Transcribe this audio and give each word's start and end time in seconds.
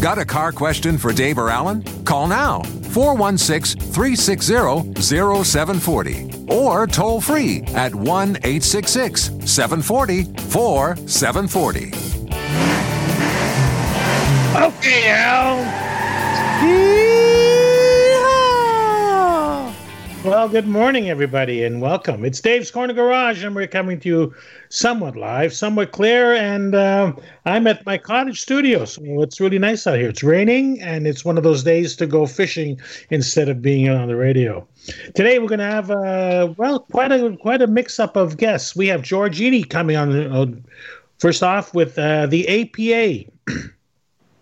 Got 0.00 0.18
a 0.18 0.24
car 0.24 0.52
question 0.52 0.96
for 0.96 1.12
Dave 1.12 1.38
or 1.38 1.50
Alan? 1.50 1.82
Call 2.04 2.28
now 2.28 2.62
416 2.62 3.80
360 3.80 5.02
0740 5.02 6.46
or 6.48 6.86
toll 6.86 7.20
free 7.20 7.64
at 7.74 7.92
1 7.92 8.36
866 8.36 9.22
740 9.44 10.24
4740. 10.50 11.92
Okay, 14.56 15.10
Al. 15.10 15.88
Well, 20.28 20.46
good 20.46 20.68
morning, 20.68 21.08
everybody, 21.08 21.64
and 21.64 21.80
welcome. 21.80 22.22
It's 22.22 22.38
Dave's 22.38 22.70
Corner 22.70 22.92
Garage, 22.92 23.42
and 23.42 23.56
we're 23.56 23.66
coming 23.66 23.98
to 24.00 24.08
you 24.08 24.34
somewhat 24.68 25.16
live, 25.16 25.54
somewhat 25.54 25.92
clear, 25.92 26.34
and 26.34 26.74
uh, 26.74 27.14
I'm 27.46 27.66
at 27.66 27.86
my 27.86 27.96
cottage 27.96 28.42
studio, 28.42 28.84
so 28.84 29.22
it's 29.22 29.40
really 29.40 29.58
nice 29.58 29.86
out 29.86 29.98
here. 29.98 30.10
It's 30.10 30.22
raining, 30.22 30.82
and 30.82 31.06
it's 31.06 31.24
one 31.24 31.38
of 31.38 31.44
those 31.44 31.62
days 31.62 31.96
to 31.96 32.06
go 32.06 32.26
fishing 32.26 32.78
instead 33.08 33.48
of 33.48 33.62
being 33.62 33.88
on 33.88 34.06
the 34.08 34.16
radio. 34.16 34.68
Today, 35.14 35.38
we're 35.38 35.48
going 35.48 35.60
to 35.60 35.64
have 35.64 35.90
uh, 35.90 36.52
well, 36.58 36.80
quite 36.80 37.10
a 37.10 37.34
quite 37.38 37.62
a 37.62 37.66
mix-up 37.66 38.14
of 38.14 38.36
guests. 38.36 38.76
We 38.76 38.86
have 38.88 39.00
George 39.00 39.40
Iny 39.40 39.66
coming 39.66 39.96
on. 39.96 40.14
Uh, 40.14 40.46
first 41.16 41.42
off, 41.42 41.72
with 41.72 41.98
uh, 41.98 42.26
the 42.26 42.46
APA. 42.46 43.30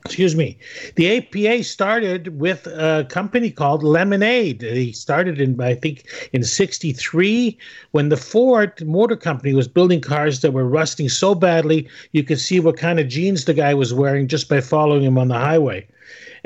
excuse 0.06 0.36
me. 0.36 0.58
The 0.94 1.18
apa 1.18 1.62
started 1.64 2.38
with 2.40 2.66
a 2.66 3.06
company 3.08 3.50
called 3.50 3.82
Lemon-Aid. 3.82 4.60
They 4.60 4.92
started 4.92 5.40
in 5.40 5.60
i 5.60 5.74
think 5.74 6.04
in 6.32 6.44
63 6.44 7.58
when 7.90 8.08
the 8.08 8.16
ford 8.16 8.86
motor 8.86 9.16
company 9.16 9.52
was 9.54 9.68
building 9.68 10.00
cars 10.00 10.40
that 10.40 10.52
were 10.52 10.66
rusting 10.66 11.08
so 11.08 11.34
badly 11.34 11.88
you 12.12 12.22
could 12.22 12.40
see 12.40 12.60
what 12.60 12.76
kind 12.76 13.00
of 13.00 13.08
jeans 13.08 13.44
the 13.44 13.54
guy 13.54 13.74
was 13.74 13.92
wearing 13.92 14.28
just 14.28 14.48
by 14.48 14.60
following 14.60 15.02
him 15.02 15.18
on 15.18 15.28
the 15.28 15.38
highway 15.38 15.86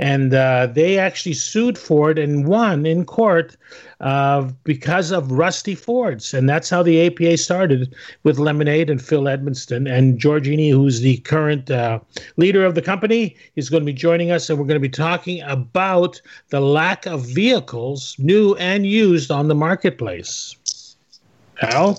and 0.01 0.33
uh, 0.33 0.67
they 0.67 0.99
actually 0.99 1.35
sued 1.35 1.77
Ford 1.77 2.19
and 2.19 2.49
won 2.49 2.87
in 2.87 3.05
court 3.05 3.55
uh, 4.01 4.51
because 4.65 5.13
of 5.13 5.31
rusty 5.31 5.75
Fords, 5.75 6.33
and 6.33 6.49
that's 6.49 6.71
how 6.71 6.83
the 6.83 7.07
APA 7.07 7.37
started 7.37 7.95
with 8.23 8.39
Lemon-Aid 8.39 8.89
and 8.89 9.01
Phil 9.01 9.25
Edmonston 9.25 9.89
and 9.89 10.19
George 10.19 10.47
Iny, 10.47 10.71
who's 10.71 11.03
the 11.03 11.19
current 11.19 11.71
uh, 11.71 12.01
leader 12.39 12.65
of 12.65 12.75
the 12.75 12.83
company, 12.83 13.37
is 13.57 13.69
going 13.69 13.83
to 13.83 13.87
be 13.87 13.93
joining 13.93 14.31
us, 14.31 14.49
and 14.49 14.59
we're 14.59 14.65
going 14.65 14.81
to 14.81 14.81
be 14.81 14.89
talking 14.89 15.43
about 15.43 16.21
the 16.49 16.61
lack 16.61 17.05
of 17.05 17.27
vehicles, 17.27 18.17
new 18.19 18.55
and 18.55 18.87
used, 18.87 19.31
on 19.31 19.49
the 19.49 19.55
marketplace. 19.55 20.57
Al. 21.61 21.99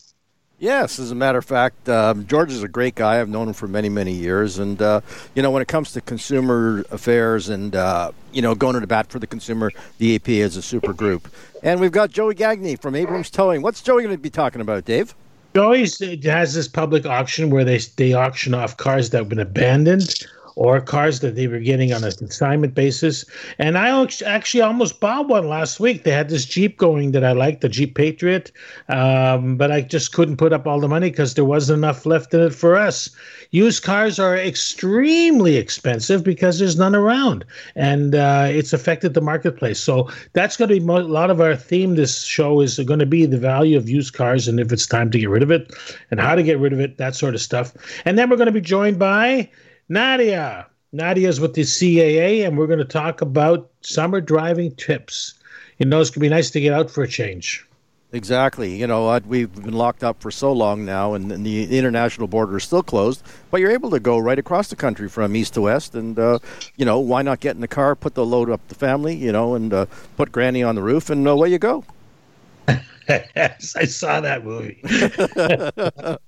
Yes, 0.62 1.00
as 1.00 1.10
a 1.10 1.16
matter 1.16 1.40
of 1.40 1.46
fact, 1.46 1.90
um, 1.90 2.28
George 2.28 2.52
is 2.52 2.62
a 2.62 2.68
great 2.68 2.94
guy. 2.94 3.20
I've 3.20 3.28
known 3.28 3.48
him 3.48 3.56
for 3.56 3.68
many, 3.68 3.90
many 3.90 4.14
years, 4.14 4.60
and 4.60 4.80
uh, 4.80 5.02
you 5.34 5.42
know, 5.42 5.50
when 5.50 5.64
it 5.64 5.68
comes 5.68 5.92
to 5.94 6.02
consumer 6.02 6.86
affairs 6.92 7.50
and 7.50 7.76
uh, 7.76 8.12
you 8.32 8.44
know, 8.44 8.54
going 8.54 8.76
to 8.76 8.80
the 8.80 8.86
bat 8.86 9.08
for 9.08 9.18
the 9.18 9.26
consumer, 9.26 9.72
the 9.98 10.14
AP 10.14 10.30
is 10.30 10.58
a 10.58 10.62
super 10.62 10.94
group. 10.94 11.28
And 11.64 11.80
we've 11.80 11.92
got 11.92 12.12
Joey 12.12 12.36
Gagne 12.36 12.76
from 12.76 12.94
Abrams 12.94 13.32
Towing. 13.32 13.64
What's 13.64 13.82
Joey 13.82 14.04
going 14.04 14.16
to 14.16 14.22
be 14.22 14.30
talking 14.30 14.62
about, 14.62 14.86
Dave? 14.86 15.16
Joey 15.56 15.80
has 15.80 16.54
this 16.54 16.68
public 16.68 17.08
auction 17.08 17.50
where 17.50 17.64
they 17.64 17.80
they 17.98 18.14
auction 18.14 18.54
off 18.54 18.78
cars 18.78 19.10
that 19.10 19.18
have 19.18 19.30
been 19.30 19.40
abandoned 19.40 20.14
or 20.56 20.82
cars 20.82 21.20
that 21.22 21.36
they 21.36 21.48
were 21.48 21.60
getting 21.60 21.94
on 21.94 22.04
a 22.04 22.12
consignment 22.12 22.74
basis. 22.74 23.26
And 23.58 23.78
I 23.78 24.08
actually 24.26 24.62
almost 24.62 25.00
bought 25.00 25.28
one 25.28 25.48
last 25.48 25.80
week. 25.80 26.04
They 26.04 26.12
had 26.12 26.30
this 26.30 26.46
Jeep 26.46 26.78
going 26.78 27.12
that 27.12 27.24
I 27.24 27.32
liked, 27.32 27.62
the 27.62 27.70
Jeep 27.70 27.96
Patriot, 27.96 28.52
um, 28.90 29.58
but 29.58 29.72
I 29.72 29.82
just 29.82 30.14
couldn't 30.14 30.38
put 30.38 30.54
up 30.54 30.68
all 30.68 30.80
the 30.80 30.88
money 30.88 31.10
because 31.10 31.34
there 31.34 31.46
wasn't 31.46 31.80
enough 31.80 32.06
left 32.06 32.34
in 32.34 32.42
it 32.42 32.54
for 32.54 32.76
us. 32.76 33.10
Used 33.52 33.84
cars 33.84 34.18
are 34.18 34.38
extremely 34.38 35.58
expensive 35.58 36.24
because 36.24 36.60
there's 36.60 36.78
none 36.78 36.96
around, 36.96 37.44
and 37.76 38.16
uh, 38.16 38.48
it's 38.50 38.72
affected 38.72 39.14
the 39.14 39.22
marketplace. 39.22 39.80
So 39.80 40.10
that's 40.34 40.56
going 40.56 40.70
to 40.70 40.76
be 40.76 40.80
mo- 40.80 41.02
a 41.02 41.04
lot 41.04 41.30
of 41.30 41.42
our 41.42 41.56
theme. 41.56 41.96
This 41.96 42.24
show 42.24 42.62
is 42.62 42.80
going 42.80 43.00
to 43.00 43.06
be 43.06 43.26
the 43.26 43.38
value 43.38 43.78
of 43.78 43.90
used 43.90 44.14
cars 44.14 44.48
and 44.48 44.60
if 44.60 44.72
it's 44.72 44.88
time 44.88 45.12
to 45.12 45.20
get 45.20 45.30
rid 45.30 45.44
of 45.44 45.52
it, 45.52 45.74
and 46.12 46.20
how 46.20 46.36
to 46.36 46.44
get 46.44 46.60
rid 46.60 46.72
of 46.72 46.80
it, 46.80 46.98
that 46.98 47.16
sort 47.16 47.36
of 47.36 47.42
stuff. 47.42 47.74
And 48.06 48.18
then 48.18 48.30
we're 48.30 48.38
going 48.38 48.46
to 48.46 48.54
be 48.54 48.62
joined 48.62 49.00
by 49.00 49.50
Nadia. 49.92 50.68
Nadia's 50.94 51.42
with 51.42 51.54
the 51.54 51.64
CAA, 51.64 52.48
and 52.48 52.58
we're 52.58 52.68
going 52.68 52.80
to 52.80 52.86
talk 52.86 53.20
about 53.20 53.70
summer 53.82 54.22
driving 54.22 54.74
tips. 54.76 55.34
You 55.80 55.86
know, 55.86 56.00
it's 56.00 56.10
going 56.10 56.16
to 56.16 56.20
be 56.22 56.30
nice 56.30 56.50
to 56.52 56.62
get 56.62 56.74
out 56.74 56.90
for 56.90 57.04
a 57.04 57.08
change. 57.10 57.68
Exactly. 58.14 58.74
You 58.78 58.88
know, 58.88 59.20
we've 59.26 59.54
been 59.54 59.74
locked 59.74 60.02
up 60.02 60.22
for 60.22 60.32
so 60.32 60.54
long 60.54 60.86
now, 60.86 61.14
and, 61.14 61.46
the 61.46 61.78
international 61.78 62.28
border 62.28 62.56
is 62.56 62.64
still 62.64 62.84
closed. 62.84 63.22
But 63.52 63.60
you're 63.60 63.72
able 63.72 63.90
to 63.90 64.00
go 64.00 64.18
right 64.18 64.40
across 64.40 64.70
the 64.70 64.78
country 64.78 65.10
from 65.10 65.36
east 65.36 65.56
to 65.56 65.62
west, 65.62 65.94
and 65.94 66.18
uh, 66.18 66.40
you 66.78 66.86
know, 66.86 67.00
why 67.00 67.22
not 67.22 67.42
get 67.42 67.56
in 67.56 67.62
the 67.62 67.68
car, 67.68 67.94
put 67.94 68.16
the 68.16 68.26
load 68.26 68.50
up 68.50 68.66
the 68.70 68.76
family, 68.76 69.16
you 69.16 69.34
know, 69.34 69.56
and 69.56 69.74
uh, 69.74 69.88
put 70.16 70.32
Granny 70.32 70.64
on 70.64 70.76
the 70.76 70.82
roof, 70.82 71.10
and 71.10 71.28
away 71.28 71.50
you 71.50 71.60
go. 71.60 71.84
yes, 73.10 73.76
I 73.76 73.84
saw 73.84 74.22
that 74.22 74.46
movie. 74.46 74.80
that 74.84 76.20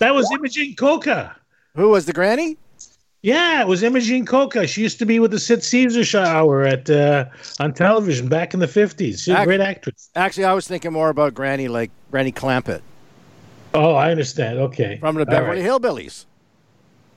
was 0.00 0.30
Imogene 0.32 0.74
Coca. 0.76 1.36
Who 1.76 1.88
was 1.90 2.06
the 2.06 2.12
granny? 2.12 2.56
Yeah, 3.22 3.62
it 3.62 3.66
was 3.66 3.82
Imogene 3.82 4.26
Coca. 4.26 4.66
She 4.66 4.82
used 4.82 4.98
to 4.98 5.06
be 5.06 5.18
with 5.18 5.30
the 5.30 5.38
Sid 5.38 5.64
Caesar 5.64 6.04
Show 6.04 6.60
at 6.62 6.90
uh, 6.90 7.24
on 7.58 7.72
television 7.72 8.28
back 8.28 8.52
in 8.52 8.60
the 8.60 8.68
fifties. 8.68 9.22
She's 9.22 9.34
a 9.34 9.44
great 9.44 9.60
actress. 9.60 10.10
Actually, 10.14 10.44
I 10.44 10.52
was 10.52 10.68
thinking 10.68 10.92
more 10.92 11.08
about 11.08 11.34
Granny, 11.34 11.68
like 11.68 11.90
Granny 12.10 12.32
Clampett. 12.32 12.82
Oh, 13.72 13.94
I 13.94 14.10
understand. 14.10 14.58
Okay, 14.58 14.98
from 14.98 15.16
the 15.16 15.24
Beverly 15.24 15.62
right. 15.62 15.70
Hillbillies. 15.70 16.26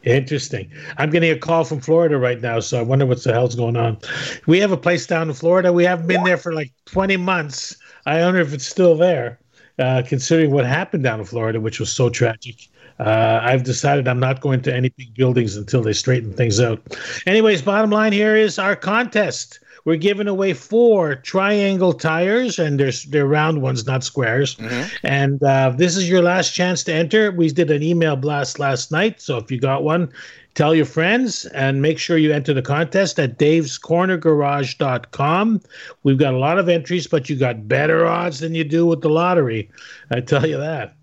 Interesting. 0.03 0.71
I'm 0.97 1.09
getting 1.09 1.31
a 1.31 1.37
call 1.37 1.65
from 1.65 1.81
Florida 1.81 2.17
right 2.17 2.39
now, 2.39 2.61
so 2.61 2.79
I 2.79 2.81
wonder 2.81 3.05
what 3.05 3.21
the 3.21 3.33
hell's 3.33 3.55
going 3.55 3.75
on. 3.75 3.97
We 4.45 4.59
have 4.59 4.71
a 4.71 4.77
place 4.77 5.05
down 5.05 5.27
in 5.27 5.35
Florida. 5.35 5.73
We 5.73 5.83
haven't 5.83 6.07
been 6.07 6.23
there 6.23 6.37
for 6.37 6.53
like 6.53 6.71
20 6.85 7.17
months. 7.17 7.75
I 8.05 8.21
wonder 8.21 8.39
if 8.39 8.53
it's 8.53 8.65
still 8.65 8.95
there, 8.95 9.39
uh, 9.79 10.03
considering 10.07 10.51
what 10.51 10.65
happened 10.65 11.03
down 11.03 11.19
in 11.19 11.25
Florida, 11.25 11.59
which 11.59 11.81
was 11.81 11.91
so 11.91 12.09
tragic. 12.09 12.69
Uh, 12.99 13.39
I've 13.43 13.63
decided 13.63 14.07
I'm 14.07 14.19
not 14.19 14.41
going 14.41 14.61
to 14.63 14.73
any 14.73 14.89
big 14.89 15.13
buildings 15.13 15.55
until 15.55 15.81
they 15.81 15.93
straighten 15.93 16.33
things 16.33 16.59
out. 16.59 16.81
Anyways, 17.25 17.61
bottom 17.61 17.91
line 17.91 18.11
here 18.11 18.35
is 18.35 18.57
our 18.57 18.75
contest. 18.75 19.59
We're 19.87 19.95
giving 19.95 20.27
away 20.27 20.53
four 20.53 21.15
triangle 21.15 21.93
tires, 21.93 22.59
and 22.59 22.77
they're, 22.77 22.91
they're 23.07 23.25
round 23.25 23.61
ones, 23.61 23.87
not 23.87 24.03
squares. 24.03 24.55
Mm-hmm. 24.55 25.07
And 25.07 25.41
uh, 25.41 25.71
this 25.77 25.95
is 25.95 26.09
your 26.09 26.21
last 26.21 26.53
chance 26.53 26.83
to 26.83 26.93
enter. 26.93 27.31
We 27.31 27.49
did 27.51 27.71
an 27.71 27.81
email 27.81 28.17
blast 28.17 28.59
last 28.59 28.91
night, 28.91 29.21
so 29.21 29.37
if 29.37 29.49
you 29.49 29.61
got 29.61 29.83
one, 29.83 30.11
tell 30.55 30.75
your 30.75 30.83
friends 30.83 31.45
and 31.45 31.81
make 31.81 31.99
sure 31.99 32.17
you 32.17 32.33
enter 32.33 32.53
the 32.53 32.61
contest 32.61 33.17
at 33.17 33.39
davescornergarage.com. 33.39 35.61
We've 36.03 36.17
got 36.17 36.33
a 36.33 36.37
lot 36.37 36.59
of 36.59 36.67
entries, 36.67 37.07
but 37.07 37.29
you 37.29 37.37
got 37.37 37.69
better 37.69 38.05
odds 38.05 38.41
than 38.41 38.55
you 38.55 38.65
do 38.65 38.85
with 38.85 38.99
the 38.99 39.09
lottery. 39.09 39.71
I 40.11 40.19
tell 40.19 40.45
you 40.45 40.57
that. 40.57 40.95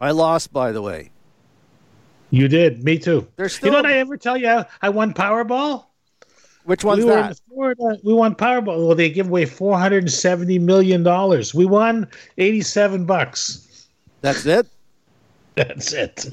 I 0.00 0.10
lost, 0.10 0.52
by 0.52 0.72
the 0.72 0.82
way. 0.82 1.12
You 2.34 2.48
did. 2.48 2.82
Me 2.82 2.98
too. 2.98 3.28
There's 3.36 3.54
still 3.54 3.68
you 3.68 3.72
know 3.72 3.78
what 3.78 3.86
I 3.86 3.98
ever 3.98 4.16
tell 4.16 4.36
you? 4.36 4.64
I 4.82 4.88
won 4.88 5.14
Powerball. 5.14 5.84
Which 6.64 6.82
one's 6.82 7.04
we 7.04 7.10
that? 7.10 7.38
Florida, 7.48 7.98
we 8.02 8.12
won 8.12 8.34
Powerball. 8.34 8.86
Well, 8.86 8.96
they 8.96 9.08
give 9.08 9.28
away 9.28 9.44
four 9.44 9.78
hundred 9.78 10.02
and 10.02 10.12
seventy 10.12 10.58
million 10.58 11.04
dollars. 11.04 11.54
We 11.54 11.64
won 11.64 12.08
eighty-seven 12.38 13.04
bucks. 13.04 13.86
That's 14.20 14.46
it. 14.46 14.66
That's 15.54 15.92
it. 15.92 16.26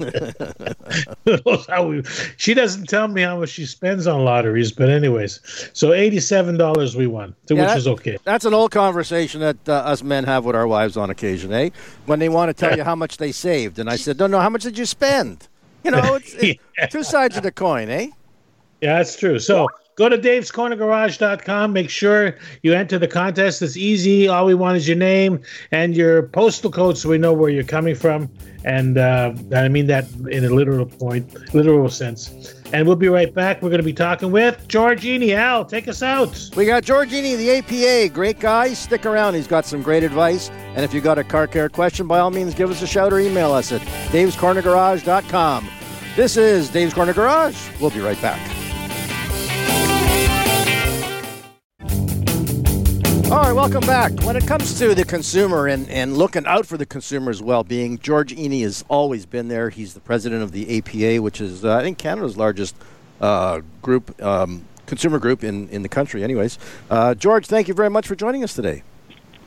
she 2.36 2.54
doesn't 2.54 2.86
tell 2.86 3.06
me 3.06 3.22
how 3.22 3.38
much 3.38 3.50
she 3.50 3.64
spends 3.64 4.08
on 4.08 4.24
lotteries, 4.24 4.72
but 4.72 4.88
anyways, 4.88 5.70
so 5.72 5.92
eighty-seven 5.92 6.56
dollars 6.56 6.96
we 6.96 7.06
won, 7.06 7.32
yeah, 7.48 7.68
which 7.68 7.76
is 7.76 7.86
okay. 7.86 8.18
That's 8.24 8.44
an 8.44 8.54
old 8.54 8.72
conversation 8.72 9.40
that 9.42 9.68
uh, 9.68 9.74
us 9.74 10.02
men 10.02 10.24
have 10.24 10.44
with 10.44 10.56
our 10.56 10.66
wives 10.66 10.96
on 10.96 11.10
occasion, 11.10 11.52
eh? 11.52 11.70
When 12.06 12.18
they 12.18 12.28
want 12.28 12.48
to 12.48 12.54
tell 12.54 12.76
you 12.76 12.82
how 12.82 12.96
much 12.96 13.18
they 13.18 13.30
saved, 13.30 13.78
and 13.78 13.88
I 13.88 13.94
said, 13.94 14.18
"No, 14.18 14.26
no, 14.26 14.40
how 14.40 14.50
much 14.50 14.64
did 14.64 14.76
you 14.76 14.86
spend?" 14.86 15.46
You 15.84 15.90
know, 15.90 16.14
it's, 16.14 16.34
it's 16.34 16.60
yeah. 16.78 16.86
two 16.86 17.02
sides 17.02 17.36
of 17.36 17.42
the 17.42 17.52
coin, 17.52 17.88
eh? 17.88 18.08
Yeah, 18.80 18.98
that's 18.98 19.16
true. 19.16 19.38
So 19.38 19.68
go 19.96 20.08
to 20.08 20.18
davescornergarage.com. 20.18 21.72
Make 21.72 21.90
sure 21.90 22.36
you 22.62 22.74
enter 22.74 22.98
the 22.98 23.08
contest. 23.08 23.62
It's 23.62 23.76
easy. 23.76 24.28
All 24.28 24.44
we 24.46 24.54
want 24.54 24.76
is 24.76 24.88
your 24.88 24.96
name 24.96 25.40
and 25.70 25.96
your 25.96 26.24
postal 26.24 26.70
code 26.70 26.98
so 26.98 27.08
we 27.08 27.18
know 27.18 27.32
where 27.32 27.50
you're 27.50 27.64
coming 27.64 27.94
from. 27.94 28.28
And 28.64 28.98
uh, 28.98 29.34
I 29.54 29.68
mean 29.68 29.86
that 29.86 30.06
in 30.30 30.44
a 30.44 30.50
literal 30.50 30.86
point, 30.86 31.54
literal 31.54 31.88
sense. 31.90 32.61
And 32.72 32.86
we'll 32.86 32.96
be 32.96 33.08
right 33.08 33.32
back. 33.32 33.60
We're 33.60 33.68
going 33.68 33.80
to 33.80 33.84
be 33.84 33.92
talking 33.92 34.32
with 34.32 34.66
George 34.66 35.02
Iny. 35.02 35.34
Al, 35.34 35.64
take 35.64 35.88
us 35.88 36.02
out. 36.02 36.50
We 36.56 36.64
got 36.64 36.84
George 36.84 37.10
Iny, 37.10 37.36
the 37.36 37.50
APA. 37.58 38.14
Great 38.14 38.40
guy. 38.40 38.72
Stick 38.72 39.04
around. 39.04 39.34
He's 39.34 39.46
got 39.46 39.66
some 39.66 39.82
great 39.82 40.02
advice. 40.02 40.48
And 40.74 40.84
if 40.84 40.94
you 40.94 41.00
got 41.00 41.18
a 41.18 41.24
car 41.24 41.46
care 41.46 41.68
question, 41.68 42.06
by 42.06 42.18
all 42.18 42.30
means, 42.30 42.54
give 42.54 42.70
us 42.70 42.80
a 42.80 42.86
shout 42.86 43.12
or 43.12 43.20
email 43.20 43.52
us 43.52 43.72
at 43.72 43.82
davescornergarage.com. 44.10 45.68
This 46.16 46.36
is 46.36 46.70
Dave's 46.70 46.94
Corner 46.94 47.12
Garage. 47.12 47.56
We'll 47.80 47.90
be 47.90 48.00
right 48.00 48.20
back. 48.20 48.61
All 53.32 53.38
right, 53.38 53.52
welcome 53.54 53.80
back. 53.86 54.12
When 54.24 54.36
it 54.36 54.46
comes 54.46 54.78
to 54.78 54.94
the 54.94 55.06
consumer 55.06 55.66
and, 55.66 55.88
and 55.88 56.18
looking 56.18 56.44
out 56.44 56.66
for 56.66 56.76
the 56.76 56.84
consumer's 56.84 57.42
well 57.42 57.64
being, 57.64 57.98
George 57.98 58.36
Iny 58.36 58.60
has 58.60 58.84
always 58.88 59.24
been 59.24 59.48
there. 59.48 59.70
He's 59.70 59.94
the 59.94 60.00
president 60.00 60.42
of 60.42 60.52
the 60.52 60.76
APA, 60.76 61.22
which 61.22 61.40
is, 61.40 61.64
uh, 61.64 61.74
I 61.74 61.80
think, 61.80 61.96
Canada's 61.96 62.36
largest 62.36 62.76
uh, 63.22 63.62
group, 63.80 64.22
um, 64.22 64.66
consumer 64.84 65.18
group 65.18 65.44
in, 65.44 65.70
in 65.70 65.80
the 65.80 65.88
country, 65.88 66.22
anyways. 66.22 66.58
Uh, 66.90 67.14
George, 67.14 67.46
thank 67.46 67.68
you 67.68 67.74
very 67.74 67.88
much 67.88 68.06
for 68.06 68.14
joining 68.14 68.44
us 68.44 68.52
today. 68.52 68.82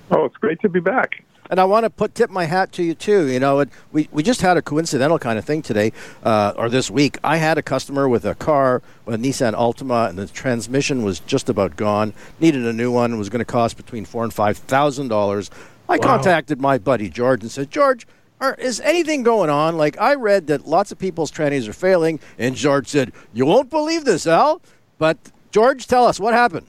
Oh, 0.10 0.26
it's 0.26 0.38
great 0.38 0.60
to 0.62 0.70
be 0.70 0.80
back. 0.80 1.24
And 1.50 1.60
I 1.60 1.66
want 1.66 1.84
to 1.84 1.90
put 1.90 2.16
tip 2.16 2.30
my 2.30 2.46
hat 2.46 2.72
to 2.74 2.84
you 2.84 2.96
too. 2.96 3.28
You 3.28 3.40
know, 3.40 3.60
it, 3.60 3.70
we 3.92 4.10
we 4.12 4.24
just 4.24 4.42
had 4.42 4.58
a 4.58 4.62
coincidental 4.62 5.20
kind 5.20 5.38
of 5.38 5.46
thing 5.46 5.62
today, 5.62 5.92
uh, 6.24 6.54
or 6.56 6.70
this 6.70 6.90
week. 6.90 7.18
I 7.24 7.38
had 7.38 7.58
a 7.58 7.62
customer 7.62 8.10
with 8.10 8.26
a 8.26 8.36
car, 8.36 8.82
a 9.06 9.12
Nissan 9.12 9.54
Altima, 9.54 10.10
and 10.10 10.18
the 10.18 10.28
transmission 10.28 11.04
was 11.04 11.20
just 11.20 11.48
about 11.50 11.76
gone. 11.76 12.14
Needed 12.40 12.66
a 12.66 12.74
new 12.74 12.92
one. 12.92 13.18
was 13.18 13.30
going 13.30 13.40
to 13.40 13.46
cost 13.46 13.78
between 13.78 14.06
four 14.06 14.24
and 14.24 14.34
five 14.34 14.58
thousand 14.58 15.10
dollars. 15.10 15.52
I 15.88 15.98
wow. 15.98 16.04
contacted 16.04 16.60
my 16.60 16.78
buddy 16.78 17.10
George 17.10 17.42
and 17.42 17.52
said, 17.52 17.70
George. 17.72 18.08
Are, 18.42 18.54
is 18.56 18.82
anything 18.82 19.24
going 19.24 19.50
on? 19.50 19.78
Like 19.78 19.98
I 19.98 20.14
read 20.16 20.48
that 20.48 20.68
lots 20.68 20.92
of 20.92 21.00
people's 21.00 21.32
trannies 21.32 21.70
are 21.70 21.74
failing, 21.74 22.20
and 22.38 22.54
George 22.54 22.90
said, 22.90 23.14
"You 23.34 23.46
won't 23.46 23.70
believe 23.70 24.04
this, 24.04 24.28
Al." 24.28 24.62
But 24.98 25.18
George, 25.52 25.88
tell 25.88 26.06
us 26.06 26.20
what 26.20 26.34
happened. 26.34 26.68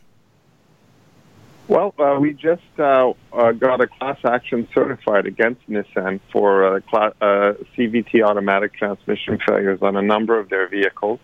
Well, 1.68 1.94
uh, 1.98 2.16
we 2.20 2.32
just 2.32 2.62
uh, 2.78 3.12
uh, 3.32 3.50
got 3.50 3.80
a 3.80 3.88
class 3.88 4.18
action 4.24 4.68
certified 4.72 5.26
against 5.26 5.68
Nissan 5.68 6.20
for 6.32 6.76
uh, 6.76 6.80
class, 6.80 7.12
uh, 7.20 7.54
CVT 7.76 8.22
automatic 8.22 8.74
transmission 8.74 9.38
failures 9.46 9.80
on 9.82 9.96
a 9.96 10.02
number 10.02 10.38
of 10.38 10.48
their 10.48 10.68
vehicles. 10.68 11.18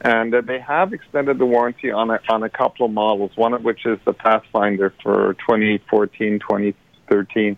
And 0.00 0.34
uh, 0.34 0.40
they 0.40 0.58
have 0.58 0.92
extended 0.92 1.38
the 1.38 1.46
warranty 1.46 1.92
on 1.92 2.10
a, 2.10 2.18
on 2.28 2.42
a 2.42 2.48
couple 2.50 2.86
of 2.86 2.92
models, 2.92 3.30
one 3.36 3.54
of 3.54 3.62
which 3.62 3.86
is 3.86 4.00
the 4.04 4.12
Pathfinder 4.12 4.92
for 5.00 5.34
2014, 5.34 6.40
2013, 6.40 7.56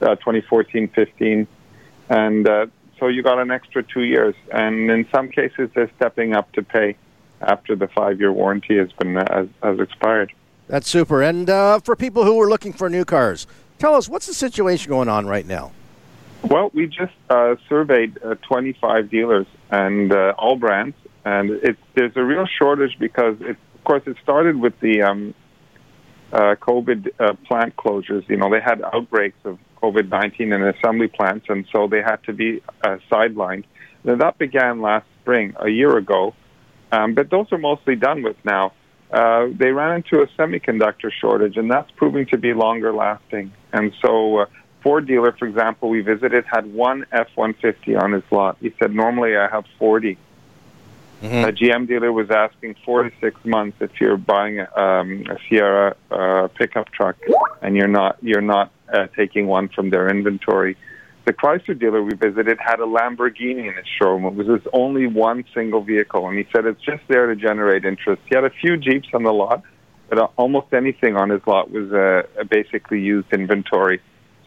2014, 0.00 0.88
15. 0.88 1.46
And 2.08 2.48
so 2.98 3.08
you 3.08 3.22
got 3.22 3.38
an 3.38 3.50
extra 3.50 3.82
two 3.82 4.04
years. 4.04 4.34
And 4.50 4.90
in 4.90 5.06
some 5.14 5.28
cases, 5.28 5.68
they're 5.74 5.90
stepping 5.96 6.34
up 6.34 6.50
to 6.52 6.62
pay 6.62 6.96
after 7.42 7.76
the 7.76 7.88
five 7.88 8.20
year 8.20 8.32
warranty 8.32 8.78
has, 8.78 8.90
been, 8.92 9.16
has, 9.16 9.48
has 9.62 9.78
expired. 9.80 10.32
That's 10.68 10.88
super. 10.88 11.22
And 11.22 11.48
uh, 11.50 11.80
for 11.80 11.96
people 11.96 12.24
who 12.24 12.40
are 12.40 12.48
looking 12.48 12.72
for 12.72 12.88
new 12.88 13.04
cars, 13.04 13.46
tell 13.78 13.94
us 13.94 14.08
what's 14.08 14.26
the 14.26 14.34
situation 14.34 14.88
going 14.88 15.08
on 15.08 15.26
right 15.26 15.46
now? 15.46 15.72
Well, 16.42 16.70
we 16.74 16.86
just 16.86 17.14
uh, 17.30 17.56
surveyed 17.68 18.18
uh, 18.22 18.34
25 18.46 19.10
dealers 19.10 19.46
and 19.70 20.12
uh, 20.12 20.34
all 20.36 20.56
brands, 20.56 20.96
and 21.24 21.50
it, 21.50 21.78
there's 21.94 22.16
a 22.16 22.24
real 22.24 22.46
shortage 22.46 22.98
because, 22.98 23.36
it, 23.40 23.56
of 23.74 23.84
course, 23.84 24.02
it 24.06 24.16
started 24.22 24.56
with 24.56 24.78
the 24.80 25.02
um, 25.02 25.34
uh, 26.32 26.56
COVID 26.60 27.10
uh, 27.20 27.34
plant 27.46 27.76
closures. 27.76 28.28
You 28.28 28.38
know, 28.38 28.50
they 28.50 28.60
had 28.60 28.82
outbreaks 28.82 29.38
of 29.44 29.58
COVID 29.82 30.08
19 30.08 30.52
in 30.52 30.62
assembly 30.62 31.08
plants, 31.08 31.46
and 31.48 31.64
so 31.72 31.86
they 31.86 32.02
had 32.02 32.22
to 32.24 32.32
be 32.32 32.60
sidelined. 33.10 33.64
Now, 34.02 34.16
that 34.16 34.38
began 34.38 34.80
last 34.80 35.06
spring, 35.20 35.54
a 35.60 35.68
year 35.68 35.96
ago, 35.96 36.34
um, 36.90 37.14
but 37.14 37.30
those 37.30 37.46
are 37.52 37.58
mostly 37.58 37.94
done 37.94 38.22
with 38.22 38.36
now 38.44 38.72
uh, 39.12 39.48
they 39.50 39.72
ran 39.72 39.96
into 39.96 40.22
a 40.22 40.26
semiconductor 40.38 41.10
shortage, 41.12 41.56
and 41.56 41.70
that's 41.70 41.90
proving 41.92 42.26
to 42.26 42.38
be 42.38 42.54
longer 42.54 42.92
lasting. 42.92 43.52
And 43.72 43.92
so, 44.00 44.38
uh, 44.38 44.46
Ford 44.82 45.06
dealer, 45.06 45.32
for 45.32 45.46
example, 45.46 45.90
we 45.90 46.00
visited 46.00 46.44
had 46.46 46.72
one 46.72 47.04
F 47.12 47.28
150 47.34 47.94
on 47.96 48.12
his 48.12 48.22
lot. 48.30 48.56
He 48.60 48.72
said, 48.78 48.94
Normally 48.94 49.36
I 49.36 49.48
have 49.48 49.64
40. 49.78 50.16
Mm-hmm. 51.22 51.48
A 51.48 51.52
GM 51.52 51.86
dealer 51.86 52.10
was 52.10 52.30
asking 52.30 52.74
four 52.84 53.04
to 53.04 53.12
six 53.20 53.44
months 53.44 53.76
if 53.80 54.00
you're 54.00 54.16
buying 54.16 54.58
um, 54.58 55.24
a 55.30 55.38
Sierra 55.48 55.94
uh, 56.10 56.48
pickup 56.48 56.90
truck 56.90 57.16
and 57.60 57.76
you're 57.76 57.86
not 57.86 58.16
you're 58.22 58.40
not 58.40 58.72
uh, 58.92 59.06
taking 59.16 59.46
one 59.46 59.68
from 59.68 59.90
their 59.90 60.08
inventory. 60.08 60.76
The 61.24 61.32
Chrysler 61.32 61.78
dealer 61.78 62.02
we 62.02 62.14
visited 62.14 62.58
had 62.58 62.80
a 62.80 62.84
Lamborghini 62.84 63.68
in 63.68 63.74
his 63.74 63.86
showroom. 63.98 64.24
It 64.24 64.34
was 64.34 64.48
his 64.48 64.68
only 64.72 65.06
one 65.06 65.44
single 65.54 65.82
vehicle, 65.82 66.28
and 66.28 66.36
he 66.36 66.46
said 66.52 66.66
it's 66.66 66.82
just 66.82 67.02
there 67.08 67.26
to 67.26 67.36
generate 67.36 67.84
interest. 67.84 68.22
He 68.28 68.34
had 68.34 68.44
a 68.44 68.50
few 68.50 68.76
Jeeps 68.76 69.08
on 69.14 69.22
the 69.22 69.32
lot, 69.32 69.62
but 70.08 70.18
uh, 70.18 70.28
almost 70.36 70.72
anything 70.72 71.16
on 71.16 71.30
his 71.30 71.40
lot 71.46 71.70
was 71.70 71.92
uh, 71.92 72.22
basically 72.50 73.00
used 73.00 73.32
inventory. 73.32 74.00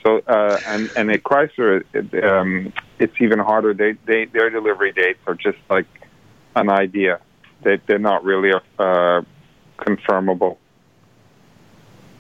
So, 0.04 0.20
uh, 0.28 0.60
and 0.68 0.92
and 0.98 1.10
at 1.12 1.24
Chrysler, 1.24 1.84
it, 1.94 2.24
um, 2.24 2.74
it's 3.00 3.16
even 3.20 3.40
harder. 3.40 3.74
They, 3.74 3.94
they 4.06 4.26
their 4.26 4.50
delivery 4.50 4.92
dates 4.92 5.20
are 5.26 5.34
just 5.34 5.58
like 5.70 5.88
an 6.56 6.70
idea. 6.70 7.22
They 7.64 7.80
they're 7.88 8.00
not 8.00 8.24
really 8.26 8.52
uh, 8.78 9.22
confirmable. 9.80 10.58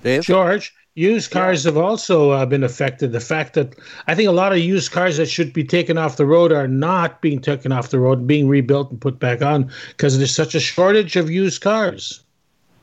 Dave? 0.02 0.24
George, 0.24 0.74
Used 0.98 1.30
cars 1.30 1.66
have 1.66 1.76
also 1.76 2.30
uh, 2.30 2.46
been 2.46 2.64
affected. 2.64 3.12
The 3.12 3.20
fact 3.20 3.54
that 3.56 3.76
I 4.08 4.16
think 4.16 4.30
a 4.30 4.32
lot 4.32 4.54
of 4.54 4.60
used 4.60 4.94
cars 4.94 5.18
that 5.18 5.26
should 5.26 5.52
be 5.52 5.66
taken 5.66 5.98
off 5.98 6.16
the 6.16 6.26
road 6.26 6.54
are 6.54 6.70
not 6.70 7.20
being 7.20 7.42
taken 7.42 7.74
off 7.74 7.90
the 7.90 8.00
road, 8.00 8.26
being 8.26 8.48
rebuilt 8.48 8.92
and 8.92 9.02
put 9.02 9.20
back 9.20 9.42
on 9.42 9.70
because 9.90 10.18
there's 10.18 10.34
such 10.34 10.56
a 10.56 10.60
shortage 10.62 11.18
of 11.18 11.30
used 11.30 11.62
cars. 11.62 12.24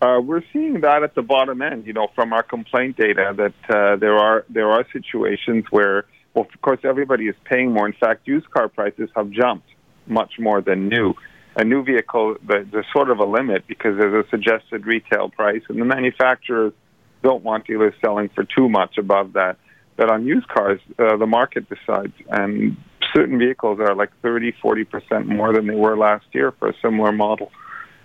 Uh, 0.03 0.20
we're 0.23 0.43
seeing 0.53 0.82
that 0.82 1.03
at 1.03 1.14
the 1.14 1.23
bottom 1.23 1.62
end, 1.62 1.87
you 1.87 1.94
know, 1.94 2.09
from 2.14 2.35
our 2.35 2.43
complaint 2.43 2.99
data 2.99 3.32
that 3.35 3.75
uh, 3.75 3.97
there 3.97 4.19
are 4.19 4.44
there 4.50 4.70
are 4.70 4.85
situations 4.93 5.64
where, 5.70 6.05
well, 6.35 6.47
of 6.53 6.61
course, 6.61 6.81
everybody 6.85 7.29
is 7.29 7.37
paying 7.44 7.73
more. 7.73 7.87
In 7.87 7.94
fact, 7.94 8.29
used 8.29 8.50
car 8.50 8.69
prices 8.69 9.09
have 9.17 9.31
jumped 9.31 9.69
much 10.06 10.38
more 10.38 10.61
than 10.61 10.87
new. 10.87 11.14
A 11.56 11.64
new 11.64 11.82
vehicle, 11.82 12.37
there's 12.47 12.87
sort 12.93 13.11
of 13.11 13.20
a 13.20 13.25
limit 13.25 13.67
because 13.67 13.97
there's 13.97 14.26
a 14.26 14.29
suggested 14.29 14.85
retail 14.85 15.31
price, 15.31 15.62
and 15.69 15.81
the 15.81 15.85
manufacturers 15.87 16.75
don't 17.22 17.42
want 17.42 17.66
dealers 17.66 17.94
selling 18.04 18.28
for 18.28 18.44
too 18.44 18.69
much 18.69 18.98
above 18.98 19.34
that. 19.34 19.56
But 19.96 20.10
on 20.10 20.26
used 20.26 20.48
cars, 20.48 20.80
uh, 20.98 21.16
the 21.16 21.26
market 21.26 21.69
decides, 21.69 22.14
and 22.28 22.76
certain 23.14 23.38
vehicles 23.38 23.78
are 23.80 23.94
like 23.94 24.10
30, 24.22 24.52
40% 24.52 25.26
more 25.26 25.52
than 25.52 25.66
they 25.66 25.74
were 25.74 25.96
last 25.96 26.26
year 26.32 26.52
for 26.52 26.69
a 26.69 26.74
similar 26.80 27.12
model. 27.12 27.50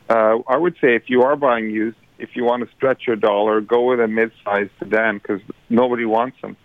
Uh, 0.09 0.39
I 0.47 0.57
would 0.57 0.75
say 0.81 0.95
if 0.95 1.03
you 1.07 1.23
are 1.23 1.35
buying 1.35 1.69
used, 1.69 1.97
if 2.19 2.35
you 2.35 2.43
want 2.43 2.67
to 2.67 2.75
stretch 2.75 3.07
your 3.07 3.15
dollar, 3.15 3.61
go 3.61 3.89
with 3.89 3.99
a 3.99 4.07
mid-sized 4.07 4.71
sedan 4.79 5.17
because 5.17 5.41
nobody 5.69 6.05
wants 6.05 6.37
them. 6.41 6.57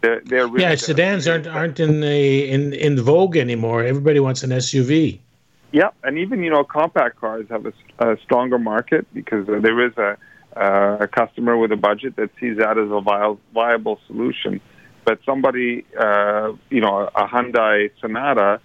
They're, 0.00 0.20
they're 0.24 0.46
really 0.46 0.62
yeah, 0.62 0.74
sedans 0.74 1.26
aren't 1.26 1.46
aren't 1.46 1.80
in 1.80 2.00
the 2.00 2.50
in 2.50 2.74
in 2.74 3.00
vogue 3.00 3.38
anymore. 3.38 3.82
Everybody 3.82 4.20
wants 4.20 4.42
an 4.42 4.50
SUV. 4.50 5.18
Yeah, 5.72 5.90
and 6.02 6.18
even 6.18 6.42
you 6.42 6.50
know 6.50 6.62
compact 6.62 7.18
cars 7.18 7.46
have 7.48 7.64
a, 7.64 7.72
a 7.98 8.16
stronger 8.22 8.58
market 8.58 9.06
because 9.14 9.46
there 9.46 9.86
is 9.86 9.96
a 9.96 10.18
uh, 10.56 10.98
a 11.00 11.08
customer 11.08 11.56
with 11.56 11.72
a 11.72 11.76
budget 11.76 12.16
that 12.16 12.30
sees 12.40 12.58
that 12.58 12.78
as 12.78 12.90
a 12.90 13.00
viable, 13.52 13.98
solution. 14.06 14.60
But 15.04 15.18
somebody, 15.26 15.84
uh, 15.98 16.52
you 16.70 16.80
know, 16.80 17.10
a 17.14 17.26
Hyundai 17.26 17.90
Sonata 18.00 18.60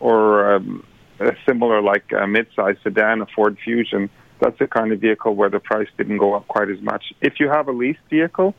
or 0.00 0.54
um, 0.54 0.86
a 1.20 1.32
similar 1.46 1.82
like 1.82 2.04
a 2.12 2.26
midsize 2.26 2.82
sedan, 2.82 3.20
a 3.20 3.26
Ford 3.26 3.58
Fusion, 3.62 4.08
that's 4.40 4.58
the 4.58 4.66
kind 4.66 4.92
of 4.92 5.00
vehicle 5.00 5.34
where 5.34 5.50
the 5.50 5.60
price 5.60 5.88
didn't 5.96 6.18
go 6.18 6.34
up 6.34 6.48
quite 6.48 6.70
as 6.70 6.80
much. 6.80 7.12
If 7.20 7.34
you 7.38 7.48
have 7.48 7.68
a 7.68 7.72
leased 7.72 8.00
vehicle 8.10 8.54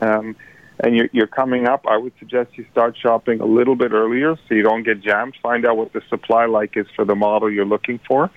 um, 0.00 0.36
and 0.80 0.96
you're, 0.96 1.08
you're 1.12 1.26
coming 1.26 1.66
up, 1.66 1.86
I 1.88 1.96
would 1.96 2.12
suggest 2.18 2.50
you 2.56 2.66
start 2.72 2.96
shopping 3.00 3.40
a 3.40 3.46
little 3.46 3.76
bit 3.76 3.92
earlier 3.92 4.36
so 4.48 4.54
you 4.54 4.62
don't 4.62 4.82
get 4.82 5.00
jammed. 5.00 5.36
Find 5.42 5.66
out 5.66 5.76
what 5.76 5.92
the 5.92 6.02
supply 6.08 6.46
like 6.46 6.76
is 6.76 6.86
for 6.94 7.04
the 7.04 7.14
model 7.14 7.50
you're 7.50 7.64
looking 7.64 8.00
for. 8.06 8.30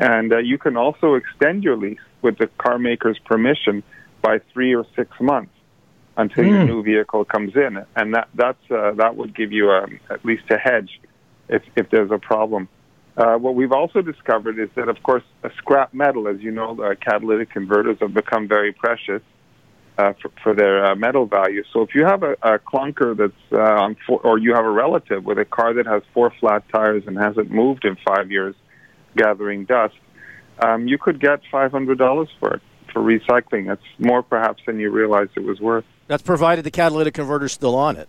And 0.00 0.32
uh, 0.32 0.38
you 0.38 0.56
can 0.56 0.76
also 0.76 1.14
extend 1.14 1.62
your 1.62 1.76
lease 1.76 1.98
with 2.22 2.38
the 2.38 2.46
car 2.58 2.78
maker's 2.78 3.18
permission 3.26 3.82
by 4.22 4.40
three 4.52 4.74
or 4.74 4.86
six 4.96 5.10
months 5.20 5.52
until 6.16 6.44
mm. 6.44 6.48
your 6.48 6.60
hmm. 6.60 6.66
new 6.66 6.82
vehicle 6.82 7.24
comes 7.24 7.54
in, 7.54 7.84
and 7.96 8.14
that 8.14 8.28
that's 8.34 8.70
uh, 8.70 8.92
that 8.96 9.16
would 9.16 9.34
give 9.34 9.52
you 9.52 9.70
a, 9.70 9.84
um, 9.84 10.00
at 10.10 10.24
least 10.24 10.42
a 10.50 10.58
hedge 10.58 11.00
if 11.48 11.62
if 11.76 11.88
there's 11.90 12.10
a 12.10 12.18
problem. 12.18 12.68
Uh, 13.16 13.36
what 13.36 13.54
we've 13.54 13.72
also 13.72 14.00
discovered 14.00 14.58
is 14.58 14.70
that, 14.76 14.88
of 14.88 15.02
course, 15.02 15.22
a 15.42 15.50
scrap 15.58 15.92
metal, 15.92 16.28
as 16.28 16.40
you 16.40 16.50
know, 16.50 16.80
uh, 16.80 16.94
catalytic 16.94 17.50
converters 17.50 17.98
have 18.00 18.14
become 18.14 18.48
very 18.48 18.72
precious 18.72 19.20
uh, 19.98 20.12
for, 20.22 20.30
for 20.42 20.54
their 20.54 20.86
uh, 20.86 20.94
metal 20.94 21.26
value. 21.26 21.62
So 21.72 21.82
if 21.82 21.94
you 21.94 22.04
have 22.06 22.22
a, 22.22 22.32
a 22.42 22.58
clunker 22.58 23.16
that's 23.16 23.32
uh, 23.52 23.58
on, 23.58 23.96
four, 24.06 24.20
or 24.20 24.38
you 24.38 24.54
have 24.54 24.64
a 24.64 24.70
relative 24.70 25.24
with 25.24 25.38
a 25.38 25.44
car 25.44 25.74
that 25.74 25.86
has 25.86 26.02
four 26.14 26.32
flat 26.40 26.64
tires 26.72 27.02
and 27.06 27.18
hasn't 27.18 27.50
moved 27.50 27.84
in 27.84 27.96
five 28.06 28.30
years, 28.30 28.54
gathering 29.16 29.64
dust, 29.64 29.94
um, 30.60 30.86
you 30.86 30.98
could 30.98 31.20
get 31.20 31.40
$500 31.52 32.28
for 32.38 32.54
it 32.54 32.62
for 32.92 33.02
recycling. 33.02 33.66
That's 33.66 33.82
more 33.98 34.22
perhaps 34.22 34.62
than 34.66 34.78
you 34.78 34.90
realized 34.90 35.30
it 35.36 35.44
was 35.44 35.60
worth. 35.60 35.84
That's 36.08 36.22
provided 36.22 36.64
the 36.64 36.70
catalytic 36.70 37.14
converter's 37.14 37.52
still 37.52 37.76
on 37.76 37.96
it. 37.96 38.08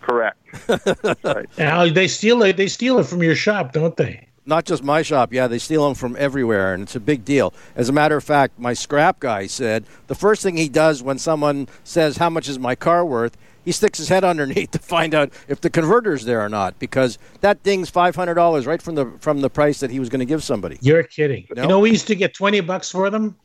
Correct. 0.00 0.38
right. 1.24 1.48
Now 1.56 1.88
they 1.88 2.08
steal 2.08 2.42
it. 2.42 2.56
They 2.56 2.68
steal 2.68 2.98
it 2.98 3.06
from 3.06 3.22
your 3.22 3.34
shop, 3.34 3.72
don't 3.72 3.96
they? 3.96 4.28
not 4.46 4.64
just 4.64 4.82
my 4.82 5.02
shop. 5.02 5.32
Yeah, 5.32 5.46
they 5.46 5.58
steal 5.58 5.84
them 5.86 5.94
from 5.94 6.16
everywhere, 6.18 6.74
and 6.74 6.82
it's 6.82 6.96
a 6.96 7.00
big 7.00 7.24
deal. 7.24 7.54
As 7.74 7.88
a 7.88 7.92
matter 7.92 8.16
of 8.16 8.24
fact, 8.24 8.58
my 8.58 8.74
scrap 8.74 9.20
guy 9.20 9.46
said 9.46 9.84
the 10.06 10.14
first 10.14 10.42
thing 10.42 10.56
he 10.56 10.68
does 10.68 11.02
when 11.02 11.18
someone 11.18 11.68
says, 11.82 12.18
How 12.18 12.30
much 12.30 12.48
is 12.48 12.58
my 12.58 12.74
car 12.74 13.04
worth? 13.04 13.36
He 13.64 13.72
sticks 13.72 13.98
his 13.98 14.08
head 14.08 14.24
underneath 14.24 14.70
to 14.72 14.78
find 14.78 15.14
out 15.14 15.32
if 15.48 15.60
the 15.60 15.70
converter's 15.70 16.24
there 16.24 16.40
or 16.40 16.48
not, 16.48 16.78
because 16.78 17.18
that 17.40 17.62
thing's 17.62 17.90
five 17.90 18.16
hundred 18.16 18.34
dollars 18.34 18.66
right 18.66 18.80
from 18.80 18.94
the 18.94 19.12
from 19.20 19.40
the 19.40 19.50
price 19.50 19.80
that 19.80 19.90
he 19.90 20.00
was 20.00 20.08
going 20.08 20.20
to 20.20 20.26
give 20.26 20.42
somebody. 20.42 20.78
You're 20.80 21.02
kidding. 21.02 21.46
No? 21.54 21.62
You 21.62 21.68
know, 21.68 21.80
we 21.80 21.90
used 21.90 22.06
to 22.08 22.14
get 22.14 22.34
twenty 22.34 22.60
bucks 22.60 22.90
for 22.90 23.10
them. 23.10 23.36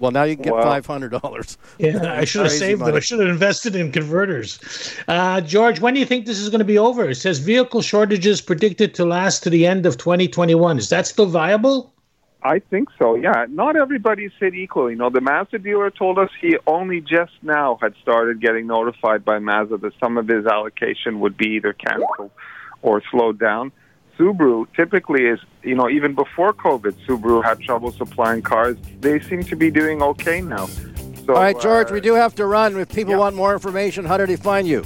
Well, 0.00 0.10
now 0.10 0.22
you 0.22 0.34
can 0.34 0.44
get 0.44 0.54
wow. 0.54 0.62
five 0.62 0.86
hundred 0.86 1.10
dollars. 1.10 1.58
Yeah, 1.78 2.14
I 2.14 2.24
should 2.24 2.42
have 2.42 2.52
saved 2.52 2.80
money. 2.80 2.92
them. 2.92 2.96
I 2.96 3.00
should 3.00 3.20
have 3.20 3.28
invested 3.28 3.76
in 3.76 3.92
converters. 3.92 4.58
Uh, 5.06 5.40
George, 5.42 5.80
when 5.80 5.94
do 5.94 6.00
you 6.00 6.06
think 6.06 6.26
this 6.26 6.38
is 6.38 6.48
going 6.48 6.60
to 6.60 6.64
be 6.64 6.78
over? 6.78 7.10
It 7.10 7.16
says 7.16 7.38
vehicle 7.38 7.82
shortages 7.82 8.40
predicted 8.40 8.94
to 8.94 9.04
last 9.04 9.42
to 9.42 9.50
the 9.50 9.66
end 9.66 9.84
of 9.84 9.98
2021. 9.98 10.78
Is 10.78 10.88
that 10.88 11.06
still 11.06 11.26
viable? 11.26 11.92
I 12.42 12.58
think 12.58 12.88
so. 12.98 13.16
Yeah, 13.16 13.46
not 13.48 13.76
everybody's 13.76 14.32
hit 14.40 14.54
equally. 14.54 14.92
You 14.92 14.98
know, 14.98 15.10
the 15.10 15.20
Mazda 15.20 15.58
dealer 15.58 15.90
told 15.90 16.18
us 16.18 16.30
he 16.40 16.56
only 16.66 17.00
just 17.00 17.32
now 17.42 17.78
had 17.82 17.94
started 18.00 18.40
getting 18.40 18.66
notified 18.66 19.24
by 19.24 19.38
Mazda 19.38 19.76
that 19.78 19.92
some 20.00 20.16
of 20.16 20.26
his 20.26 20.46
allocation 20.46 21.20
would 21.20 21.36
be 21.36 21.56
either 21.56 21.74
canceled 21.74 22.30
or 22.80 23.02
slowed 23.10 23.38
down. 23.38 23.72
Subaru 24.18 24.66
typically 24.74 25.24
is, 25.24 25.38
you 25.62 25.74
know, 25.74 25.88
even 25.88 26.14
before 26.14 26.52
COVID, 26.52 26.94
Subaru 27.06 27.44
had 27.44 27.60
trouble 27.60 27.92
supplying 27.92 28.42
cars. 28.42 28.76
They 29.00 29.20
seem 29.20 29.42
to 29.44 29.56
be 29.56 29.70
doing 29.70 30.02
okay 30.02 30.40
now. 30.40 30.66
So, 30.66 31.34
All 31.34 31.42
right, 31.42 31.58
George, 31.60 31.90
uh, 31.90 31.94
we 31.94 32.00
do 32.00 32.14
have 32.14 32.34
to 32.36 32.46
run. 32.46 32.78
If 32.78 32.88
people 32.88 33.12
yeah. 33.12 33.18
want 33.18 33.36
more 33.36 33.52
information, 33.52 34.04
how 34.04 34.16
do 34.16 34.26
they 34.26 34.36
find 34.36 34.66
you? 34.66 34.84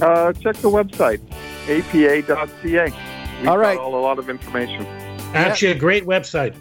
Uh, 0.00 0.32
check 0.34 0.56
the 0.56 0.70
website, 0.70 1.20
apa.ca. 1.68 2.92
We've 3.40 3.48
all 3.48 3.58
right. 3.58 3.76
Got 3.76 3.84
all, 3.84 3.98
a 3.98 4.00
lot 4.00 4.18
of 4.18 4.28
information. 4.28 4.86
Actually, 5.34 5.72
a 5.72 5.74
great 5.74 6.04
website. 6.04 6.54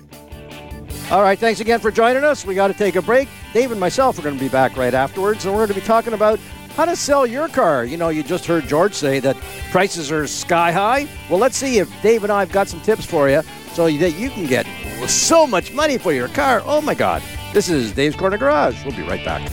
All 1.12 1.22
right, 1.22 1.38
thanks 1.38 1.60
again 1.60 1.80
for 1.80 1.92
joining 1.92 2.24
us. 2.24 2.46
We 2.46 2.56
got 2.56 2.68
to 2.68 2.74
take 2.74 2.96
a 2.96 3.02
break. 3.02 3.30
Dave 3.54 3.72
and 3.72 3.80
myself 3.80 4.18
are 4.18 4.22
going 4.22 4.36
to 4.36 4.44
be 4.44 4.50
back 4.50 4.76
right 4.76 4.94
afterwards, 4.94 5.46
and 5.46 5.54
we're 5.54 5.68
going 5.68 5.76
to 5.76 5.82
be 5.82 5.86
talking 5.86 6.14
about 6.14 6.40
how 6.76 6.86
to 6.86 6.96
sell 6.96 7.26
your 7.26 7.48
car. 7.48 7.86
You 7.86 7.96
know, 7.96 8.10
you 8.10 8.24
just 8.24 8.46
heard 8.46 8.68
George 8.68 8.94
say 8.94 9.20
that 9.20 9.38
prices 9.72 10.12
are 10.12 10.28
sky 10.28 10.72
high. 10.72 11.08
Well, 11.30 11.40
let's 11.40 11.56
see 11.56 11.78
if 11.78 11.90
Dave 12.02 12.24
and 12.24 12.34
I 12.34 12.42
have 12.42 12.52
got 12.52 12.68
some 12.68 12.82
tips 12.82 13.06
for 13.06 13.30
you 13.30 13.44
so 13.74 13.86
that 13.86 14.12
you 14.12 14.30
can 14.30 14.46
get 14.46 14.66
so 15.08 15.46
much 15.46 15.72
money 15.74 15.98
for 15.98 16.12
your 16.12 16.28
car. 16.30 16.62
Oh 16.66 16.82
my 16.82 16.96
God. 16.96 17.22
This 17.54 17.70
is 17.70 17.94
Dave's 17.94 18.16
Corner 18.16 18.38
Garage. 18.38 18.84
We'll 18.84 18.96
be 18.96 19.04
right 19.04 19.24
back. 19.24 19.50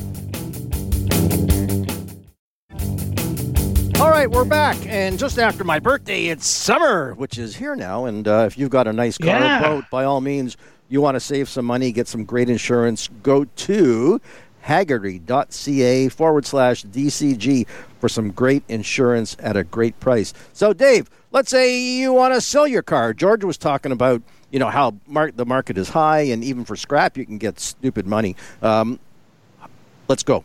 All 4.03 4.11
right, 4.11 4.29
we're 4.29 4.45
back. 4.45 4.77
And 4.89 5.17
just 5.17 5.39
after 5.39 5.63
my 5.63 5.79
birthday, 5.79 6.27
it's 6.27 6.45
summer, 6.45 7.15
which 7.15 7.39
is 7.39 7.55
here 7.55 7.77
now. 7.77 8.07
And 8.07 8.27
uh, 8.27 8.47
if 8.49 8.59
you've 8.59 8.69
got 8.69 8.89
a 8.89 8.93
nice 8.93 9.17
car 9.17 9.29
yeah. 9.39 9.63
boat, 9.63 9.85
by 9.93 10.03
all 10.03 10.21
means, 10.21 10.57
you 10.89 11.01
want 11.01 11.15
to 11.15 11.21
save 11.21 11.49
some 11.49 11.65
money, 11.65 11.93
get 11.93 12.09
some 12.09 12.25
great 12.25 12.51
insurance, 12.51 13.09
go 13.23 13.45
to 13.45 14.21
hagerty.ca 14.67 16.09
forward 16.09 16.45
slash 16.45 16.85
DCG 16.87 17.69
for 18.01 18.09
some 18.09 18.33
great 18.33 18.65
insurance 18.67 19.37
at 19.39 19.57
a 19.57 19.63
great 19.63 19.99
price. 20.01 20.35
So, 20.53 20.73
Dave, 20.73 21.09
let's 21.31 21.49
say 21.49 21.81
you 21.81 22.13
want 22.13 22.35
to 22.35 22.41
sell 22.41 22.67
your 22.67 22.83
car. 22.83 23.15
George 23.15 23.45
was 23.45 23.57
talking 23.57 23.93
about, 23.93 24.21
you 24.51 24.59
know, 24.59 24.69
how 24.69 24.97
mar- 25.07 25.31
the 25.31 25.47
market 25.47 25.79
is 25.79 25.89
high, 25.89 26.23
and 26.23 26.43
even 26.43 26.65
for 26.65 26.75
scrap, 26.75 27.17
you 27.17 27.25
can 27.25 27.39
get 27.39 27.61
stupid 27.61 28.09
money. 28.09 28.35
Um, 28.63 28.99
let's 30.09 30.25
go. 30.25 30.45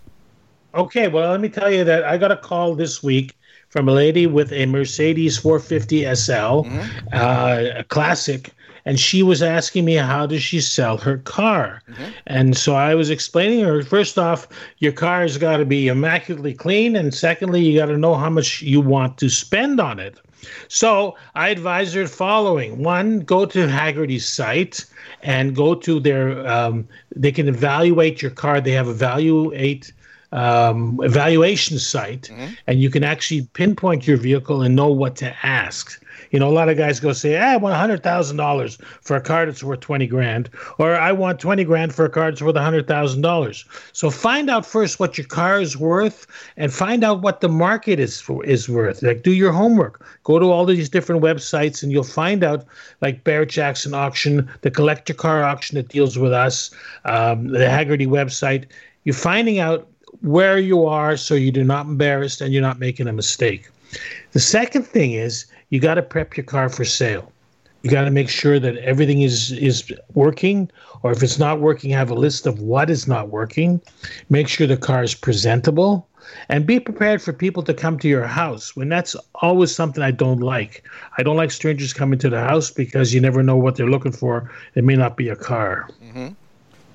Okay, 0.76 1.08
well, 1.08 1.32
let 1.32 1.42
me 1.42 1.50
tell 1.50 1.72
you 1.72 1.84
that 1.86 2.04
I 2.04 2.18
got 2.18 2.32
a 2.32 2.38
call 2.38 2.76
this 2.76 3.02
week 3.02 3.34
from 3.78 3.88
a 3.88 3.94
lady 3.94 4.26
with 4.26 4.52
a 4.54 4.66
Mercedes 4.66 5.38
450 5.38 6.16
SL, 6.16 6.34
mm-hmm. 6.34 7.08
uh, 7.14 7.80
a 7.82 7.84
classic 7.84 8.52
and 8.86 9.00
she 9.00 9.22
was 9.22 9.44
asking 9.44 9.86
me 9.86 9.94
how 9.94 10.26
does 10.26 10.42
she 10.42 10.62
sell 10.62 10.98
her 10.98 11.18
car 11.20 11.84
mm-hmm. 11.88 12.06
and 12.26 12.58
so 12.58 12.74
i 12.74 12.96
was 12.96 13.10
explaining 13.10 13.64
her 13.64 13.84
first 13.84 14.18
off 14.18 14.48
your 14.80 14.94
car 14.94 15.22
has 15.22 15.38
got 15.38 15.58
to 15.58 15.66
be 15.66 15.90
immaculately 15.90 16.54
clean 16.54 16.96
and 16.96 17.14
secondly 17.14 17.62
you 17.62 17.78
got 17.78 17.88
to 17.88 17.98
know 17.98 18.16
how 18.16 18.30
much 18.30 18.62
you 18.62 18.80
want 18.80 19.18
to 19.18 19.30
spend 19.30 19.80
on 19.80 20.00
it 20.00 20.20
so 20.70 21.16
i 21.36 21.50
advise 21.50 21.94
her 21.94 22.08
following 22.08 22.82
one 22.82 23.20
go 23.20 23.46
to 23.46 23.68
hagerty's 23.68 24.26
site 24.26 24.86
and 25.22 25.56
go 25.56 25.76
to 25.76 26.00
their 26.00 26.48
um, 26.48 26.88
they 27.16 27.32
can 27.32 27.48
evaluate 27.50 28.22
your 28.22 28.32
car 28.32 28.62
they 28.62 28.72
have 28.72 28.88
a 28.88 28.92
evaluate 28.92 29.92
um, 30.32 31.00
evaluation 31.04 31.80
site 31.80 32.24
mm-hmm. 32.24 32.54
and 32.68 32.80
you 32.82 32.90
can 32.90 33.04
actually 33.04 33.48
pinpoint 33.54 34.08
your 34.08 34.18
vehicle 34.18 34.62
and 34.62 34.76
know 34.76 34.92
what 34.92 35.16
to 35.18 35.36
ask 35.44 36.02
you 36.32 36.40
know, 36.40 36.50
a 36.50 36.52
lot 36.52 36.70
of 36.70 36.78
guys 36.78 37.00
go 37.00 37.14
say, 37.14 37.38
I 37.38 37.58
want 37.58 37.76
hundred 37.76 38.04
thousand 38.04 38.38
dollars 38.38 38.78
for 39.02 39.16
a 39.16 39.22
car 39.22 39.46
that's 39.46 39.64
worth 39.64 39.80
twenty 39.80 40.08
grand, 40.08 40.50
or 40.78 40.96
I 40.96 41.12
want 41.12 41.40
twenty 41.40 41.64
grand 41.64 41.94
for 41.94 42.06
a 42.06 42.10
car 42.10 42.30
that's 42.30 42.42
worth 42.42 42.56
hundred 42.56 42.88
thousand 42.88 43.22
dollars. 43.22 43.66
So 43.94 44.10
find 44.10 44.50
out 44.50 44.66
first 44.66 45.00
what 45.00 45.18
your 45.18 45.28
car 45.28 45.62
is 45.62 45.78
worth, 45.78 46.28
and 46.58 46.74
find 46.74 47.04
out 47.04 47.22
what 47.22 47.42
the 47.42 47.50
market 47.50 48.00
is 48.00 48.20
for, 48.20 48.44
is 48.46 48.68
worth. 48.68 49.02
Like 49.02 49.24
do 49.24 49.32
your 49.32 49.52
homework. 49.52 50.06
Go 50.24 50.40
to 50.40 50.52
all 50.52 50.66
these 50.66 50.90
different 50.90 51.22
websites, 51.22 51.82
and 51.84 51.92
you'll 51.92 52.04
find 52.04 52.44
out, 52.44 52.66
like 53.02 53.24
Barrett 53.24 53.50
Jackson 53.50 53.94
Auction, 53.94 54.50
the 54.62 54.72
Collector 54.72 55.14
Car 55.14 55.44
Auction 55.44 55.76
that 55.76 55.88
deals 55.88 56.18
with 56.18 56.34
us, 56.34 56.72
um, 57.06 57.48
the 57.50 57.60
Hagerty 57.60 58.08
website. 58.08 58.66
You're 59.04 59.16
finding 59.16 59.60
out 59.60 59.88
where 60.22 60.58
you 60.58 60.86
are 60.86 61.18
so 61.18 61.36
you're 61.36 61.64
not 61.64 61.86
embarrassed 61.86 62.42
and 62.42 62.54
you're 62.54 62.62
not 62.62 62.80
making 62.80 63.08
a 63.08 63.14
mistake. 63.14 63.70
The 64.32 64.40
second 64.40 64.84
thing 64.84 65.14
is 65.14 65.46
you 65.70 65.80
got 65.80 65.96
to 65.96 66.02
prep 66.02 66.38
your 66.38 66.46
car 66.46 66.70
for 66.70 66.86
sale. 66.86 67.32
You 67.84 67.92
got 67.92 68.06
to 68.06 68.12
make 68.12 68.28
sure 68.28 68.60
that 68.60 68.76
everything 68.78 69.22
is 69.22 69.52
is 69.52 69.94
working, 70.14 70.70
or 71.04 71.12
if 71.12 71.22
it's 71.22 71.40
not 71.40 71.62
working, 71.62 71.92
have 71.92 72.10
a 72.10 72.16
list 72.16 72.48
of 72.48 72.60
what 72.60 72.90
is 72.90 73.08
not 73.08 73.30
working. 73.30 73.80
Make 74.30 74.48
sure 74.48 74.68
the 74.68 74.78
car 74.78 75.04
is 75.04 75.14
presentable, 75.14 76.08
and 76.50 76.66
be 76.66 76.80
prepared 76.80 77.22
for 77.22 77.32
people 77.32 77.64
to 77.64 77.74
come 77.74 78.00
to 78.00 78.08
your 78.08 78.26
house. 78.26 78.76
When 78.76 78.90
that's 78.90 79.16
always 79.36 79.74
something 79.74 80.04
I 80.04 80.12
don't 80.12 80.42
like. 80.42 80.84
I 81.18 81.24
don't 81.24 81.38
like 81.38 81.52
strangers 81.52 81.94
coming 81.94 82.20
to 82.20 82.30
the 82.30 82.42
house 82.42 82.72
because 82.72 83.14
you 83.14 83.22
never 83.22 83.44
know 83.44 83.56
what 83.56 83.76
they're 83.76 83.90
looking 83.90 84.12
for. 84.12 84.50
It 84.76 84.84
may 84.84 84.96
not 84.96 85.16
be 85.16 85.30
a 85.30 85.36
car. 85.36 85.88
Mm-hmm. 86.04 86.30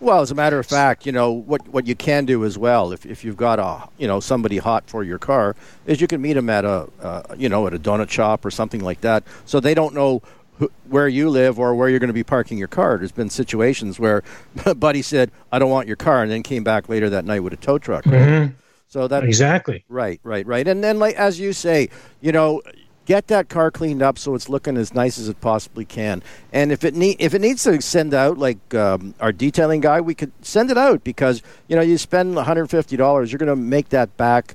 Well, 0.03 0.21
as 0.21 0.33
a 0.33 0.35
matter 0.35 0.59
of 0.59 0.67
fact, 0.67 1.07
you 1.07 1.13
know 1.13 1.31
what 1.31 1.69
what 1.69 1.87
you 1.87 1.95
can 1.95 2.25
do 2.25 2.45
as 2.45 2.59
well 2.59 2.91
if, 2.91 3.07
if 3.07 3.23
you've 3.23 3.37
got 3.37 3.61
a 3.61 3.89
you 3.99 4.09
know 4.09 4.19
somebody 4.19 4.59
hot 4.59 4.83
for 4.89 5.05
your 5.05 5.19
car 5.19 5.55
is 5.87 6.01
you 6.01 6.09
can 6.09 6.21
meet 6.21 6.33
them 6.33 6.51
at 6.51 6.65
a 6.65 6.89
uh, 7.01 7.23
you 7.39 7.49
know 7.49 7.69
at 7.69 7.73
a 7.73 7.79
donut 7.79 8.11
shop 8.11 8.45
or 8.45 8.51
something 8.51 8.81
like 8.81 9.01
that, 9.03 9.23
so 9.47 9.61
they 9.61 9.75
don't 9.75 9.95
know 9.95 10.21
where 10.89 11.07
you 11.07 11.31
live 11.31 11.57
or 11.61 11.77
where 11.77 11.89
you're 11.89 12.01
going 12.01 12.09
to 12.09 12.15
be 12.15 12.25
parking 12.25 12.59
your 12.59 12.67
car. 12.67 12.99
There's 12.99 13.13
been 13.13 13.31
situations 13.31 14.01
where 14.01 14.25
Buddy 14.77 15.03
said, 15.03 15.31
"I 15.53 15.61
don't 15.61 15.71
want 15.71 15.87
your 15.87 15.97
car," 15.97 16.25
and 16.25 16.33
then 16.33 16.43
came 16.43 16.65
back 16.65 16.89
later 16.89 17.09
that 17.09 17.25
night 17.25 17.41
with 17.41 17.53
a 17.53 17.57
tow 17.57 17.79
truck. 17.79 18.03
Mm-hmm. 18.03 18.55
So 18.89 19.07
that 19.07 19.23
exactly 19.23 19.85
right, 19.89 20.19
right, 20.25 20.45
right. 20.45 20.67
And 20.67 20.83
then, 20.83 20.99
like 20.99 21.15
as 21.15 21.39
you 21.39 21.53
say, 21.53 21.91
you 22.21 22.33
know, 22.33 22.61
get 23.07 23.27
that 23.29 23.49
car 23.49 23.71
cleaned 23.71 24.03
up 24.03 24.19
so 24.19 24.35
it's 24.35 24.49
looking 24.49 24.77
as 24.77 24.95
nice 24.95 25.19
as 25.19 25.29
it 25.29 25.41
possibly 25.41 25.85
can. 25.85 26.23
And 26.53 26.73
if 26.73 26.85
it 26.85 26.95
need 26.95 27.17
if 27.19 27.35
it 27.35 27.41
needs 27.41 27.63
to 27.65 27.81
send 27.81 28.15
out 28.15 28.39
like 28.39 28.75
um, 28.75 29.15
our 29.21 29.33
detailing 29.33 29.81
guy, 29.81 30.01
we 30.01 30.15
could 30.15 30.33
send 30.43 30.71
it 30.71 30.79
out 30.79 31.05
because 31.05 31.43
you 31.69 31.77
know 31.77 31.83
you 31.83 31.99
spend 31.99 32.35
150 32.35 32.97
dollars, 32.97 33.33
you're 33.33 33.39
going 33.39 33.49
to 33.49 33.57
make 33.57 33.91
that 33.91 34.17
back. 34.17 34.55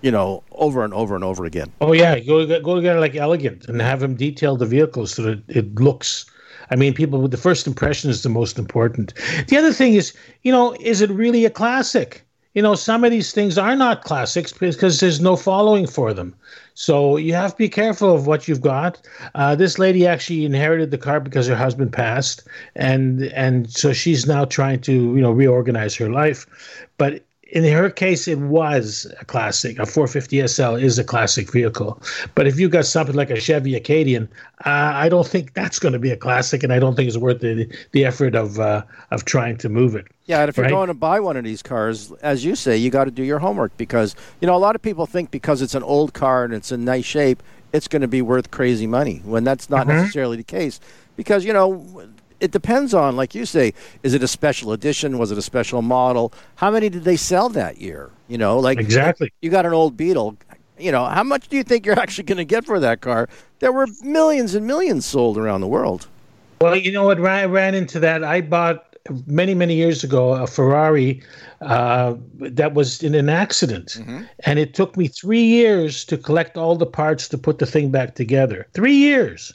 You 0.00 0.10
know, 0.10 0.42
over 0.52 0.84
and 0.84 0.92
over 0.92 1.14
and 1.14 1.24
over 1.24 1.46
again. 1.46 1.72
Oh 1.80 1.92
yeah, 1.92 2.18
go 2.18 2.46
go 2.60 2.80
get 2.82 2.98
like 2.98 3.14
elegant 3.14 3.66
and 3.68 3.80
have 3.80 4.02
him 4.02 4.16
detail 4.16 4.54
the 4.54 4.66
vehicle 4.66 5.06
so 5.06 5.22
that 5.22 5.42
it 5.48 5.74
looks 5.76 6.26
I 6.70 6.76
mean, 6.76 6.94
people, 6.94 7.26
the 7.28 7.36
first 7.36 7.66
impression 7.66 8.10
is 8.10 8.22
the 8.22 8.28
most 8.28 8.58
important. 8.58 9.14
The 9.48 9.56
other 9.56 9.72
thing 9.72 9.94
is, 9.94 10.14
you 10.42 10.52
know, 10.52 10.74
is 10.80 11.00
it 11.00 11.10
really 11.10 11.44
a 11.44 11.50
classic? 11.50 12.24
you 12.54 12.62
know, 12.62 12.74
some 12.74 13.04
of 13.04 13.10
these 13.10 13.32
things 13.32 13.58
are 13.58 13.74
not 13.74 14.04
classics 14.04 14.52
because 14.52 15.00
there's 15.00 15.20
no 15.20 15.36
following 15.36 15.86
for 15.86 16.14
them. 16.14 16.34
So 16.74 17.16
you 17.16 17.34
have 17.34 17.52
to 17.52 17.56
be 17.56 17.68
careful 17.68 18.12
of 18.14 18.26
what 18.26 18.48
you've 18.48 18.60
got. 18.60 19.00
Uh, 19.34 19.54
this 19.54 19.78
lady 19.78 20.06
actually 20.06 20.44
inherited 20.44 20.90
the 20.90 20.98
car 20.98 21.20
because 21.20 21.46
her 21.46 21.54
husband 21.56 21.92
passed, 21.92 22.42
and 22.74 23.22
and 23.28 23.70
so 23.70 23.92
she's 23.92 24.26
now 24.26 24.44
trying 24.44 24.80
to 24.82 24.92
you 24.92 25.20
know 25.20 25.30
reorganize 25.30 25.94
her 25.96 26.10
life. 26.10 26.46
But 26.98 27.23
in 27.54 27.62
her 27.72 27.88
case, 27.88 28.26
it 28.26 28.40
was 28.40 29.06
a 29.20 29.24
classic. 29.24 29.78
A 29.78 29.86
450 29.86 30.48
SL 30.48 30.74
is 30.74 30.98
a 30.98 31.04
classic 31.04 31.52
vehicle. 31.52 32.02
But 32.34 32.48
if 32.48 32.58
you 32.58 32.68
got 32.68 32.84
something 32.84 33.14
like 33.14 33.30
a 33.30 33.38
Chevy 33.38 33.76
Acadian, 33.76 34.28
uh, 34.66 34.90
I 34.92 35.08
don't 35.08 35.26
think 35.26 35.54
that's 35.54 35.78
going 35.78 35.92
to 35.92 36.00
be 36.00 36.10
a 36.10 36.16
classic, 36.16 36.64
and 36.64 36.72
I 36.72 36.80
don't 36.80 36.96
think 36.96 37.06
it's 37.06 37.16
worth 37.16 37.40
the 37.40 37.72
the 37.92 38.04
effort 38.04 38.34
of 38.34 38.58
uh, 38.58 38.82
of 39.12 39.24
trying 39.24 39.56
to 39.58 39.68
move 39.68 39.94
it. 39.94 40.06
Yeah, 40.26 40.40
and 40.40 40.48
if 40.48 40.58
right? 40.58 40.68
you're 40.68 40.76
going 40.76 40.88
to 40.88 40.94
buy 40.94 41.20
one 41.20 41.36
of 41.36 41.44
these 41.44 41.62
cars, 41.62 42.10
as 42.22 42.44
you 42.44 42.56
say, 42.56 42.76
you 42.76 42.90
got 42.90 43.04
to 43.04 43.12
do 43.12 43.22
your 43.22 43.38
homework 43.38 43.76
because 43.76 44.16
you 44.40 44.48
know 44.48 44.56
a 44.56 44.58
lot 44.58 44.74
of 44.74 44.82
people 44.82 45.06
think 45.06 45.30
because 45.30 45.62
it's 45.62 45.76
an 45.76 45.84
old 45.84 46.12
car 46.12 46.44
and 46.44 46.52
it's 46.52 46.72
in 46.72 46.84
nice 46.84 47.04
shape, 47.04 47.40
it's 47.72 47.86
going 47.86 48.02
to 48.02 48.08
be 48.08 48.20
worth 48.20 48.50
crazy 48.50 48.88
money. 48.88 49.22
When 49.24 49.44
that's 49.44 49.70
not 49.70 49.86
mm-hmm. 49.86 49.98
necessarily 49.98 50.38
the 50.38 50.42
case, 50.42 50.80
because 51.14 51.44
you 51.44 51.52
know 51.52 52.08
it 52.44 52.50
depends 52.50 52.92
on, 52.92 53.16
like 53.16 53.34
you 53.34 53.46
say, 53.46 53.72
is 54.02 54.12
it 54.12 54.22
a 54.22 54.28
special 54.28 54.72
edition? 54.72 55.16
Was 55.16 55.32
it 55.32 55.38
a 55.38 55.42
special 55.42 55.80
model? 55.80 56.30
How 56.56 56.70
many 56.70 56.90
did 56.90 57.04
they 57.04 57.16
sell 57.16 57.48
that 57.48 57.78
year? 57.78 58.10
You 58.28 58.36
know, 58.36 58.58
like 58.58 58.78
exactly. 58.78 59.32
You 59.40 59.48
got 59.50 59.64
an 59.64 59.72
old 59.72 59.96
Beetle. 59.96 60.36
you 60.78 60.92
know, 60.92 61.06
how 61.06 61.22
much 61.22 61.48
do 61.48 61.56
you 61.56 61.62
think 61.62 61.86
you're 61.86 61.98
actually 62.04 62.24
going 62.24 62.36
to 62.36 62.44
get 62.44 62.66
for 62.66 62.78
that 62.78 63.00
car? 63.00 63.30
There 63.60 63.72
were 63.72 63.86
millions 64.02 64.54
and 64.54 64.66
millions 64.66 65.06
sold 65.06 65.38
around 65.38 65.62
the 65.62 65.66
world. 65.66 66.06
Well, 66.60 66.76
you 66.76 66.92
know 66.92 67.06
what? 67.06 67.18
I 67.18 67.46
ran 67.46 67.74
into 67.74 67.98
that. 68.00 68.22
I 68.22 68.42
bought 68.42 68.94
many 69.26 69.54
many 69.54 69.74
years 69.74 70.04
ago 70.04 70.34
a 70.34 70.46
Ferrari 70.46 71.22
uh, 71.62 72.14
that 72.40 72.74
was 72.74 73.02
in 73.02 73.14
an 73.14 73.30
accident, 73.30 73.96
mm-hmm. 73.98 74.24
and 74.44 74.58
it 74.58 74.74
took 74.74 74.98
me 74.98 75.08
three 75.08 75.44
years 75.44 76.04
to 76.04 76.18
collect 76.18 76.58
all 76.58 76.76
the 76.76 76.86
parts 76.86 77.26
to 77.28 77.38
put 77.38 77.58
the 77.58 77.66
thing 77.66 77.90
back 77.90 78.14
together. 78.14 78.66
Three 78.74 78.96
years 78.96 79.54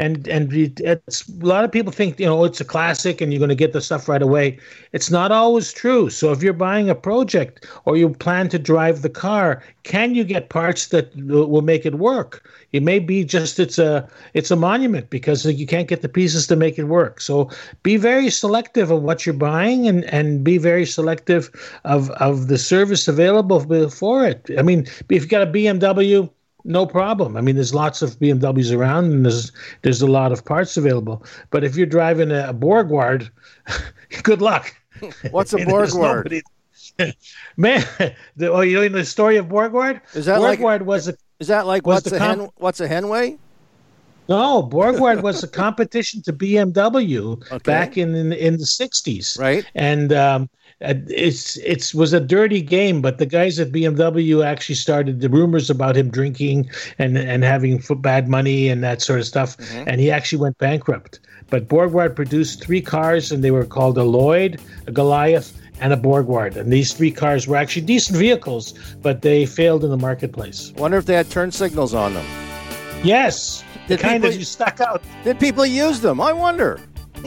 and 0.00 0.26
and 0.28 0.50
it's 0.52 1.28
a 1.28 1.46
lot 1.46 1.62
of 1.62 1.70
people 1.70 1.92
think 1.92 2.18
you 2.18 2.24
know 2.24 2.44
it's 2.44 2.60
a 2.60 2.64
classic 2.64 3.20
and 3.20 3.32
you're 3.32 3.38
going 3.38 3.56
to 3.56 3.64
get 3.64 3.72
the 3.74 3.82
stuff 3.82 4.08
right 4.08 4.22
away. 4.22 4.58
It's 4.92 5.10
not 5.10 5.30
always 5.30 5.72
true. 5.72 6.08
So 6.08 6.32
if 6.32 6.42
you're 6.42 6.62
buying 6.68 6.88
a 6.88 6.94
project 6.94 7.66
or 7.84 7.96
you 7.96 8.08
plan 8.08 8.48
to 8.48 8.58
drive 8.58 9.02
the 9.02 9.10
car 9.10 9.62
can 9.82 10.14
you 10.14 10.24
get 10.24 10.50
parts 10.50 10.88
that 10.88 11.14
will 11.16 11.62
make 11.62 11.86
it 11.86 11.94
work? 11.94 12.48
It 12.72 12.82
may 12.82 12.98
be 12.98 13.24
just 13.24 13.58
it's 13.58 13.78
a 13.78 14.08
it's 14.34 14.50
a 14.50 14.56
monument 14.56 15.10
because 15.10 15.44
you 15.44 15.66
can't 15.66 15.88
get 15.88 16.02
the 16.02 16.08
pieces 16.08 16.46
to 16.48 16.56
make 16.56 16.78
it 16.78 16.84
work. 16.84 17.20
So 17.20 17.50
be 17.82 17.96
very 17.96 18.30
selective 18.30 18.90
of 18.90 19.02
what 19.02 19.24
you're 19.24 19.34
buying 19.34 19.88
and 19.88 20.04
and 20.04 20.44
be 20.44 20.58
very 20.58 20.86
selective 20.86 21.50
of 21.84 22.10
of 22.10 22.48
the 22.48 22.58
service 22.58 23.08
available 23.08 23.60
for 23.90 24.26
it. 24.26 24.50
I 24.58 24.62
mean 24.62 24.86
if 24.86 25.06
you've 25.10 25.28
got 25.28 25.42
a 25.42 25.46
bmw 25.46 26.30
no 26.64 26.86
problem. 26.86 27.36
I 27.36 27.40
mean, 27.40 27.54
there's 27.54 27.74
lots 27.74 28.02
of 28.02 28.18
BMWs 28.18 28.76
around, 28.76 29.06
and 29.06 29.24
there's 29.24 29.52
there's 29.82 30.02
a 30.02 30.06
lot 30.06 30.32
of 30.32 30.44
parts 30.44 30.76
available. 30.76 31.24
But 31.50 31.64
if 31.64 31.76
you're 31.76 31.86
driving 31.86 32.30
a, 32.30 32.48
a 32.48 32.54
Borgward, 32.54 33.30
good 34.22 34.42
luck. 34.42 34.74
What's 35.30 35.52
a 35.52 35.56
Borgward? 35.66 36.42
Man, 37.56 37.84
the, 38.36 38.50
oh, 38.50 38.60
you 38.60 38.76
know 38.76 38.88
the 38.88 39.04
story 39.04 39.36
of 39.36 39.46
Borgward? 39.46 40.00
Is 40.14 40.26
that 40.26 40.40
Borgward 40.40 40.80
like, 40.80 40.86
was 40.86 41.08
a 41.08 41.14
is 41.38 41.48
that 41.48 41.66
like 41.66 41.86
what's 41.86 42.06
a 42.10 42.18
com- 42.18 42.40
hen, 42.40 42.48
what's 42.56 42.80
a 42.80 42.88
Henway? 42.88 43.38
No, 44.28 44.62
Borgward 44.62 45.22
was 45.22 45.42
a 45.42 45.48
competition 45.48 46.22
to 46.22 46.32
BMW 46.32 47.42
okay. 47.50 47.58
back 47.64 47.96
in, 47.96 48.14
in 48.14 48.32
in 48.32 48.58
the 48.58 48.64
'60s, 48.64 49.38
right? 49.38 49.64
And 49.74 50.12
um, 50.12 50.50
it's 50.80 51.56
it's 51.58 51.94
was 51.94 52.12
a 52.12 52.20
dirty 52.20 52.62
game, 52.62 53.02
but 53.02 53.18
the 53.18 53.26
guys 53.26 53.58
at 53.58 53.70
BMW 53.70 54.44
actually 54.44 54.76
started 54.76 55.20
the 55.20 55.28
rumors 55.28 55.68
about 55.68 55.96
him 55.96 56.10
drinking 56.10 56.70
and 56.98 57.18
and 57.18 57.44
having 57.44 57.82
bad 57.96 58.28
money 58.28 58.68
and 58.68 58.82
that 58.82 59.02
sort 59.02 59.20
of 59.20 59.26
stuff, 59.26 59.56
mm-hmm. 59.58 59.88
and 59.88 60.00
he 60.00 60.10
actually 60.10 60.40
went 60.40 60.56
bankrupt. 60.58 61.20
But 61.50 61.68
Borgward 61.68 62.16
produced 62.16 62.64
three 62.64 62.80
cars, 62.80 63.30
and 63.30 63.44
they 63.44 63.50
were 63.50 63.66
called 63.66 63.98
a 63.98 64.04
Lloyd, 64.04 64.60
a 64.86 64.92
Goliath, 64.92 65.60
and 65.80 65.92
a 65.92 65.96
Borgward. 65.96 66.56
And 66.56 66.72
these 66.72 66.92
three 66.92 67.10
cars 67.10 67.46
were 67.46 67.56
actually 67.56 67.82
decent 67.82 68.16
vehicles, 68.16 68.72
but 69.02 69.22
they 69.22 69.44
failed 69.46 69.84
in 69.84 69.90
the 69.90 69.98
marketplace. 69.98 70.72
Wonder 70.76 70.96
if 70.96 71.06
they 71.06 71.14
had 71.14 71.28
turn 71.28 71.50
signals 71.50 71.92
on 71.92 72.14
them. 72.14 72.26
Yes, 73.02 73.64
did 73.88 73.98
the 73.98 74.02
kind 74.02 74.22
people, 74.22 74.30
that 74.30 74.38
you 74.38 74.44
stuck 74.44 74.80
out. 74.80 75.02
Did 75.24 75.40
people 75.40 75.66
use 75.66 76.00
them? 76.00 76.20
I 76.20 76.32
wonder. 76.32 76.80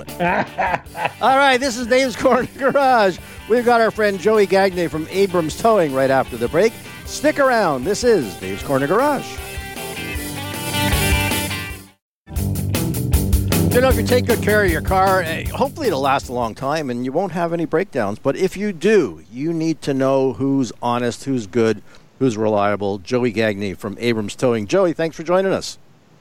All 1.21 1.37
right, 1.37 1.57
this 1.57 1.77
is 1.77 1.85
Dave's 1.85 2.15
Corner 2.15 2.47
Garage. 2.57 3.19
We've 3.49 3.65
got 3.65 3.81
our 3.81 3.91
friend 3.91 4.17
Joey 4.17 4.45
Gagne 4.45 4.87
from 4.87 5.05
Abrams 5.09 5.57
Towing 5.57 5.93
right 5.93 6.09
after 6.09 6.37
the 6.37 6.47
break. 6.47 6.71
Stick 7.05 7.39
around. 7.39 7.83
This 7.83 8.05
is 8.05 8.33
Dave's 8.37 8.63
Corner 8.63 8.87
Garage. 8.87 9.37
You 13.73 13.81
know, 13.81 13.89
if 13.89 13.97
you 13.97 14.05
take 14.05 14.27
good 14.27 14.41
care 14.41 14.63
of 14.63 14.71
your 14.71 14.81
car, 14.81 15.23
eh, 15.23 15.45
hopefully 15.49 15.87
it'll 15.87 15.99
last 15.99 16.29
a 16.29 16.33
long 16.33 16.55
time 16.55 16.89
and 16.89 17.03
you 17.03 17.11
won't 17.11 17.33
have 17.33 17.51
any 17.51 17.65
breakdowns. 17.65 18.17
But 18.17 18.37
if 18.37 18.55
you 18.55 18.71
do, 18.71 19.23
you 19.29 19.51
need 19.51 19.81
to 19.81 19.93
know 19.93 20.33
who's 20.33 20.71
honest, 20.81 21.25
who's 21.25 21.45
good, 21.45 21.81
who's 22.19 22.37
reliable. 22.37 22.99
Joey 22.99 23.31
Gagne 23.31 23.73
from 23.73 23.97
Abrams 23.99 24.35
Towing. 24.35 24.67
Joey, 24.67 24.93
thanks 24.93 25.17
for 25.17 25.23
joining 25.23 25.51
us. 25.51 25.79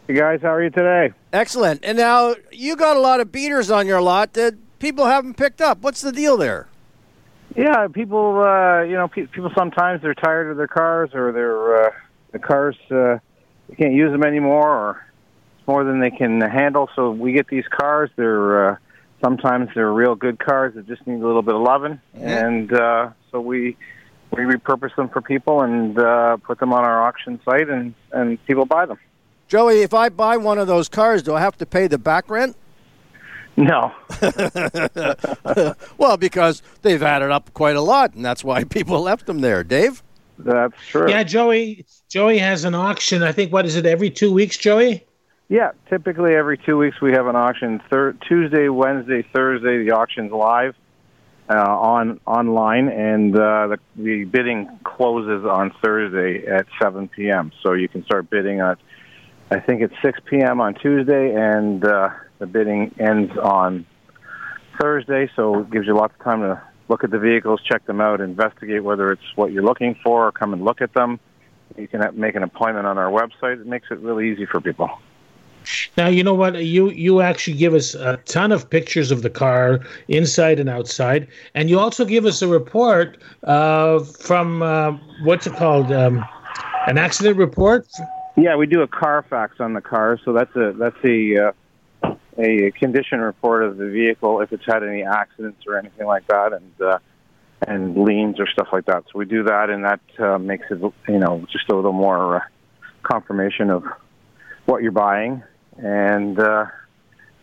Hey 0.08 0.14
guys, 0.14 0.40
how 0.42 0.54
are 0.54 0.62
you 0.64 0.70
today? 0.70 1.12
Excellent. 1.32 1.84
And 1.84 1.98
now 1.98 2.34
you 2.50 2.74
got 2.74 2.96
a 2.96 3.00
lot 3.00 3.20
of 3.20 3.30
beaters 3.30 3.70
on 3.70 3.86
your 3.86 4.02
lot 4.02 4.32
that 4.32 4.54
people 4.80 5.06
haven't 5.06 5.34
picked 5.34 5.60
up. 5.60 5.82
What's 5.82 6.00
the 6.00 6.10
deal 6.10 6.36
there? 6.36 6.66
Yeah, 7.56 7.88
people. 7.88 8.40
Uh, 8.40 8.82
you 8.82 8.94
know, 8.94 9.08
pe- 9.08 9.26
people 9.26 9.50
sometimes 9.56 10.02
they're 10.02 10.14
tired 10.14 10.50
of 10.50 10.56
their 10.56 10.66
cars, 10.66 11.10
or 11.14 11.32
their 11.32 11.86
uh, 11.86 11.90
the 12.32 12.38
cars 12.38 12.76
uh, 12.90 13.18
they 13.68 13.74
can't 13.76 13.94
use 13.94 14.10
them 14.10 14.24
anymore, 14.24 14.70
or 14.70 15.06
it's 15.58 15.68
more 15.68 15.84
than 15.84 16.00
they 16.00 16.10
can 16.10 16.40
handle. 16.40 16.88
So 16.94 17.10
we 17.10 17.32
get 17.32 17.48
these 17.48 17.66
cars. 17.68 18.10
They're 18.16 18.70
uh, 18.70 18.76
sometimes 19.22 19.70
they're 19.74 19.92
real 19.92 20.14
good 20.14 20.38
cars 20.38 20.74
that 20.74 20.86
just 20.86 21.06
need 21.06 21.20
a 21.22 21.26
little 21.26 21.42
bit 21.42 21.54
of 21.54 21.62
loving, 21.62 22.00
yeah. 22.14 22.46
and 22.46 22.72
uh, 22.72 23.10
so 23.30 23.40
we 23.40 23.76
we 24.30 24.42
repurpose 24.42 24.94
them 24.96 25.08
for 25.08 25.20
people 25.20 25.62
and 25.62 25.98
uh, 25.98 26.36
put 26.38 26.58
them 26.58 26.72
on 26.72 26.84
our 26.84 27.06
auction 27.06 27.40
site, 27.44 27.68
and 27.68 27.94
and 28.12 28.44
people 28.46 28.66
buy 28.66 28.86
them. 28.86 28.98
Joey, 29.48 29.82
if 29.82 29.92
I 29.92 30.08
buy 30.08 30.38
one 30.38 30.58
of 30.58 30.66
those 30.66 30.88
cars, 30.88 31.22
do 31.22 31.34
I 31.34 31.40
have 31.40 31.58
to 31.58 31.66
pay 31.66 31.86
the 31.86 31.98
back 31.98 32.30
rent? 32.30 32.56
No. 33.56 33.92
well, 35.98 36.16
because 36.16 36.62
they've 36.82 37.02
added 37.02 37.30
up 37.30 37.52
quite 37.54 37.76
a 37.76 37.80
lot, 37.80 38.14
and 38.14 38.24
that's 38.24 38.42
why 38.42 38.64
people 38.64 39.00
left 39.02 39.26
them 39.26 39.40
there. 39.40 39.62
Dave? 39.62 40.02
That's 40.38 40.74
true. 40.88 41.10
Yeah, 41.10 41.22
Joey. 41.22 41.84
Joey 42.08 42.38
has 42.38 42.64
an 42.64 42.74
auction. 42.74 43.22
I 43.22 43.32
think 43.32 43.52
what 43.52 43.66
is 43.66 43.76
it 43.76 43.86
every 43.86 44.10
two 44.10 44.32
weeks, 44.32 44.56
Joey? 44.56 45.04
Yeah, 45.48 45.72
typically 45.90 46.34
every 46.34 46.56
two 46.56 46.78
weeks 46.78 47.00
we 47.00 47.12
have 47.12 47.26
an 47.26 47.36
auction. 47.36 47.80
Thir- 47.90 48.14
Tuesday, 48.26 48.68
Wednesday, 48.68 49.22
Thursday, 49.34 49.84
the 49.84 49.92
auction's 49.92 50.32
live 50.32 50.74
uh, 51.50 51.54
on 51.54 52.20
online, 52.26 52.88
and 52.88 53.36
uh, 53.36 53.66
the, 53.68 53.78
the 53.96 54.24
bidding 54.24 54.78
closes 54.84 55.44
on 55.44 55.72
Thursday 55.82 56.46
at 56.46 56.66
7 56.80 57.08
p.m. 57.08 57.52
So 57.62 57.74
you 57.74 57.88
can 57.88 58.02
start 58.04 58.30
bidding 58.30 58.60
at 58.60 58.78
I 59.50 59.60
think 59.60 59.82
it's 59.82 59.94
6 60.02 60.18
p.m. 60.24 60.62
on 60.62 60.72
Tuesday, 60.74 61.34
and 61.34 61.84
uh, 61.84 62.08
the 62.42 62.46
bidding 62.48 62.92
ends 62.98 63.32
on 63.38 63.86
Thursday. 64.80 65.30
So 65.36 65.60
it 65.60 65.70
gives 65.70 65.86
you 65.86 65.94
lots 65.94 66.12
of 66.18 66.24
time 66.24 66.40
to 66.40 66.60
look 66.88 67.04
at 67.04 67.12
the 67.12 67.18
vehicles, 67.20 67.60
check 67.62 67.86
them 67.86 68.00
out, 68.00 68.20
investigate 68.20 68.82
whether 68.82 69.12
it's 69.12 69.36
what 69.36 69.52
you're 69.52 69.62
looking 69.62 69.94
for, 70.02 70.26
or 70.26 70.32
come 70.32 70.52
and 70.52 70.64
look 70.64 70.82
at 70.82 70.92
them. 70.92 71.20
You 71.78 71.86
can 71.86 72.02
make 72.18 72.34
an 72.34 72.42
appointment 72.42 72.86
on 72.86 72.98
our 72.98 73.10
website. 73.10 73.60
It 73.60 73.66
makes 73.66 73.86
it 73.92 74.00
really 74.00 74.30
easy 74.30 74.44
for 74.44 74.60
people. 74.60 74.90
Now 75.96 76.08
you 76.08 76.24
know 76.24 76.34
what 76.34 76.56
you 76.56 76.90
you 76.90 77.20
actually 77.20 77.56
give 77.56 77.72
us 77.72 77.94
a 77.94 78.16
ton 78.24 78.50
of 78.50 78.68
pictures 78.68 79.12
of 79.12 79.22
the 79.22 79.30
car 79.30 79.78
inside 80.08 80.58
and 80.58 80.68
outside, 80.68 81.28
and 81.54 81.70
you 81.70 81.78
also 81.78 82.04
give 82.04 82.26
us 82.26 82.42
a 82.42 82.48
report 82.48 83.22
uh, 83.44 84.00
from 84.00 84.62
uh, 84.62 84.98
what's 85.22 85.46
it 85.46 85.54
called, 85.54 85.92
um, 85.92 86.24
an 86.88 86.98
accident 86.98 87.36
report 87.36 87.86
yeah, 88.36 88.56
we 88.56 88.66
do 88.66 88.80
a 88.80 88.88
Carfax 88.88 89.60
on 89.60 89.74
the 89.74 89.80
car, 89.80 90.18
so 90.24 90.32
that's 90.32 90.54
a 90.56 90.72
that's 90.78 90.96
a 91.04 91.48
uh, 91.48 91.52
a 92.38 92.70
condition 92.72 93.20
report 93.20 93.64
of 93.64 93.76
the 93.76 93.88
vehicle 93.88 94.40
if 94.40 94.52
it's 94.52 94.64
had 94.66 94.82
any 94.82 95.02
accidents 95.02 95.62
or 95.66 95.78
anything 95.78 96.06
like 96.06 96.26
that, 96.28 96.52
and 96.52 96.80
uh, 96.80 96.98
and 97.66 97.96
liens 97.96 98.40
or 98.40 98.46
stuff 98.48 98.68
like 98.72 98.86
that. 98.86 99.04
So 99.12 99.18
we 99.18 99.26
do 99.26 99.44
that, 99.44 99.70
and 99.70 99.84
that 99.84 100.00
uh, 100.18 100.38
makes 100.38 100.66
it 100.70 100.80
you 101.08 101.18
know 101.18 101.44
just 101.50 101.68
a 101.70 101.76
little 101.76 101.92
more 101.92 102.36
uh, 102.36 102.40
confirmation 103.02 103.70
of 103.70 103.84
what 104.66 104.82
you're 104.82 104.92
buying, 104.92 105.42
and 105.76 106.38
uh, 106.38 106.66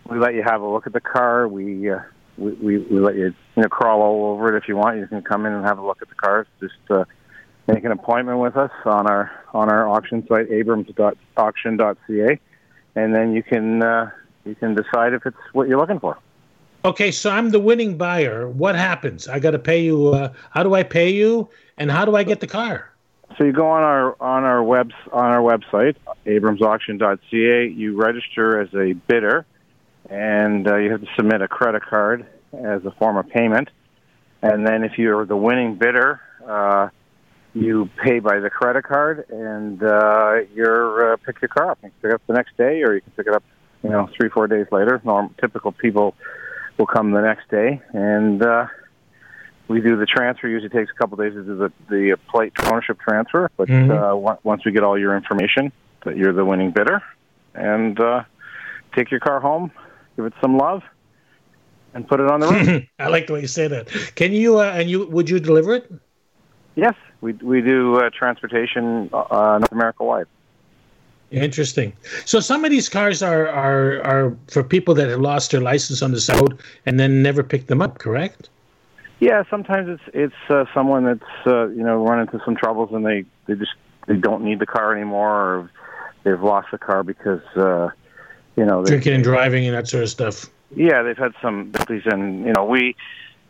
we 0.10 0.17
let 0.17 0.34
you 0.34 0.43
have 0.43 0.62
a 0.62 0.67
look 0.67 0.88
at 0.88 0.93
the 0.93 1.02
car. 1.02 1.47
We 1.47 1.91
uh, 1.91 1.99
we, 2.38 2.54
we 2.54 2.78
we 2.78 2.99
let 2.99 3.15
you 3.15 3.34
you 3.56 3.63
know 3.63 3.69
crawl 3.69 4.02
all 4.02 4.32
over 4.34 4.56
it 4.56 4.58
if 4.62 4.67
you 4.67 4.75
want. 4.75 4.97
You 4.97 5.08
can 5.08 5.21
come 5.21 5.45
in 5.45 5.54
and 5.54 5.65
have 5.65 5.78
a 5.78 5.86
look 5.86 6.02
at 6.02 6.10
the 6.10 6.15
cars. 6.15 6.47
Just 6.60 6.73
uh, 6.89 7.06
make 7.67 7.84
an 7.84 7.91
appointment 7.91 8.39
with 8.39 8.58
us 8.58 8.71
on 8.86 9.08
our 9.08 9.32
on 9.54 9.69
our 9.69 9.88
auction 9.88 10.25
site 10.28 10.49
abrams.auction.ca, 10.49 12.39
and 12.95 13.15
then 13.15 13.34
you 13.34 13.43
can 13.43 13.84
uh, 13.84 14.10
you 14.50 14.56
can 14.56 14.76
decide 14.76 15.14
if 15.14 15.26
it's 15.26 15.38
what 15.54 15.68
you're 15.68 15.80
looking 15.80 16.00
for. 16.00 16.18
Okay, 16.86 17.12
so 17.12 17.30
I'm 17.30 17.50
the 17.50 17.60
winning 17.60 17.98
buyer. 17.98 18.48
What 18.48 18.76
happens? 18.76 19.28
I 19.28 19.40
got 19.40 19.52
to 19.52 19.60
pay 19.60 19.84
you. 19.84 20.10
Uh, 20.10 20.34
how 20.52 20.64
do 20.64 20.74
I 20.74 20.84
pay 20.84 21.10
you? 21.10 21.50
And 21.78 21.92
how 21.92 22.06
do 22.06 22.16
I 22.16 22.24
get 22.24 22.40
the 22.40 22.48
car? 22.48 22.92
So 23.38 23.44
you 23.46 23.52
go 23.52 23.68
on 23.70 23.84
our 23.84 24.16
on 24.22 24.44
our 24.44 24.64
webs 24.64 24.96
on 25.14 25.26
our 25.26 25.42
website 25.42 25.96
abramsauction.ca. 26.26 27.68
You 27.68 27.96
register 27.96 28.60
as 28.60 28.74
a 28.74 28.94
bidder, 28.94 29.46
and 30.10 30.68
uh, 30.68 30.78
you 30.78 30.92
have 30.92 31.02
to 31.02 31.08
submit 31.16 31.42
a 31.42 31.48
credit 31.48 31.84
card 31.84 32.26
as 32.54 32.84
a 32.86 32.92
form 32.92 33.18
of 33.18 33.30
payment. 33.30 33.70
And 34.42 34.66
then 34.66 34.84
if 34.84 34.98
you're 34.98 35.26
the 35.26 35.36
winning 35.36 35.76
bidder, 35.76 36.22
uh, 36.48 36.90
you 37.54 37.90
pay 38.02 38.20
by 38.20 38.40
the 38.40 38.50
credit 38.50 38.84
card, 38.84 39.30
and 39.30 39.82
uh, 39.84 40.42
you're 40.54 41.14
uh, 41.14 41.18
pick 41.18 41.42
your 41.42 41.50
car 41.50 41.72
up. 41.72 41.80
You 41.84 41.90
can 41.90 42.02
pick 42.02 42.12
it 42.12 42.16
up 42.16 42.22
the 42.28 42.34
next 42.34 42.58
day, 42.58 42.84
or 42.84 42.96
you 42.96 43.02
can 43.02 43.12
pick 43.18 43.28
it 43.28 43.34
up, 43.34 43.44
you 43.84 43.89
know, 43.89 44.10
three 44.15 44.30
four 44.30 44.48
days 44.48 44.68
later. 44.72 45.02
Normal, 45.04 45.32
typical 45.39 45.72
people 45.72 46.15
will 46.78 46.88
come 46.88 47.12
the 47.12 47.22
next 47.22 47.50
day, 47.50 47.82
and 47.94 48.42
uh, 48.44 48.68
we 49.68 49.82
do 49.82 49.98
the 49.98 50.06
transfer. 50.06 50.48
Usually 50.48 50.70
takes 50.70 50.92
a 50.92 50.98
couple 50.98 51.20
of 51.20 51.26
days 51.26 51.34
to 51.36 51.44
do 51.44 51.56
the 51.56 51.72
the 51.89 52.18
plate 52.30 52.54
ownership 52.65 53.00
transfer, 53.00 53.50
but 53.58 53.68
mm-hmm. 53.68 53.92
uh, 53.92 54.38
once 54.44 54.65
we 54.65 54.72
get 54.72 54.84
all 54.84 54.98
your 54.98 55.15
information 55.15 55.72
that 56.06 56.18
you're 56.18 56.34
the 56.34 56.46
winning 56.46 56.72
bidder, 56.72 57.02
and 57.54 58.00
uh, 58.00 58.24
take 58.96 59.12
your 59.12 59.20
car 59.20 59.39
home, 59.39 59.72
give 60.15 60.26
it 60.26 60.34
some 60.42 60.58
love, 60.58 60.82
and 61.94 62.08
put 62.08 62.20
it 62.20 62.30
on 62.30 62.39
the 62.39 62.48
road. 62.48 62.88
I 63.00 63.08
like 63.08 63.28
the 63.28 63.34
way 63.34 63.42
you 63.42 63.48
say 63.48 63.68
that. 63.68 63.88
Can 64.15 64.34
you 64.34 64.60
uh, 64.60 64.72
and 64.76 64.89
you 64.89 65.06
would 65.08 65.30
you 65.30 65.39
deliver 65.39 65.76
it? 65.76 65.92
Yes, 66.76 66.96
we 67.22 67.34
we 67.34 67.62
do 67.62 67.98
uh, 67.98 68.10
transportation 68.18 69.10
uh, 69.13 69.60
North 69.60 69.72
America 69.72 70.04
wide. 70.04 70.28
Interesting. 71.32 71.94
So 72.26 72.39
some 72.39 72.65
of 72.65 72.72
these 72.72 72.89
cars 72.89 73.22
are, 73.22 73.48
are 73.48 74.02
are 74.02 74.38
for 74.48 74.63
people 74.63 74.96
that 74.96 75.10
have 75.10 75.20
lost 75.20 75.52
their 75.52 75.62
license 75.62 76.02
on 76.02 76.12
the 76.12 76.36
road 76.36 76.60
and 76.86 77.00
then 77.00 77.22
never 77.22 77.44
picked 77.44 77.68
them 77.68 77.82
up. 77.82 78.00
Correct? 78.00 78.50
Yeah. 79.20 79.44
Sometimes 79.50 79.89
it's 79.89 80.15
it's 80.15 80.50
uh, 80.52 80.65
someone 80.74 81.06
that's 81.06 81.48
uh, 81.48 81.68
you 81.68 81.84
know 81.84 82.04
run 82.04 82.20
into 82.20 82.42
some 82.44 82.56
troubles 82.56 82.89
and 82.94 83.06
they 83.06 83.26
they 83.46 83.56
just 83.56 83.74
they 84.08 84.15
don't 84.15 84.44
need 84.44 84.60
the 84.60 84.65
car 84.65 84.96
anymore 84.96 85.32
or 85.32 85.72
they've 86.24 86.42
lost 86.42 86.70
the 86.72 86.80
car 86.80 87.04
because 87.04 87.44
uh, 87.56 87.89
you 88.56 88.65
know 88.65 88.84
drinking 88.84 89.13
and 89.13 89.24
driving 89.24 89.68
and 89.68 89.76
that 89.76 89.88
sort 89.88 90.04
of 90.04 90.10
stuff. 90.10 90.50
Yeah, 90.76 91.04
they've 91.04 91.18
had 91.18 91.34
some 91.42 91.72
difficulties, 91.72 92.12
and 92.12 92.46
you 92.46 92.54
know 92.54 92.65
we. 92.65 92.96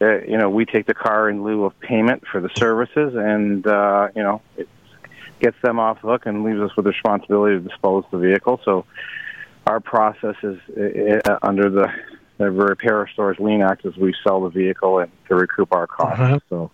Uh, 0.01 0.21
you 0.21 0.37
know, 0.37 0.49
we 0.49 0.63
take 0.63 0.85
the 0.85 0.93
car 0.93 1.29
in 1.29 1.43
lieu 1.43 1.65
of 1.65 1.77
payment 1.81 2.25
for 2.25 2.39
the 2.39 2.47
services, 2.55 3.15
and 3.15 3.67
uh, 3.67 4.07
you 4.15 4.23
know, 4.23 4.41
it 4.55 4.69
gets 5.39 5.57
them 5.61 5.79
off 5.79 6.01
the 6.01 6.07
hook 6.07 6.25
and 6.25 6.43
leaves 6.43 6.59
us 6.59 6.75
with 6.75 6.85
the 6.85 6.91
responsibility 6.91 7.57
to 7.57 7.67
dispose 7.67 8.03
the 8.11 8.17
vehicle. 8.17 8.59
So 8.65 8.85
our 9.67 9.79
process 9.79 10.35
is 10.43 10.57
uh, 10.77 11.37
under 11.41 11.69
the, 11.69 11.91
the 12.37 12.51
Repair 12.51 13.07
Stores 13.13 13.37
Lien 13.39 13.61
Act 13.61 13.85
is 13.85 13.95
we 13.97 14.13
sell 14.23 14.41
the 14.41 14.49
vehicle 14.49 14.99
and 14.99 15.11
to 15.27 15.35
recoup 15.35 15.73
our 15.73 15.87
costs. 15.87 16.19
Uh-huh. 16.19 16.39
So 16.49 16.71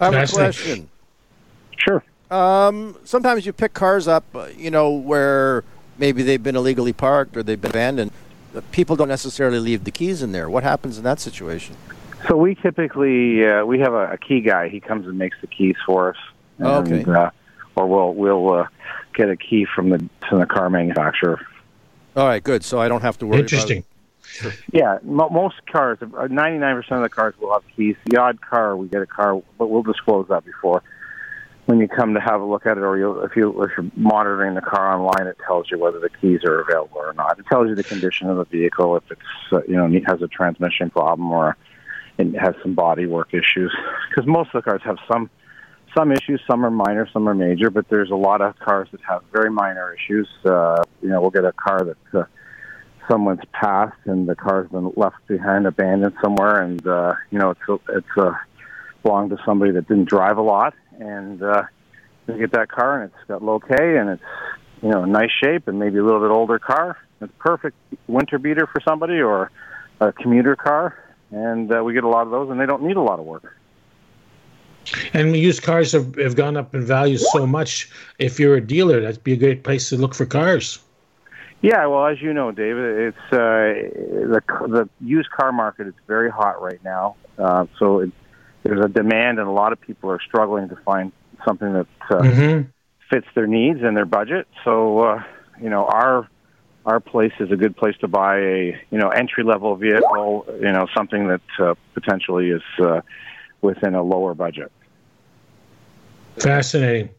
I 0.00 0.10
have 0.10 0.28
a 0.28 0.32
question. 0.32 0.88
Sure. 1.76 2.02
Um, 2.30 2.96
sometimes 3.04 3.46
you 3.46 3.52
pick 3.52 3.72
cars 3.72 4.06
up, 4.06 4.24
uh, 4.34 4.48
you 4.56 4.70
know, 4.70 4.90
where 4.90 5.64
maybe 5.96 6.22
they've 6.22 6.42
been 6.42 6.56
illegally 6.56 6.92
parked 6.92 7.36
or 7.36 7.42
they've 7.42 7.60
been 7.60 7.70
abandoned. 7.70 8.10
People 8.72 8.96
don't 8.96 9.08
necessarily 9.08 9.58
leave 9.58 9.84
the 9.84 9.90
keys 9.90 10.22
in 10.22 10.32
there. 10.32 10.50
What 10.50 10.62
happens 10.62 10.98
in 10.98 11.04
that 11.04 11.20
situation? 11.20 11.76
So 12.26 12.36
we 12.36 12.56
typically 12.56 13.46
uh, 13.46 13.64
we 13.64 13.78
have 13.78 13.92
a, 13.92 14.12
a, 14.12 14.18
key 14.18 14.40
guy. 14.40 14.68
He 14.68 14.80
comes 14.80 15.06
and 15.06 15.16
makes 15.16 15.36
the 15.40 15.46
keys 15.46 15.76
for 15.86 16.10
us. 16.10 16.16
And, 16.58 16.66
okay. 16.66 17.04
Uh, 17.10 17.30
or 17.78 17.86
we'll 17.86 18.14
we'll 18.14 18.60
uh, 18.60 18.66
get 19.14 19.30
a 19.30 19.36
key 19.36 19.66
from 19.74 19.90
the 19.90 20.08
from 20.28 20.40
the 20.40 20.46
car 20.46 20.68
manufacturer. 20.68 21.40
All 22.16 22.26
right, 22.26 22.42
good. 22.42 22.64
So 22.64 22.80
I 22.80 22.88
don't 22.88 23.02
have 23.02 23.18
to 23.18 23.26
worry. 23.26 23.40
Interesting. 23.40 23.84
Sure. 24.22 24.52
Yeah, 24.72 24.98
most 25.02 25.56
cars, 25.66 25.98
uh, 26.02 26.26
ninety-nine 26.26 26.74
percent 26.74 26.98
of 26.98 27.02
the 27.02 27.08
cars 27.08 27.34
will 27.40 27.52
have 27.52 27.62
keys. 27.74 27.96
The 28.06 28.18
odd 28.18 28.40
car, 28.40 28.76
we 28.76 28.88
get 28.88 29.00
a 29.00 29.06
car, 29.06 29.40
but 29.56 29.68
we'll 29.68 29.82
disclose 29.82 30.26
that 30.28 30.44
before 30.44 30.82
when 31.68 31.80
you 31.80 31.88
come 31.88 32.14
to 32.14 32.20
have 32.20 32.40
a 32.40 32.44
look 32.44 32.64
at 32.64 32.78
it, 32.78 32.80
or 32.82 32.96
you, 32.96 33.20
if 33.20 33.36
you 33.36 33.62
if 33.62 33.70
you're 33.76 33.90
monitoring 33.94 34.54
the 34.54 34.60
car 34.60 34.94
online, 34.94 35.26
it 35.26 35.36
tells 35.46 35.70
you 35.70 35.78
whether 35.78 36.00
the 36.00 36.08
keys 36.08 36.40
are 36.44 36.60
available 36.60 36.98
or 36.98 37.12
not. 37.12 37.38
It 37.38 37.46
tells 37.46 37.68
you 37.68 37.74
the 37.74 37.84
condition 37.84 38.28
of 38.28 38.38
the 38.38 38.44
vehicle, 38.44 38.96
if 38.96 39.04
it's 39.10 39.20
uh, 39.52 39.60
you 39.68 39.76
know 39.76 39.86
has 40.06 40.20
a 40.22 40.28
transmission 40.28 40.90
problem 40.90 41.30
or 41.30 41.56
it 42.18 42.32
has 42.38 42.54
some 42.62 42.74
body 42.74 43.06
work 43.06 43.34
issues. 43.34 43.74
Because 44.08 44.26
most 44.26 44.48
of 44.54 44.64
the 44.64 44.70
cars 44.70 44.80
have 44.84 44.96
some 45.10 45.30
some 45.96 46.12
issues. 46.12 46.40
Some 46.50 46.64
are 46.64 46.70
minor, 46.70 47.08
some 47.12 47.28
are 47.28 47.34
major. 47.34 47.70
But 47.70 47.88
there's 47.88 48.10
a 48.10 48.16
lot 48.16 48.40
of 48.40 48.58
cars 48.58 48.88
that 48.92 49.00
have 49.08 49.22
very 49.32 49.50
minor 49.50 49.94
issues. 49.94 50.28
Uh, 50.44 50.82
you 51.02 51.08
know, 51.08 51.20
we'll 51.20 51.30
get 51.30 51.44
a 51.44 51.52
car 51.52 51.84
that 51.84 52.18
uh, 52.18 52.24
someone's 53.10 53.40
passed 53.52 53.96
and 54.04 54.28
the 54.28 54.34
car's 54.34 54.70
been 54.70 54.92
left 54.96 55.16
behind, 55.26 55.66
abandoned 55.66 56.14
somewhere, 56.22 56.62
and 56.62 56.86
uh, 56.86 57.14
you 57.30 57.38
know 57.38 57.50
it's 57.50 57.82
it's 57.90 58.18
uh, 58.18 58.32
belonged 59.02 59.30
to 59.30 59.38
somebody 59.44 59.72
that 59.72 59.88
didn't 59.88 60.08
drive 60.08 60.36
a 60.36 60.42
lot 60.42 60.74
and 60.98 61.42
uh, 61.42 61.62
you 62.26 62.38
get 62.38 62.52
that 62.52 62.68
car 62.68 63.00
and 63.00 63.10
it's 63.10 63.28
got 63.28 63.42
low 63.42 63.60
K 63.60 63.74
and 63.96 64.10
it's 64.10 64.22
you 64.82 64.90
know 64.90 65.04
nice 65.04 65.30
shape 65.42 65.68
and 65.68 65.78
maybe 65.78 65.98
a 65.98 66.04
little 66.04 66.20
bit 66.20 66.30
older 66.30 66.58
car. 66.58 66.98
It's 67.20 67.32
perfect 67.38 67.76
winter 68.06 68.38
beater 68.38 68.66
for 68.66 68.80
somebody 68.86 69.20
or 69.20 69.50
a 70.00 70.12
commuter 70.12 70.54
car, 70.54 70.96
and 71.30 71.72
uh, 71.72 71.82
we 71.82 71.92
get 71.92 72.04
a 72.04 72.08
lot 72.08 72.22
of 72.22 72.30
those, 72.30 72.50
and 72.50 72.60
they 72.60 72.66
don't 72.66 72.84
need 72.84 72.96
a 72.96 73.02
lot 73.02 73.18
of 73.18 73.24
work. 73.24 73.56
And 75.12 75.36
used 75.36 75.62
cars 75.62 75.92
have, 75.92 76.14
have 76.16 76.36
gone 76.36 76.56
up 76.56 76.74
in 76.74 76.84
value 76.84 77.18
so 77.18 77.46
much. 77.46 77.90
If 78.18 78.38
you're 78.38 78.56
a 78.56 78.60
dealer, 78.60 79.00
that'd 79.00 79.24
be 79.24 79.32
a 79.32 79.36
great 79.36 79.64
place 79.64 79.88
to 79.90 79.96
look 79.96 80.14
for 80.14 80.26
cars. 80.26 80.78
Yeah, 81.60 81.86
well, 81.86 82.06
as 82.06 82.22
you 82.22 82.32
know, 82.32 82.52
David, 82.52 82.98
it's 83.08 83.32
uh, 83.32 83.36
the 84.28 84.42
the 84.68 84.88
used 85.00 85.30
car 85.30 85.50
market 85.50 85.88
is 85.88 85.94
very 86.06 86.30
hot 86.30 86.62
right 86.62 86.82
now. 86.84 87.16
Uh, 87.36 87.66
so 87.78 88.00
it, 88.00 88.12
there's 88.62 88.84
a 88.84 88.88
demand, 88.88 89.40
and 89.40 89.48
a 89.48 89.52
lot 89.52 89.72
of 89.72 89.80
people 89.80 90.10
are 90.10 90.20
struggling 90.20 90.68
to 90.68 90.76
find 90.76 91.10
something 91.44 91.72
that 91.72 91.86
uh, 92.10 92.20
mm-hmm. 92.20 92.68
fits 93.10 93.26
their 93.34 93.48
needs 93.48 93.80
and 93.82 93.96
their 93.96 94.06
budget. 94.06 94.46
So, 94.64 95.00
uh, 95.00 95.22
you 95.60 95.68
know, 95.68 95.84
our 95.86 96.28
our 96.86 97.00
place 97.00 97.32
is 97.40 97.50
a 97.50 97.56
good 97.56 97.76
place 97.76 97.96
to 98.02 98.08
buy 98.08 98.38
a 98.38 98.80
you 98.90 98.98
know 98.98 99.08
entry 99.08 99.42
level 99.42 99.74
vehicle. 99.74 100.46
You 100.60 100.72
know, 100.72 100.86
something 100.96 101.26
that 101.26 101.40
uh, 101.58 101.74
potentially 101.92 102.50
is 102.50 102.62
uh, 102.78 103.00
within 103.62 103.96
a 103.96 104.02
lower 104.02 104.34
budget. 104.34 104.70
Fascinating. 106.40 107.10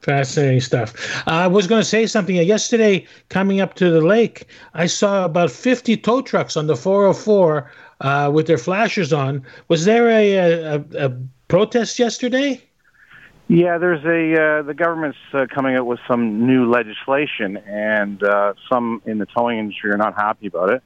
Fascinating 0.00 0.60
stuff. 0.60 1.26
I 1.26 1.46
was 1.48 1.66
going 1.66 1.80
to 1.80 1.88
say 1.88 2.06
something. 2.06 2.36
Yesterday, 2.36 3.06
coming 3.28 3.60
up 3.60 3.74
to 3.74 3.90
the 3.90 4.00
lake, 4.00 4.46
I 4.74 4.86
saw 4.86 5.24
about 5.24 5.50
50 5.50 5.96
tow 5.96 6.22
trucks 6.22 6.56
on 6.56 6.68
the 6.68 6.76
404 6.76 7.70
uh, 8.00 8.30
with 8.32 8.46
their 8.46 8.58
flashers 8.58 9.12
on. 9.12 9.42
Was 9.68 9.84
there 9.84 10.08
a, 10.08 10.36
a, 10.36 10.84
a 10.98 11.12
protest 11.48 11.98
yesterday? 11.98 12.62
Yeah, 13.48 13.78
there's 13.78 14.04
a 14.04 14.42
uh, 14.42 14.62
the 14.62 14.74
government's 14.74 15.18
uh, 15.32 15.46
coming 15.52 15.76
out 15.76 15.86
with 15.86 16.00
some 16.08 16.46
new 16.46 16.68
legislation, 16.68 17.56
and 17.58 18.20
uh, 18.22 18.54
some 18.68 19.02
in 19.06 19.18
the 19.18 19.26
towing 19.26 19.58
industry 19.60 19.92
are 19.92 19.96
not 19.96 20.14
happy 20.14 20.48
about 20.48 20.70
it, 20.70 20.82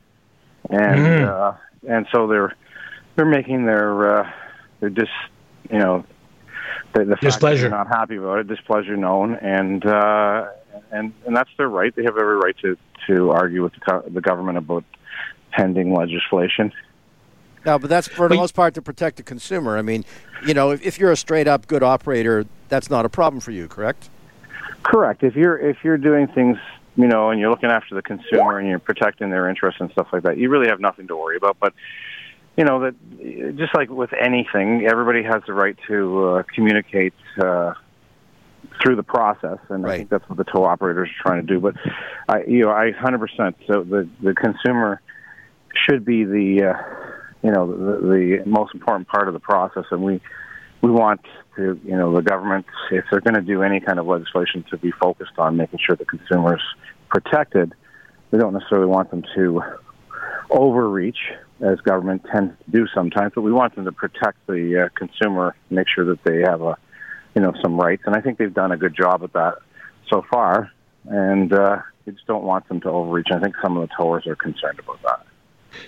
and 0.69 1.01
mm. 1.01 1.27
uh, 1.27 1.57
and 1.89 2.07
so 2.13 2.27
they're 2.27 2.55
they're 3.17 3.25
making 3.25 3.65
their 3.65 4.19
uh, 4.19 4.33
their 4.81 4.91
dis 4.91 5.09
you 5.71 5.79
know 5.79 6.05
the, 6.95 7.05
the 7.05 7.17
displeasure 7.17 7.69
not 7.69 7.89
happy 7.89 8.17
about 8.17 8.39
it 8.39 8.49
displeasure 8.49 8.97
known, 8.97 9.37
and 9.37 9.85
uh, 9.87 10.49
and 10.91 11.13
and 11.27 11.37
that's 11.37 11.51
their 11.57 11.69
right. 11.69 11.95
They 11.95 12.05
have 12.05 12.17
every 12.17 12.37
right 12.37 12.57
to 12.63 12.77
to 13.07 13.31
argue 13.31 13.63
with 13.63 13.73
the, 13.75 14.05
the 14.09 14.21
government 14.21 14.59
about 14.59 14.85
pending 15.53 15.95
legislation. 15.95 16.73
No, 17.67 17.79
but 17.79 17.91
that's 17.91 18.09
for 18.09 18.29
the 18.29 18.37
most 18.37 18.55
part 18.55 18.75
to 18.75 18.83
protect 18.83 19.19
the 19.19 19.23
consumer. 19.23 19.77
I 19.77 19.83
mean, 19.83 20.05
you 20.47 20.55
know, 20.55 20.71
if, 20.71 20.83
if 20.85 20.99
you're 20.99 21.13
a 21.13 21.17
straight 21.17 21.47
up 21.47 21.67
good 21.67 21.83
operator, 21.83 22.47
that's 22.69 22.89
not 22.89 23.05
a 23.05 23.11
problem 23.11 23.41
for 23.41 23.51
you, 23.51 23.69
correct? 23.69 24.09
Correct. 24.83 25.23
If 25.23 25.37
you're 25.37 25.59
if 25.59 25.77
you're 25.85 25.99
doing 25.99 26.27
things, 26.29 26.57
you 26.97 27.07
know, 27.07 27.31
and 27.31 27.39
you're 27.39 27.51
looking 27.51 27.71
after 27.71 27.95
the 27.95 28.03
consumer 28.03 28.59
and 28.59 28.67
you're 28.67 28.79
protecting 28.79 29.29
their 29.29 29.49
interests 29.49 29.81
and 29.81 29.91
stuff 29.93 30.09
like 30.13 30.23
that, 30.23 30.39
you 30.39 30.49
really 30.49 30.69
have 30.69 30.81
nothing 30.81 31.07
to 31.09 31.17
worry 31.17 31.37
about. 31.37 31.59
But 31.61 31.75
you 32.61 32.67
know 32.67 32.81
that 32.81 33.57
just 33.57 33.75
like 33.75 33.89
with 33.89 34.11
anything, 34.13 34.87
everybody 34.87 35.23
has 35.23 35.43
the 35.47 35.55
right 35.55 35.75
to 35.89 36.25
uh, 36.27 36.43
communicate 36.55 37.15
uh, 37.43 37.73
through 38.83 38.97
the 38.97 39.03
process, 39.03 39.57
and 39.71 39.83
right. 39.83 39.93
I 39.93 39.97
think 39.97 40.11
that's 40.11 40.29
what 40.29 40.37
the 40.37 40.45
tow 40.45 40.65
operators 40.65 41.09
are 41.09 41.23
trying 41.23 41.47
to 41.47 41.55
do. 41.55 41.59
But 41.59 41.77
I, 42.29 42.43
you 42.43 42.67
know, 42.67 42.71
I 42.71 42.91
100% 42.91 43.55
so 43.67 43.83
the 43.83 44.07
the 44.23 44.35
consumer 44.35 45.01
should 45.87 46.05
be 46.05 46.25
the 46.25 46.65
uh, 46.65 46.83
you 47.43 47.51
know 47.51 47.67
the, 47.67 48.43
the 48.43 48.43
most 48.45 48.75
important 48.75 49.09
part 49.09 49.27
of 49.27 49.33
the 49.33 49.41
process, 49.41 49.87
and 49.91 50.03
we 50.03 50.21
we 50.83 50.91
want 50.91 51.23
to 51.57 51.81
you 51.83 51.97
know 51.97 52.15
the 52.15 52.21
government 52.21 52.67
if 52.91 53.07
they're 53.11 53.23
going 53.23 53.37
to 53.37 53.41
do 53.41 53.63
any 53.63 53.81
kind 53.81 53.99
of 53.99 54.07
legislation 54.07 54.67
to 54.69 54.77
be 54.77 54.91
focused 55.01 55.39
on 55.39 55.57
making 55.57 55.79
sure 55.83 55.97
the 55.97 56.05
consumers 56.05 56.61
protected. 57.09 57.73
We 58.31 58.39
don't 58.39 58.53
necessarily 58.53 58.87
want 58.87 59.11
them 59.11 59.25
to 59.35 59.63
overreach 60.51 61.17
as 61.63 61.81
government 61.81 62.25
tends 62.31 62.53
to 62.65 62.71
do 62.71 62.87
sometimes, 62.95 63.33
but 63.35 63.43
we 63.43 63.53
want 63.53 63.75
them 63.75 63.85
to 63.85 63.93
protect 63.93 64.39
the 64.47 64.85
uh, 64.85 64.89
consumer, 64.95 65.55
make 65.69 65.89
sure 65.89 66.05
that 66.05 66.23
they 66.25 66.41
have 66.41 66.63
a 66.63 66.77
you 67.35 67.43
know 67.43 67.53
some 67.63 67.79
rights, 67.79 68.03
and 68.07 68.17
I 68.17 68.21
think 68.21 68.39
they've 68.39 68.53
done 68.53 68.73
a 68.73 68.77
good 68.77 68.97
job 68.97 69.23
at 69.23 69.33
that 69.35 69.59
so 70.09 70.25
far. 70.31 70.71
And 71.05 71.53
uh, 71.53 71.79
we 72.05 72.13
just 72.13 72.27
don't 72.27 72.45
want 72.45 72.69
them 72.69 72.81
to 72.83 72.91
overreach. 72.91 73.29
I 73.33 73.41
think 73.41 73.55
some 73.63 73.77
of 73.77 73.89
the 73.89 73.95
towers 73.95 74.27
are 74.27 74.37
concerned 74.37 74.79
about 74.79 75.01
that. 75.03 75.27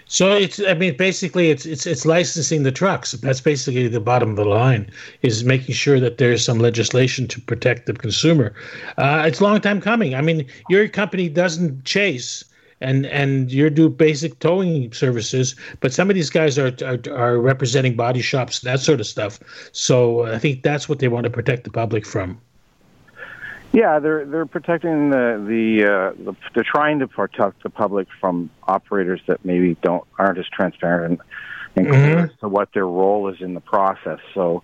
So 0.07 0.33
it's 0.33 0.61
I 0.61 0.75
mean 0.75 0.97
basically 0.97 1.51
it's 1.51 1.67
it's 1.67 1.87
it's 1.87 2.07
licensing 2.07 2.63
the 2.63 2.73
trucks. 2.73 3.13
That's 3.13 3.41
basically 3.41 3.89
the 3.89 4.01
bottom 4.01 4.31
of 4.31 4.37
the 4.37 4.45
line 4.45 4.91
is 5.23 5.45
making 5.45 5.75
sure 5.75 5.99
that 6.01 6.19
there's 6.19 6.45
some 6.45 6.59
legislation 6.59 7.27
to 7.29 7.41
protect 7.41 7.87
the 7.87 7.93
consumer. 7.93 8.55
Uh, 8.97 9.25
it's 9.27 9.41
a 9.41 9.45
long 9.45 9.61
time 9.61 9.81
coming. 9.81 10.15
I 10.15 10.21
mean, 10.21 10.47
your 10.69 10.89
company 10.89 11.29
doesn't 11.29 11.85
chase 11.85 12.45
and 12.83 13.07
and 13.07 13.51
you 13.51 13.71
do 13.71 13.89
basic 13.89 14.39
towing 14.39 14.93
services, 14.93 15.57
but 15.81 15.93
some 15.93 16.11
of 16.11 16.15
these 16.15 16.31
guys 16.31 16.59
are, 16.59 16.73
are 16.85 16.99
are 17.11 17.39
representing 17.39 17.97
body 17.97 18.21
shops, 18.21 18.61
that 18.61 18.81
sort 18.81 19.01
of 19.01 19.07
stuff. 19.07 19.41
So 19.73 20.27
I 20.27 20.39
think 20.39 20.63
that's 20.63 20.89
what 20.89 20.99
they 20.99 21.09
want 21.09 21.25
to 21.25 21.31
protect 21.31 21.65
the 21.65 21.71
public 21.71 22.05
from. 22.07 22.41
Yeah, 23.73 23.99
they're 24.01 24.27
they're 24.27 24.47
protecting 24.47 25.11
the 25.11 25.43
the, 25.49 25.85
uh, 25.85 26.25
the 26.25 26.37
they're 26.55 26.63
trying 26.63 26.99
to 26.99 27.09
protect 27.09 27.63
the 27.63 27.71
public 27.71 28.07
from 28.21 28.51
operators 28.65 29.21
that 29.27 29.45
maybe 29.45 29.77
don't 29.83 30.05
aren't 30.19 30.39
as 30.39 30.47
transparent 30.49 31.21
and, 31.77 31.87
and 31.87 31.95
mm-hmm. 31.95 32.19
as 32.25 32.31
to 32.41 32.49
what 32.49 32.69
their 32.75 32.87
role 32.87 33.29
is 33.29 33.41
in 33.41 33.55
the 33.55 33.61
process. 33.61 34.19
So, 34.35 34.63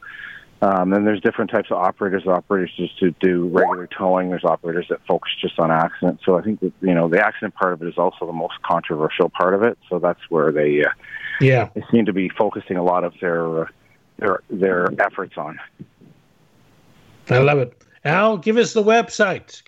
um, 0.61 0.93
and 0.93 1.07
there's 1.07 1.21
different 1.21 1.51
types 1.51 1.71
of 1.71 1.77
operators. 1.77 2.27
Operators 2.27 2.73
just 2.77 2.99
to 2.99 3.13
do 3.21 3.47
regular 3.49 3.87
towing. 3.87 4.31
There's 4.31 4.45
operators 4.45 4.87
that 4.91 5.01
focus 5.07 5.31
just 5.41 5.59
on 5.59 5.71
accidents. 5.71 6.25
So 6.25 6.37
I 6.37 6.43
think 6.43 6.61
that 6.61 6.73
you 6.81 6.95
know 6.95 7.09
the 7.09 7.25
accident 7.25 7.55
part 7.55 7.73
of 7.73 7.83
it 7.83 7.89
is 7.89 7.97
also 7.97 8.27
the 8.27 8.33
most 8.33 8.61
controversial 8.63 9.29
part 9.29 9.55
of 9.55 9.63
it. 9.63 9.79
So 9.89 10.01
that's 10.01 10.21
where 10.31 10.51
they 10.51 10.85
uh, 10.85 10.91
yeah 11.41 11.69
they 11.75 11.85
seem 11.93 12.07
to 12.07 12.13
be 12.13 12.29
focusing 12.29 12.77
a 12.77 12.83
lot 12.83 13.05
of 13.05 13.15
their 13.21 13.63
uh, 13.63 13.67
their 14.19 14.41
their 14.51 14.89
efforts 15.01 15.35
on. 15.37 15.61
I 17.31 17.39
love 17.39 17.59
it. 17.59 17.81
Al, 18.05 18.39
give 18.39 18.57
us 18.57 18.73
the 18.73 18.83
website. 18.83 19.63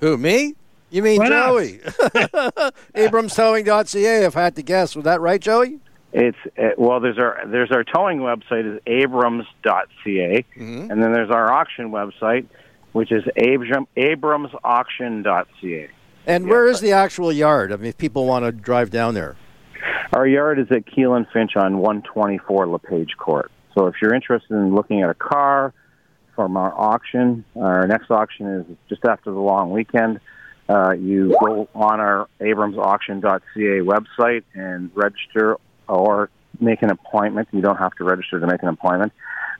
Who, 0.00 0.16
me? 0.16 0.54
You 0.90 1.02
mean 1.02 1.18
Why? 1.18 1.28
Joey? 1.28 1.72
AbramsTowing.ca, 2.94 4.24
if 4.24 4.36
I 4.36 4.42
had 4.44 4.56
to 4.56 4.62
guess. 4.62 4.94
Was 4.94 5.04
that 5.04 5.20
right, 5.20 5.40
Joey? 5.40 5.80
It's 6.16 6.38
uh, 6.56 6.68
well, 6.78 7.00
there's 7.00 7.18
our 7.18 7.42
there's 7.44 7.72
our 7.72 7.82
towing 7.82 8.20
website 8.20 8.72
is 8.72 8.80
abrams.ca, 8.86 10.44
Mhm. 10.56 10.90
and 10.90 11.02
then 11.02 11.12
there's 11.12 11.30
our 11.30 11.52
auction 11.52 11.90
website, 11.90 12.46
which 12.92 13.10
is 13.10 13.24
abram, 13.36 13.88
abramsauction.ca. 13.96 15.88
And 16.26 16.44
Yeah, 16.44 16.50
where 16.50 16.66
is 16.68 16.80
the 16.80 16.92
actual 16.92 17.32
yard? 17.32 17.72
I 17.72 17.76
mean, 17.76 17.86
if 17.86 17.98
people 17.98 18.26
want 18.26 18.44
to 18.44 18.52
drive 18.52 18.90
down 18.90 19.14
there. 19.14 19.34
Our 20.12 20.26
yard 20.26 20.60
is 20.60 20.70
at 20.70 20.86
Keele 20.86 21.14
and 21.14 21.26
Finch 21.32 21.56
on 21.56 21.78
124 21.78 22.68
LePage 22.68 23.16
Court. 23.18 23.50
So 23.76 23.88
if 23.88 23.96
you're 24.00 24.14
interested 24.14 24.54
in 24.54 24.72
looking 24.72 25.02
at 25.02 25.10
a 25.10 25.14
car 25.14 25.72
from 26.36 26.56
our 26.56 26.72
auction, 26.76 27.44
our 27.60 27.88
next 27.88 28.08
auction 28.12 28.46
is 28.46 28.64
just 28.88 29.04
after 29.04 29.32
the 29.32 29.40
long 29.40 29.72
weekend. 29.72 30.20
Uh, 30.68 30.92
you 30.92 31.36
go 31.44 31.68
on 31.74 31.98
our 32.00 32.28
abramsauction.ca 32.40 33.80
website 33.82 34.44
and 34.54 34.90
register 34.94 35.56
or 35.88 36.30
make 36.60 36.82
an 36.82 36.90
appointment. 36.90 37.48
You 37.52 37.60
don't 37.60 37.78
have 37.78 37.94
to 37.96 38.04
register 38.04 38.40
to 38.40 38.46
make 38.46 38.62
an 38.62 38.68
appointment. 38.68 39.12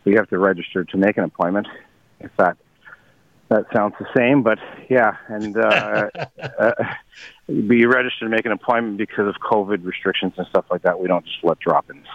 You 0.05 0.17
have 0.17 0.29
to 0.29 0.39
register 0.39 0.85
to 0.85 0.97
make 0.97 1.17
an 1.17 1.25
appointment. 1.25 1.67
If 2.21 2.31
that 2.39 2.57
that 3.49 3.67
sounds 3.73 3.95
the 3.99 4.07
same, 4.17 4.43
but 4.43 4.59
yeah, 4.89 5.17
and 5.29 5.57
uh, 5.57 6.09
uh, 6.59 6.73
be 7.47 7.85
registered 7.87 8.27
to 8.27 8.29
make 8.29 8.47
an 8.47 8.53
appointment 8.53 8.97
because 8.97 9.29
of 9.29 9.35
COVID 9.37 9.85
restrictions 9.85 10.33
and 10.37 10.47
stuff 10.49 10.65
like 10.71 10.83
that. 10.83 10.99
We 10.99 11.09
don't 11.09 11.25
just 11.25 11.45
let 11.45 11.59
drop-ins. 11.61 12.07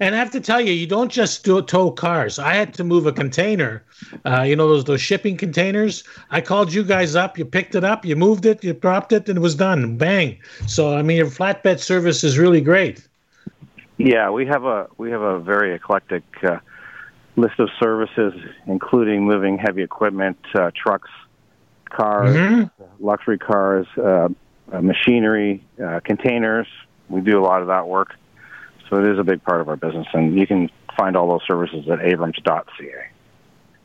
And 0.00 0.14
I 0.14 0.18
have 0.18 0.30
to 0.32 0.40
tell 0.40 0.60
you, 0.60 0.72
you 0.72 0.86
don't 0.86 1.10
just 1.10 1.44
do 1.44 1.62
tow 1.62 1.90
cars. 1.90 2.38
I 2.38 2.52
had 2.52 2.74
to 2.74 2.84
move 2.84 3.06
a 3.06 3.12
container. 3.12 3.82
Uh, 4.26 4.42
you 4.42 4.54
know 4.54 4.68
those 4.68 4.84
those 4.84 5.00
shipping 5.00 5.36
containers. 5.36 6.04
I 6.30 6.42
called 6.42 6.72
you 6.72 6.84
guys 6.84 7.16
up. 7.16 7.38
You 7.38 7.46
picked 7.46 7.74
it 7.74 7.82
up. 7.82 8.04
You 8.04 8.14
moved 8.14 8.44
it. 8.44 8.62
You 8.62 8.74
dropped 8.74 9.12
it, 9.12 9.28
and 9.30 9.38
it 9.38 9.40
was 9.40 9.54
done. 9.54 9.96
Bang. 9.96 10.38
So 10.66 10.94
I 10.94 11.02
mean, 11.02 11.16
your 11.16 11.26
flatbed 11.26 11.78
service 11.78 12.22
is 12.22 12.38
really 12.38 12.60
great. 12.60 13.08
Yeah, 13.98 14.30
we 14.30 14.46
have 14.46 14.64
a 14.64 14.88
we 14.98 15.10
have 15.10 15.20
a 15.22 15.38
very 15.38 15.74
eclectic 15.74 16.24
uh, 16.42 16.58
list 17.36 17.58
of 17.58 17.68
services, 17.80 18.34
including 18.66 19.24
moving 19.24 19.58
heavy 19.58 19.82
equipment, 19.82 20.38
uh, 20.54 20.70
trucks, 20.74 21.10
cars, 21.90 22.36
Mhm. 22.36 22.70
luxury 23.00 23.38
cars, 23.38 23.86
uh, 23.96 24.28
uh, 24.72 24.80
machinery, 24.80 25.62
uh, 25.82 26.00
containers. 26.04 26.66
We 27.08 27.20
do 27.20 27.38
a 27.38 27.44
lot 27.44 27.60
of 27.60 27.68
that 27.68 27.86
work, 27.86 28.14
so 28.88 28.96
it 28.96 29.06
is 29.12 29.18
a 29.18 29.24
big 29.24 29.42
part 29.44 29.60
of 29.60 29.68
our 29.68 29.76
business, 29.76 30.06
and 30.14 30.38
you 30.38 30.46
can 30.46 30.70
find 30.96 31.16
all 31.16 31.28
those 31.28 31.44
services 31.46 31.88
at 31.88 32.00
abrams.ca. 32.00 33.11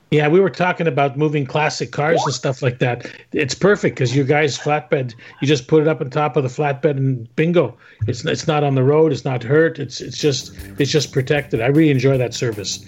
Yeah, 0.09 0.29
we 0.29 0.39
were 0.39 0.49
talking 0.49 0.87
about 0.87 1.17
moving 1.17 1.45
classic 1.45 1.91
cars 1.91 2.21
and 2.23 2.33
stuff 2.33 2.61
like 2.61 2.79
that. 2.79 3.05
It's 3.33 3.53
perfect 3.53 3.95
because 3.97 4.15
your 4.15 4.23
guys 4.23 4.57
flatbed. 4.57 5.13
You 5.41 5.47
just 5.47 5.67
put 5.67 5.81
it 5.81 5.87
up 5.89 5.99
on 5.99 6.09
top 6.09 6.37
of 6.37 6.43
the 6.43 6.49
flatbed 6.49 6.91
and 6.91 7.35
bingo. 7.35 7.77
It's 8.07 8.23
it's 8.23 8.47
not 8.47 8.63
on 8.63 8.75
the 8.75 8.83
road. 8.83 9.11
It's 9.11 9.25
not 9.25 9.43
hurt. 9.43 9.79
It's 9.79 9.99
it's 9.99 10.17
just 10.17 10.53
it's 10.79 10.91
just 10.91 11.11
protected. 11.11 11.59
I 11.61 11.67
really 11.67 11.91
enjoy 11.91 12.17
that 12.19 12.33
service. 12.33 12.85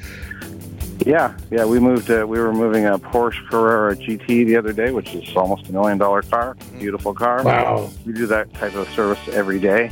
Yeah, 1.05 1.35
yeah, 1.51 1.65
we 1.65 1.79
moved. 1.79 2.09
Uh, 2.09 2.25
we 2.27 2.39
were 2.39 2.53
moving 2.53 2.85
a 2.85 2.97
Porsche 2.97 3.45
Carrera 3.49 3.95
GT 3.97 4.45
the 4.45 4.55
other 4.55 4.71
day, 4.71 4.91
which 4.91 5.13
is 5.13 5.35
almost 5.35 5.67
a 5.67 5.73
million 5.73 5.97
dollar 5.97 6.21
car. 6.21 6.55
Beautiful 6.77 7.13
car. 7.13 7.43
Wow. 7.43 7.89
We 8.05 8.13
do 8.13 8.27
that 8.27 8.53
type 8.53 8.75
of 8.75 8.87
service 8.91 9.19
every 9.33 9.59
day, 9.59 9.91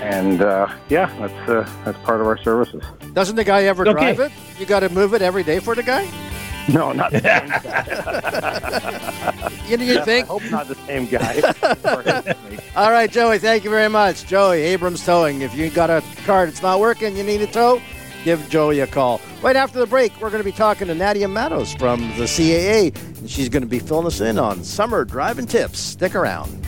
and 0.00 0.42
uh, 0.42 0.68
yeah, 0.90 1.06
that's 1.18 1.48
uh, 1.48 1.70
that's 1.86 1.98
part 2.04 2.20
of 2.20 2.26
our 2.26 2.36
services. 2.38 2.82
Doesn't 3.14 3.36
the 3.36 3.44
guy 3.44 3.64
ever 3.64 3.86
Okay. 3.88 3.92
drive 4.14 4.20
it? 4.20 4.32
You 4.58 4.66
got 4.66 4.80
to 4.80 4.88
move 4.90 5.14
it 5.14 5.22
every 5.22 5.42
day 5.42 5.58
for 5.60 5.74
the 5.74 5.82
guy? 5.82 6.06
No, 6.68 6.92
not 6.92 7.10
the 7.12 7.20
same 7.20 7.48
guy. 7.48 9.50
You, 9.68 9.78
you 9.78 9.98
I 9.98 10.04
think? 10.04 10.26
hope 10.28 10.42
not 10.50 10.68
the 10.68 10.74
same 10.74 11.06
guy. 11.06 11.40
All 12.76 12.90
right, 12.90 13.10
Joey, 13.10 13.38
thank 13.38 13.64
you 13.64 13.70
very 13.70 13.88
much. 13.88 14.26
Joey, 14.26 14.60
Abrams 14.60 15.04
Towing. 15.04 15.40
If 15.40 15.54
you 15.54 15.70
got 15.70 15.88
a 15.88 16.02
car 16.26 16.44
that's 16.46 16.60
not 16.60 16.80
working, 16.80 17.16
you 17.16 17.22
need 17.24 17.40
a 17.40 17.46
tow, 17.46 17.80
give 18.24 18.46
Joey 18.50 18.80
a 18.80 18.86
call. 18.86 19.20
Right 19.42 19.56
after 19.56 19.78
the 19.78 19.86
break, 19.86 20.12
we're 20.20 20.28
going 20.30 20.42
to 20.42 20.48
be 20.48 20.52
talking 20.52 20.88
to 20.88 20.94
Nadia 20.94 21.28
Matos 21.28 21.72
from 21.74 22.00
the 22.18 22.24
CAA, 22.24 22.94
and 23.18 23.30
she's 23.30 23.48
going 23.48 23.62
to 23.62 23.68
be 23.68 23.78
filling 23.78 24.06
us 24.06 24.20
in 24.20 24.38
on 24.38 24.62
summer 24.64 25.04
driving 25.04 25.46
tips. 25.46 25.78
Stick 25.78 26.14
around. 26.14 26.60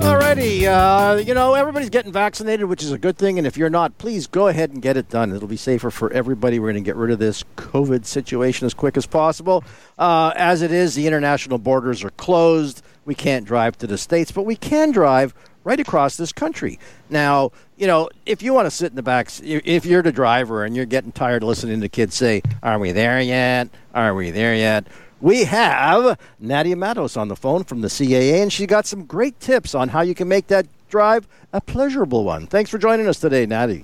Alrighty, 0.00 0.64
uh, 0.64 1.16
you 1.18 1.34
know, 1.34 1.54
everybody's 1.54 1.90
getting 1.90 2.12
vaccinated, 2.12 2.66
which 2.66 2.82
is 2.82 2.92
a 2.92 2.98
good 2.98 3.18
thing. 3.18 3.36
And 3.36 3.46
if 3.46 3.56
you're 3.56 3.68
not, 3.68 3.98
please 3.98 4.26
go 4.26 4.46
ahead 4.46 4.70
and 4.70 4.80
get 4.80 4.96
it 4.96 5.08
done. 5.08 5.34
It'll 5.34 5.48
be 5.48 5.56
safer 5.56 5.90
for 5.90 6.12
everybody. 6.12 6.60
We're 6.60 6.72
going 6.72 6.84
to 6.84 6.88
get 6.88 6.96
rid 6.96 7.10
of 7.10 7.18
this 7.18 7.42
COVID 7.56 8.04
situation 8.04 8.66
as 8.66 8.74
quick 8.74 8.96
as 8.96 9.06
possible. 9.06 9.64
Uh, 9.98 10.32
as 10.36 10.62
it 10.62 10.70
is, 10.70 10.94
the 10.94 11.06
international 11.06 11.58
borders 11.58 12.04
are 12.04 12.10
closed. 12.10 12.82
We 13.06 13.14
can't 13.16 13.44
drive 13.44 13.76
to 13.78 13.86
the 13.88 13.98
States, 13.98 14.30
but 14.30 14.42
we 14.42 14.54
can 14.54 14.92
drive 14.92 15.34
right 15.64 15.80
across 15.80 16.16
this 16.16 16.32
country. 16.32 16.78
Now, 17.10 17.50
you 17.76 17.86
know, 17.86 18.08
if 18.24 18.42
you 18.42 18.54
want 18.54 18.66
to 18.66 18.70
sit 18.70 18.90
in 18.90 18.96
the 18.96 19.02
back, 19.02 19.30
if 19.42 19.84
you're 19.84 20.02
the 20.02 20.12
driver 20.12 20.64
and 20.64 20.76
you're 20.76 20.86
getting 20.86 21.12
tired 21.12 21.42
of 21.42 21.48
listening 21.48 21.80
to 21.80 21.88
kids 21.88 22.14
say, 22.14 22.42
Are 22.62 22.78
we 22.78 22.92
there 22.92 23.20
yet? 23.20 23.68
Are 23.94 24.14
we 24.14 24.30
there 24.30 24.54
yet? 24.54 24.86
We 25.20 25.44
have 25.44 26.18
Nadia 26.38 26.76
Matos 26.76 27.16
on 27.16 27.28
the 27.28 27.36
phone 27.36 27.64
from 27.64 27.80
the 27.80 27.88
CAA, 27.88 28.42
and 28.42 28.52
she 28.52 28.66
got 28.66 28.86
some 28.86 29.04
great 29.04 29.38
tips 29.40 29.74
on 29.74 29.88
how 29.88 30.02
you 30.02 30.14
can 30.14 30.28
make 30.28 30.46
that 30.46 30.66
drive 30.88 31.26
a 31.52 31.60
pleasurable 31.60 32.24
one. 32.24 32.46
Thanks 32.46 32.70
for 32.70 32.78
joining 32.78 33.08
us 33.08 33.18
today, 33.18 33.44
Nadia. 33.44 33.82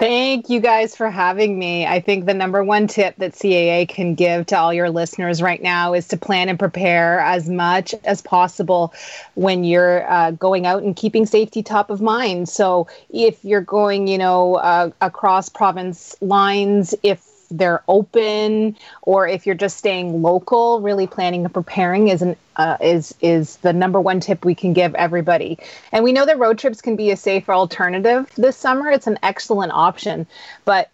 Thank 0.00 0.48
you 0.48 0.60
guys 0.60 0.96
for 0.96 1.10
having 1.10 1.58
me. 1.58 1.86
I 1.86 2.00
think 2.00 2.24
the 2.24 2.32
number 2.32 2.64
one 2.64 2.86
tip 2.86 3.16
that 3.16 3.32
CAA 3.32 3.86
can 3.86 4.14
give 4.14 4.46
to 4.46 4.58
all 4.58 4.72
your 4.72 4.88
listeners 4.88 5.42
right 5.42 5.62
now 5.62 5.92
is 5.92 6.08
to 6.08 6.16
plan 6.16 6.48
and 6.48 6.58
prepare 6.58 7.20
as 7.20 7.50
much 7.50 7.94
as 8.04 8.22
possible 8.22 8.94
when 9.34 9.62
you're 9.62 10.10
uh, 10.10 10.30
going 10.30 10.64
out 10.64 10.82
and 10.82 10.96
keeping 10.96 11.26
safety 11.26 11.62
top 11.62 11.90
of 11.90 12.00
mind. 12.00 12.48
So 12.48 12.86
if 13.10 13.44
you're 13.44 13.60
going, 13.60 14.06
you 14.06 14.16
know, 14.16 14.54
uh, 14.54 14.90
across 15.02 15.50
province 15.50 16.16
lines, 16.22 16.94
if 17.02 17.29
they're 17.50 17.82
open 17.88 18.76
or 19.02 19.28
if 19.28 19.46
you're 19.46 19.54
just 19.54 19.76
staying 19.76 20.22
local 20.22 20.80
really 20.80 21.06
planning 21.06 21.44
and 21.44 21.52
preparing 21.52 22.08
is 22.08 22.22
an 22.22 22.36
uh, 22.56 22.76
is 22.80 23.14
is 23.20 23.56
the 23.58 23.72
number 23.72 24.00
one 24.00 24.20
tip 24.20 24.44
we 24.44 24.54
can 24.54 24.72
give 24.72 24.94
everybody. 24.94 25.58
And 25.92 26.04
we 26.04 26.12
know 26.12 26.26
that 26.26 26.38
road 26.38 26.58
trips 26.58 26.80
can 26.80 26.96
be 26.96 27.10
a 27.10 27.16
safer 27.16 27.52
alternative 27.52 28.30
this 28.36 28.56
summer. 28.56 28.90
It's 28.90 29.06
an 29.06 29.18
excellent 29.22 29.72
option 29.72 30.26
but 30.64 30.90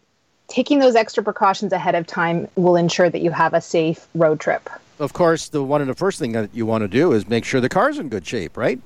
taking 0.49 0.79
those 0.79 0.95
extra 0.95 1.23
precautions 1.23 1.73
ahead 1.73 1.95
of 1.95 2.07
time 2.07 2.49
will 2.57 2.77
ensure 2.77 3.11
that 3.11 3.21
you 3.21 3.31
have 3.31 3.55
a 3.55 3.61
safe 3.61 4.07
road 4.15 4.41
trip. 4.41 4.69
Of 4.99 5.13
course, 5.13 5.49
the 5.49 5.63
one 5.63 5.81
of 5.81 5.87
the 5.87 5.95
first 5.95 6.19
thing 6.19 6.33
that 6.33 6.55
you 6.55 6.65
want 6.65 6.83
to 6.83 6.89
do 6.89 7.13
is 7.13 7.29
make 7.29 7.45
sure 7.45 7.61
the 7.61 7.69
car's 7.69 7.99
in 7.99 8.09
good 8.09 8.27
shape, 8.27 8.57
right? 8.57 8.81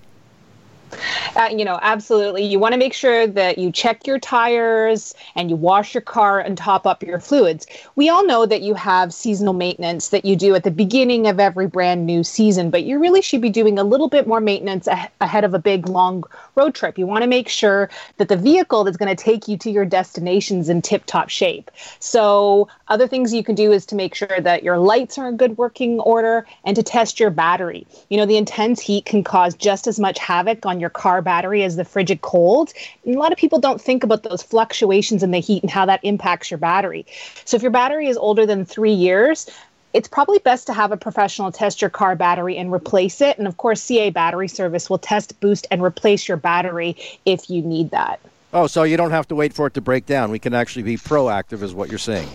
Uh, 1.36 1.48
you 1.50 1.64
know, 1.64 1.78
absolutely. 1.82 2.44
You 2.44 2.58
want 2.58 2.72
to 2.72 2.78
make 2.78 2.92
sure 2.92 3.26
that 3.26 3.58
you 3.58 3.70
check 3.70 4.06
your 4.06 4.18
tires 4.18 5.14
and 5.34 5.50
you 5.50 5.56
wash 5.56 5.94
your 5.94 6.00
car 6.00 6.40
and 6.40 6.56
top 6.56 6.86
up 6.86 7.02
your 7.02 7.20
fluids. 7.20 7.66
We 7.96 8.08
all 8.08 8.26
know 8.26 8.46
that 8.46 8.62
you 8.62 8.74
have 8.74 9.12
seasonal 9.14 9.54
maintenance 9.54 10.08
that 10.08 10.24
you 10.24 10.36
do 10.36 10.54
at 10.54 10.64
the 10.64 10.70
beginning 10.70 11.26
of 11.26 11.40
every 11.40 11.66
brand 11.66 12.06
new 12.06 12.24
season, 12.24 12.70
but 12.70 12.84
you 12.84 12.98
really 12.98 13.22
should 13.22 13.40
be 13.40 13.50
doing 13.50 13.78
a 13.78 13.84
little 13.84 14.08
bit 14.08 14.26
more 14.26 14.40
maintenance 14.40 14.86
a- 14.86 15.10
ahead 15.20 15.44
of 15.44 15.54
a 15.54 15.58
big 15.58 15.88
long 15.88 16.24
road 16.54 16.74
trip. 16.74 16.98
You 16.98 17.06
want 17.06 17.22
to 17.22 17.28
make 17.28 17.48
sure 17.48 17.90
that 18.16 18.28
the 18.28 18.36
vehicle 18.36 18.84
that's 18.84 18.96
going 18.96 19.14
to 19.14 19.22
take 19.22 19.48
you 19.48 19.56
to 19.58 19.70
your 19.70 19.84
destinations 19.84 20.68
in 20.68 20.82
tip 20.82 21.06
top 21.06 21.28
shape. 21.28 21.70
So, 21.98 22.68
other 22.90 23.06
things 23.06 23.32
you 23.32 23.44
can 23.44 23.54
do 23.54 23.72
is 23.72 23.86
to 23.86 23.94
make 23.94 24.14
sure 24.14 24.40
that 24.40 24.64
your 24.64 24.76
lights 24.76 25.16
are 25.16 25.28
in 25.28 25.36
good 25.36 25.56
working 25.56 26.00
order 26.00 26.44
and 26.64 26.74
to 26.74 26.82
test 26.82 27.20
your 27.20 27.30
battery. 27.30 27.86
You 28.10 28.18
know, 28.18 28.26
the 28.26 28.36
intense 28.36 28.80
heat 28.80 29.06
can 29.06 29.22
cause 29.22 29.54
just 29.54 29.86
as 29.86 30.00
much 30.00 30.18
havoc 30.18 30.66
on 30.66 30.80
your 30.80 30.90
car 30.90 31.22
battery 31.22 31.62
as 31.62 31.76
the 31.76 31.84
frigid 31.84 32.20
cold. 32.20 32.72
And 33.06 33.14
a 33.14 33.18
lot 33.18 33.32
of 33.32 33.38
people 33.38 33.60
don't 33.60 33.80
think 33.80 34.02
about 34.02 34.24
those 34.24 34.42
fluctuations 34.42 35.22
in 35.22 35.30
the 35.30 35.38
heat 35.38 35.62
and 35.62 35.70
how 35.70 35.86
that 35.86 36.00
impacts 36.02 36.50
your 36.50 36.58
battery. 36.58 37.06
So, 37.44 37.56
if 37.56 37.62
your 37.62 37.70
battery 37.70 38.08
is 38.08 38.16
older 38.16 38.44
than 38.44 38.64
three 38.64 38.92
years, 38.92 39.48
it's 39.94 40.08
probably 40.08 40.38
best 40.38 40.66
to 40.66 40.72
have 40.72 40.92
a 40.92 40.96
professional 40.96 41.52
test 41.52 41.80
your 41.80 41.90
car 41.90 42.16
battery 42.16 42.56
and 42.56 42.72
replace 42.72 43.20
it. 43.20 43.38
And 43.38 43.46
of 43.46 43.56
course, 43.56 43.80
CAA 43.84 44.12
Battery 44.12 44.48
Service 44.48 44.90
will 44.90 44.98
test, 44.98 45.38
boost, 45.40 45.66
and 45.70 45.82
replace 45.82 46.28
your 46.28 46.36
battery 46.36 46.96
if 47.24 47.48
you 47.50 47.62
need 47.62 47.90
that. 47.90 48.20
Oh, 48.52 48.66
so 48.66 48.82
you 48.82 48.96
don't 48.96 49.12
have 49.12 49.28
to 49.28 49.36
wait 49.36 49.52
for 49.52 49.68
it 49.68 49.74
to 49.74 49.80
break 49.80 50.06
down. 50.06 50.32
We 50.32 50.40
can 50.40 50.54
actually 50.54 50.82
be 50.82 50.96
proactive, 50.96 51.62
is 51.62 51.72
what 51.72 51.88
you're 51.88 51.98
saying. 51.98 52.28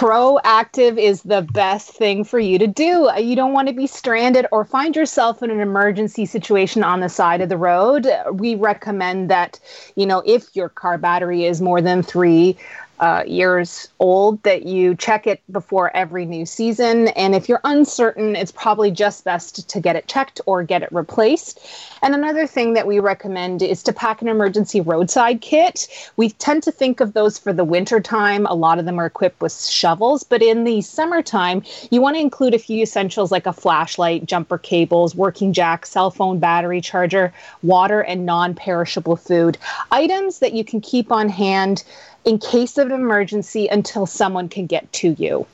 Proactive 0.00 0.96
is 0.96 1.24
the 1.24 1.42
best 1.42 1.90
thing 1.90 2.24
for 2.24 2.38
you 2.38 2.58
to 2.58 2.66
do. 2.66 3.10
You 3.18 3.36
don't 3.36 3.52
want 3.52 3.68
to 3.68 3.74
be 3.74 3.86
stranded 3.86 4.46
or 4.50 4.64
find 4.64 4.96
yourself 4.96 5.42
in 5.42 5.50
an 5.50 5.60
emergency 5.60 6.24
situation 6.24 6.82
on 6.82 7.00
the 7.00 7.10
side 7.10 7.42
of 7.42 7.50
the 7.50 7.58
road. 7.58 8.08
We 8.32 8.54
recommend 8.54 9.28
that, 9.28 9.60
you 9.96 10.06
know, 10.06 10.22
if 10.24 10.56
your 10.56 10.70
car 10.70 10.96
battery 10.96 11.44
is 11.44 11.60
more 11.60 11.82
than 11.82 12.02
three, 12.02 12.56
uh, 13.00 13.24
years 13.26 13.88
old 13.98 14.42
that 14.42 14.64
you 14.64 14.94
check 14.94 15.26
it 15.26 15.42
before 15.50 15.94
every 15.96 16.26
new 16.26 16.44
season. 16.44 17.08
And 17.08 17.34
if 17.34 17.48
you're 17.48 17.60
uncertain, 17.64 18.36
it's 18.36 18.52
probably 18.52 18.90
just 18.90 19.24
best 19.24 19.68
to 19.68 19.80
get 19.80 19.96
it 19.96 20.06
checked 20.06 20.40
or 20.46 20.62
get 20.62 20.82
it 20.82 20.92
replaced. 20.92 21.60
And 22.02 22.14
another 22.14 22.46
thing 22.46 22.72
that 22.74 22.86
we 22.86 22.98
recommend 22.98 23.62
is 23.62 23.82
to 23.82 23.92
pack 23.92 24.22
an 24.22 24.28
emergency 24.28 24.80
roadside 24.80 25.40
kit. 25.40 25.86
We 26.16 26.30
tend 26.30 26.62
to 26.62 26.72
think 26.72 27.00
of 27.00 27.12
those 27.12 27.38
for 27.38 27.52
the 27.52 27.64
winter 27.64 28.00
time. 28.00 28.46
A 28.46 28.54
lot 28.54 28.78
of 28.78 28.86
them 28.86 28.98
are 28.98 29.06
equipped 29.06 29.40
with 29.40 29.60
shovels, 29.64 30.22
but 30.22 30.42
in 30.42 30.64
the 30.64 30.80
summertime, 30.80 31.62
you 31.90 32.00
want 32.00 32.16
to 32.16 32.20
include 32.20 32.54
a 32.54 32.58
few 32.58 32.82
essentials 32.82 33.30
like 33.30 33.46
a 33.46 33.52
flashlight, 33.52 34.24
jumper 34.24 34.58
cables, 34.58 35.14
working 35.14 35.52
jack, 35.52 35.84
cell 35.84 36.10
phone 36.10 36.38
battery 36.38 36.80
charger, 36.80 37.32
water, 37.62 38.00
and 38.00 38.24
non 38.24 38.54
perishable 38.54 39.16
food. 39.16 39.58
Items 39.90 40.38
that 40.38 40.54
you 40.54 40.64
can 40.64 40.80
keep 40.80 41.12
on 41.12 41.28
hand 41.28 41.84
in 42.24 42.38
case 42.38 42.78
of 42.78 42.86
an 42.86 42.92
emergency 42.92 43.66
until 43.68 44.06
someone 44.06 44.48
can 44.48 44.66
get 44.66 44.90
to 44.92 45.10
you. 45.18 45.46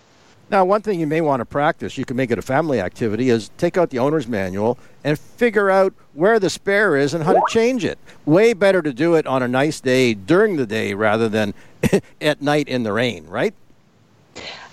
Now, 0.48 0.64
one 0.64 0.80
thing 0.80 1.00
you 1.00 1.08
may 1.08 1.20
want 1.20 1.40
to 1.40 1.44
practice, 1.44 1.98
you 1.98 2.04
can 2.04 2.16
make 2.16 2.30
it 2.30 2.38
a 2.38 2.42
family 2.42 2.80
activity, 2.80 3.30
is 3.30 3.50
take 3.58 3.76
out 3.76 3.90
the 3.90 3.98
owner's 3.98 4.28
manual 4.28 4.78
and 5.02 5.18
figure 5.18 5.70
out 5.70 5.92
where 6.14 6.38
the 6.38 6.50
spare 6.50 6.96
is 6.96 7.14
and 7.14 7.24
how 7.24 7.32
to 7.32 7.42
change 7.48 7.84
it. 7.84 7.98
Way 8.24 8.52
better 8.52 8.80
to 8.80 8.92
do 8.92 9.14
it 9.16 9.26
on 9.26 9.42
a 9.42 9.48
nice 9.48 9.80
day 9.80 10.14
during 10.14 10.56
the 10.56 10.66
day 10.66 10.94
rather 10.94 11.28
than 11.28 11.52
at 12.20 12.40
night 12.40 12.68
in 12.68 12.84
the 12.84 12.92
rain, 12.92 13.26
right? 13.26 13.54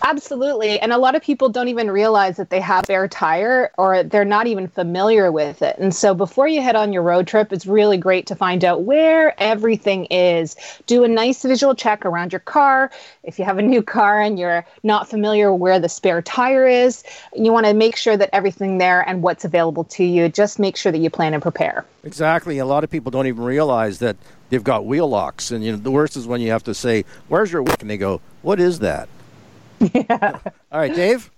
Absolutely. 0.05 0.79
And 0.81 0.91
a 0.91 0.97
lot 0.97 1.15
of 1.15 1.21
people 1.21 1.47
don't 1.47 1.69
even 1.69 1.89
realize 1.89 2.35
that 2.35 2.49
they 2.49 2.59
have 2.59 2.83
spare 2.83 3.07
tire 3.07 3.71
or 3.77 4.03
they're 4.03 4.25
not 4.25 4.47
even 4.47 4.67
familiar 4.67 5.31
with 5.31 5.61
it. 5.61 5.77
And 5.79 5.95
so 5.95 6.13
before 6.13 6.45
you 6.45 6.61
head 6.61 6.75
on 6.75 6.91
your 6.91 7.03
road 7.03 7.25
trip, 7.25 7.53
it's 7.53 7.65
really 7.65 7.97
great 7.97 8.27
to 8.27 8.35
find 8.35 8.65
out 8.65 8.81
where 8.81 9.33
everything 9.41 10.05
is. 10.05 10.57
Do 10.87 11.05
a 11.05 11.07
nice 11.07 11.43
visual 11.43 11.73
check 11.73 12.05
around 12.05 12.33
your 12.33 12.41
car. 12.41 12.91
If 13.23 13.39
you 13.39 13.45
have 13.45 13.57
a 13.57 13.61
new 13.61 13.81
car 13.81 14.21
and 14.21 14.37
you're 14.37 14.65
not 14.83 15.09
familiar 15.09 15.53
where 15.53 15.79
the 15.79 15.87
spare 15.87 16.21
tire 16.21 16.67
is, 16.67 17.03
you 17.33 17.53
want 17.53 17.65
to 17.65 17.73
make 17.73 17.95
sure 17.95 18.17
that 18.17 18.29
everything 18.33 18.79
there 18.79 19.07
and 19.07 19.21
what's 19.21 19.45
available 19.45 19.85
to 19.85 20.03
you. 20.03 20.27
Just 20.27 20.59
make 20.59 20.75
sure 20.75 20.91
that 20.91 20.99
you 20.99 21.09
plan 21.09 21.33
and 21.33 21.41
prepare. 21.41 21.85
Exactly. 22.03 22.57
A 22.57 22.65
lot 22.65 22.83
of 22.83 22.89
people 22.89 23.09
don't 23.09 23.27
even 23.27 23.43
realize 23.45 23.99
that 23.99 24.17
they've 24.49 24.63
got 24.63 24.85
wheel 24.85 25.07
locks. 25.07 25.51
And 25.51 25.63
you 25.63 25.71
know, 25.71 25.77
the 25.77 25.91
worst 25.91 26.17
is 26.17 26.27
when 26.27 26.41
you 26.41 26.51
have 26.51 26.63
to 26.65 26.73
say, 26.73 27.05
Where's 27.29 27.53
your 27.53 27.63
wick? 27.63 27.79
And 27.79 27.89
they 27.89 27.97
go, 27.97 28.19
What 28.41 28.59
is 28.59 28.79
that? 28.79 29.07
Yeah. 29.93 30.39
All 30.71 30.79
right, 30.79 30.93
Dave. 30.95 31.29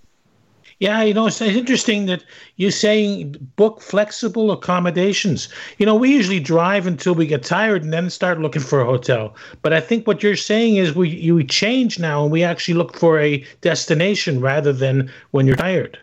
Yeah, 0.78 1.02
you 1.02 1.14
know, 1.14 1.26
it's 1.26 1.40
interesting 1.40 2.04
that 2.06 2.22
you're 2.56 2.70
saying 2.70 3.36
book 3.56 3.80
flexible 3.80 4.50
accommodations. 4.50 5.48
You 5.78 5.86
know, 5.86 5.94
we 5.94 6.10
usually 6.12 6.40
drive 6.40 6.86
until 6.86 7.14
we 7.14 7.26
get 7.26 7.42
tired 7.42 7.82
and 7.82 7.94
then 7.94 8.10
start 8.10 8.40
looking 8.40 8.60
for 8.60 8.82
a 8.82 8.84
hotel. 8.84 9.34
But 9.62 9.72
I 9.72 9.80
think 9.80 10.06
what 10.06 10.22
you're 10.22 10.36
saying 10.36 10.76
is 10.76 10.94
we 10.94 11.08
you 11.08 11.42
change 11.44 11.98
now 11.98 12.22
and 12.22 12.30
we 12.30 12.44
actually 12.44 12.74
look 12.74 12.94
for 12.94 13.18
a 13.18 13.42
destination 13.62 14.40
rather 14.40 14.72
than 14.72 15.10
when 15.30 15.46
you're 15.46 15.56
tired 15.56 15.98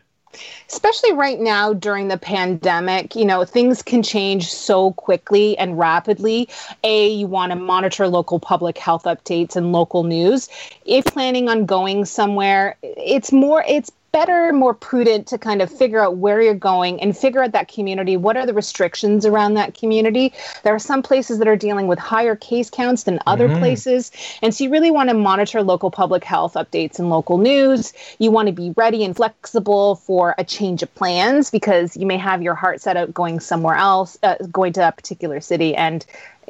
especially 0.70 1.14
right 1.14 1.40
now 1.40 1.74
during 1.74 2.08
the 2.08 2.18
pandemic, 2.18 3.16
you 3.16 3.26
know, 3.26 3.46
things 3.46 3.82
can 3.82 4.04
change 4.04 4.52
so 4.52 4.92
quickly 4.94 5.58
and 5.58 5.78
rapidly. 5.78 6.50
A, 6.84 7.10
you 7.10 7.28
want 7.28 7.52
to 7.52 7.56
monitor 7.56 8.08
local 8.08 8.40
public 8.40 8.78
health 8.78 9.04
updates 9.04 9.56
and 9.56 9.72
local 9.72 10.04
news. 10.04 10.50
If 10.86 11.06
planning 11.06 11.50
on 11.50 11.66
going 11.66 12.06
somewhere, 12.06 12.78
it's 12.82 13.32
more, 13.32 13.64
it's 13.68 13.92
better, 14.14 14.54
more 14.54 14.76
prudent 14.76 15.28
to 15.28 15.40
kind 15.40 15.60
of 15.62 15.72
figure 15.72 16.00
out 16.00 16.18
where 16.18 16.40
you're 16.40 16.54
going 16.54 17.02
and 17.02 17.18
figure 17.18 17.44
out 17.44 17.52
that 17.52 17.68
community. 17.68 18.16
What 18.16 18.38
are 18.38 18.46
the 18.46 18.54
restrictions 18.54 19.26
around 19.26 19.56
that 19.56 19.74
community? 19.74 20.32
There 20.64 20.74
are 20.74 20.80
some 20.80 21.02
places 21.02 21.40
that 21.40 21.48
are 21.48 21.58
dealing 21.58 21.88
with 21.88 21.98
higher 21.98 22.36
case 22.36 22.70
counts 22.70 23.04
than 23.04 23.20
other 23.26 23.50
mm-hmm. 23.50 23.58
places. 23.58 24.12
And 24.44 24.54
so 24.54 24.64
you 24.64 24.70
really 24.70 24.92
want 24.92 25.10
to 25.10 25.16
monitor 25.16 25.64
local 25.64 25.90
public 25.90 26.24
health 26.24 26.54
updates 26.54 27.00
and 27.00 27.10
local 27.10 27.40
news. 27.40 27.92
You 28.20 28.30
want 28.30 28.46
to 28.48 28.54
be 28.54 28.72
ready 28.78 29.04
and 29.04 29.16
flexible 29.16 29.96
for 29.96 30.36
a 30.38 30.44
change 30.44 30.84
of 30.84 30.94
plans 30.94 31.50
because 31.50 31.98
you 31.98 32.06
may 32.06 32.18
have 32.18 32.44
your 32.44 32.56
heart 32.56 32.82
set 32.82 32.96
out 32.96 33.16
going 33.16 33.40
somewhere 33.40 33.76
else, 33.76 34.16
uh, 34.22 34.36
going 34.52 34.74
to 34.74 34.88
a 34.88 34.92
particular 34.92 35.42
city 35.42 35.76
and 35.76 36.06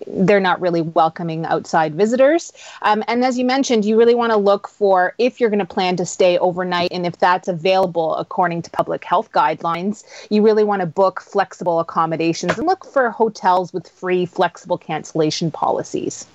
they're 0.08 0.39
not 0.39 0.60
really 0.62 0.82
welcoming 0.82 1.45
outside 1.45 1.95
visitors. 1.95 2.51
Um, 2.82 3.03
and 3.08 3.23
as 3.23 3.38
you 3.38 3.45
mentioned, 3.45 3.86
you 3.86 3.97
really 3.97 4.15
want 4.15 4.32
to 4.32 4.38
look 4.38 4.67
for 4.67 5.13
if 5.17 5.39
you're 5.39 5.49
going 5.49 5.60
to 5.60 5.65
plan 5.65 5.95
to 5.97 6.06
stay 6.06 6.38
overnight 6.38 6.91
and 6.91 7.06
if 7.06 7.17
that's 7.17 7.47
available 7.47 8.15
according 8.15 8.62
to 8.63 8.69
public 8.69 9.03
health 9.03 9.32
guidelines, 9.32 10.03
you 10.29 10.41
really 10.41 10.63
want 10.63 10.82
to 10.82 10.86
book 10.86 11.21
flexible 11.21 11.79
accommodations 11.79 12.58
and 12.58 12.67
look 12.67 12.86
for 12.86 13.10
hotels 13.10 13.73
with 13.73 13.88
free 13.88 14.25
flexible 14.25 14.77
cancellation 14.77 15.51
policies. 15.51 16.25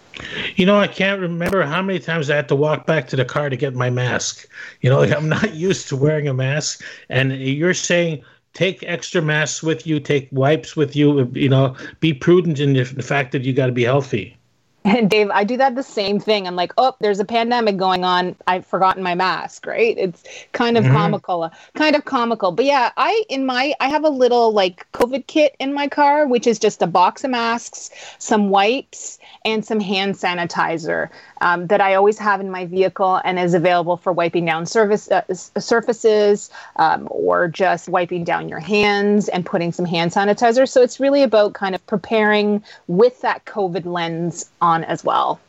You 0.56 0.66
know, 0.66 0.78
I 0.78 0.88
can't 0.88 1.20
remember 1.20 1.62
how 1.62 1.82
many 1.82 1.98
times 2.00 2.28
I 2.28 2.36
had 2.36 2.48
to 2.48 2.56
walk 2.56 2.86
back 2.86 3.06
to 3.08 3.16
the 3.16 3.24
car 3.24 3.50
to 3.50 3.56
get 3.56 3.74
my 3.74 3.90
mask. 3.90 4.48
You 4.80 4.90
know, 4.90 5.02
I'm 5.02 5.28
not 5.28 5.54
used 5.68 5.88
to 5.88 5.96
wearing 5.96 6.28
a 6.28 6.34
mask. 6.34 6.82
And 7.08 7.32
you're 7.32 7.74
saying 7.74 8.24
take 8.58 8.82
extra 8.82 9.22
masks 9.22 9.62
with 9.62 9.86
you, 9.86 10.00
take 10.00 10.28
wipes 10.32 10.74
with 10.74 10.96
you. 10.96 11.30
You 11.32 11.48
know, 11.48 11.76
be 12.00 12.12
prudent 12.12 12.58
in 12.58 12.72
the, 12.72 12.84
fact 12.84 13.30
that 13.32 13.42
you 13.42 13.52
got 13.52 13.66
to 13.66 13.72
be 13.72 13.84
healthy. 13.84 14.36
And 14.84 15.08
Dave, 15.14 15.30
I 15.30 15.44
do 15.44 15.56
that 15.58 15.76
the 15.76 15.84
same 15.84 16.18
thing. 16.18 16.44
I'm 16.48 16.56
like, 16.56 16.72
oh, 16.76 16.96
there's 16.98 17.20
a 17.20 17.24
pandemic 17.24 17.76
going 17.76 18.02
on. 18.02 18.34
I've 18.48 18.66
forgotten 18.66 19.04
my 19.04 19.14
mask, 19.14 19.64
right? 19.64 19.96
It's 19.96 20.24
kind 20.52 20.76
of 20.76 20.82
mm-hmm. 20.82 20.92
comical, 20.92 21.50
kind 21.74 21.94
of 21.94 22.04
comical. 22.04 22.50
But 22.50 22.64
yeah, 22.64 22.90
I 22.96 23.22
in 23.28 23.46
my 23.46 23.74
I 23.78 23.88
have 23.88 24.02
a 24.02 24.10
little 24.10 24.52
like 24.52 24.90
COVID 24.92 25.28
kit 25.28 25.54
in 25.60 25.72
my 25.72 25.86
car, 25.86 26.26
which 26.26 26.48
is 26.48 26.58
just 26.58 26.82
a 26.82 26.88
box 26.88 27.22
of 27.22 27.30
masks, 27.30 27.90
some 28.18 28.50
wipes, 28.50 29.17
and 29.48 29.64
some 29.64 29.80
hand 29.80 30.14
sanitizer 30.14 31.08
um, 31.40 31.66
that 31.68 31.80
I 31.80 31.94
always 31.94 32.18
have 32.18 32.40
in 32.40 32.50
my 32.50 32.66
vehicle 32.66 33.20
and 33.24 33.38
is 33.38 33.54
available 33.54 33.96
for 33.96 34.12
wiping 34.12 34.44
down 34.44 34.66
service 34.66 35.10
uh, 35.10 35.22
surfaces 35.34 36.50
um, 36.76 37.08
or 37.10 37.48
just 37.48 37.88
wiping 37.88 38.24
down 38.24 38.48
your 38.48 38.60
hands 38.60 39.28
and 39.28 39.44
putting 39.44 39.72
some 39.72 39.84
hand 39.84 40.12
sanitizer. 40.12 40.68
So 40.68 40.82
it's 40.82 41.00
really 41.00 41.22
about 41.22 41.54
kind 41.54 41.74
of 41.74 41.86
preparing 41.86 42.62
with 42.86 43.20
that 43.22 43.44
COVID 43.44 43.84
lens 43.84 44.50
on 44.60 44.84
as 44.84 45.04
well. 45.04 45.40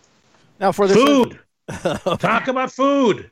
Now 0.60 0.72
for 0.72 0.88
the 0.88 0.96
food, 0.96 1.40
talk 2.20 2.48
about 2.48 2.72
food. 2.72 3.30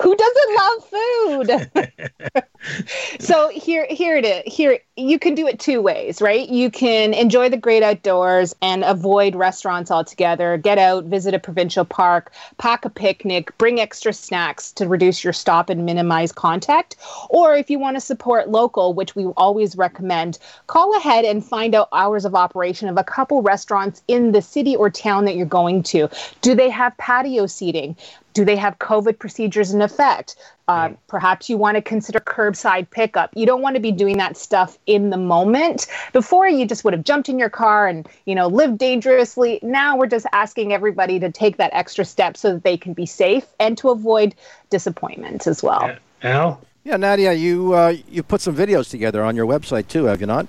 Who 0.00 0.16
doesn't 0.16 0.54
love 0.56 0.84
food? 0.90 2.44
so 3.20 3.48
here 3.48 3.86
here 3.88 4.16
it 4.16 4.24
is. 4.24 4.42
Here 4.52 4.78
you 4.96 5.18
can 5.18 5.34
do 5.34 5.46
it 5.46 5.58
two 5.58 5.80
ways, 5.80 6.20
right? 6.20 6.48
You 6.48 6.70
can 6.70 7.14
enjoy 7.14 7.48
the 7.48 7.56
great 7.56 7.82
outdoors 7.82 8.54
and 8.60 8.84
avoid 8.84 9.34
restaurants 9.34 9.90
altogether. 9.90 10.56
Get 10.56 10.78
out, 10.78 11.04
visit 11.04 11.34
a 11.34 11.38
provincial 11.38 11.84
park, 11.84 12.32
pack 12.58 12.84
a 12.84 12.90
picnic, 12.90 13.56
bring 13.58 13.80
extra 13.80 14.12
snacks 14.12 14.72
to 14.72 14.86
reduce 14.86 15.24
your 15.24 15.32
stop 15.32 15.70
and 15.70 15.86
minimize 15.86 16.32
contact. 16.32 16.96
Or 17.30 17.54
if 17.54 17.70
you 17.70 17.78
want 17.78 17.96
to 17.96 18.00
support 18.00 18.50
local, 18.50 18.94
which 18.94 19.16
we 19.16 19.26
always 19.36 19.76
recommend, 19.76 20.38
call 20.66 20.96
ahead 20.96 21.24
and 21.24 21.44
find 21.44 21.74
out 21.74 21.88
hours 21.92 22.24
of 22.24 22.34
operation 22.34 22.88
of 22.88 22.98
a 22.98 23.04
couple 23.04 23.42
restaurants 23.42 24.02
in 24.08 24.32
the 24.32 24.42
city 24.42 24.76
or 24.76 24.90
town 24.90 25.24
that 25.24 25.36
you're 25.36 25.46
going 25.46 25.82
to. 25.84 26.08
Do 26.40 26.54
they 26.54 26.70
have 26.70 26.96
patio 26.98 27.46
seating? 27.46 27.96
Do 28.32 28.44
they 28.44 28.56
have 28.56 28.78
COVID 28.78 29.18
procedures 29.18 29.72
in 29.72 29.82
effect? 29.82 30.36
Uh, 30.68 30.88
yeah. 30.90 30.96
Perhaps 31.08 31.50
you 31.50 31.56
want 31.56 31.76
to 31.76 31.82
consider 31.82 32.18
curbside 32.20 32.88
pickup. 32.90 33.30
You 33.34 33.46
don't 33.46 33.62
want 33.62 33.76
to 33.76 33.80
be 33.80 33.92
doing 33.92 34.16
that 34.18 34.36
stuff 34.36 34.78
in 34.86 35.10
the 35.10 35.16
moment. 35.16 35.86
Before, 36.12 36.48
you 36.48 36.66
just 36.66 36.84
would 36.84 36.94
have 36.94 37.04
jumped 37.04 37.28
in 37.28 37.38
your 37.38 37.50
car 37.50 37.86
and 37.88 38.08
you 38.26 38.34
know 38.34 38.46
lived 38.46 38.78
dangerously. 38.78 39.58
Now 39.62 39.96
we're 39.96 40.06
just 40.06 40.26
asking 40.32 40.72
everybody 40.72 41.18
to 41.20 41.30
take 41.30 41.56
that 41.58 41.70
extra 41.74 42.04
step 42.04 42.36
so 42.36 42.54
that 42.54 42.64
they 42.64 42.76
can 42.76 42.92
be 42.92 43.06
safe 43.06 43.46
and 43.60 43.76
to 43.78 43.90
avoid 43.90 44.34
disappointment 44.70 45.46
as 45.46 45.62
well. 45.62 45.82
Yeah. 45.82 45.98
Al. 46.22 46.60
Yeah, 46.84 46.96
Nadia, 46.96 47.32
you 47.32 47.74
uh, 47.74 47.94
you 48.08 48.22
put 48.22 48.40
some 48.40 48.56
videos 48.56 48.90
together 48.90 49.22
on 49.22 49.36
your 49.36 49.46
website 49.46 49.88
too, 49.88 50.04
have 50.04 50.20
you 50.20 50.26
not? 50.26 50.46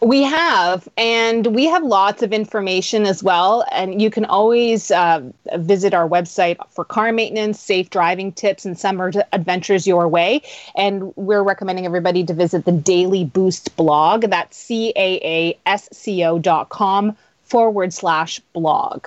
We 0.00 0.22
have, 0.22 0.88
and 0.96 1.46
we 1.48 1.64
have 1.66 1.82
lots 1.82 2.22
of 2.22 2.32
information 2.32 3.06
as 3.06 3.22
well. 3.22 3.64
And 3.72 4.00
you 4.00 4.10
can 4.10 4.24
always 4.24 4.90
uh, 4.90 5.22
visit 5.56 5.94
our 5.94 6.08
website 6.08 6.56
for 6.70 6.84
car 6.84 7.12
maintenance, 7.12 7.58
safe 7.58 7.88
driving 7.90 8.32
tips, 8.32 8.66
and 8.66 8.78
summer 8.78 9.10
adventures 9.32 9.86
your 9.86 10.06
way. 10.06 10.42
And 10.76 11.16
we're 11.16 11.42
recommending 11.42 11.86
everybody 11.86 12.24
to 12.24 12.34
visit 12.34 12.64
the 12.66 12.72
Daily 12.72 13.24
Boost 13.24 13.74
blog. 13.76 14.22
That's 14.22 14.56
C 14.56 14.92
A 14.96 15.20
A 15.22 15.58
S 15.66 15.88
C 15.92 16.24
O 16.24 16.38
dot 16.38 16.68
com 16.68 17.16
forward 17.44 17.92
slash 17.92 18.40
blog. 18.52 19.06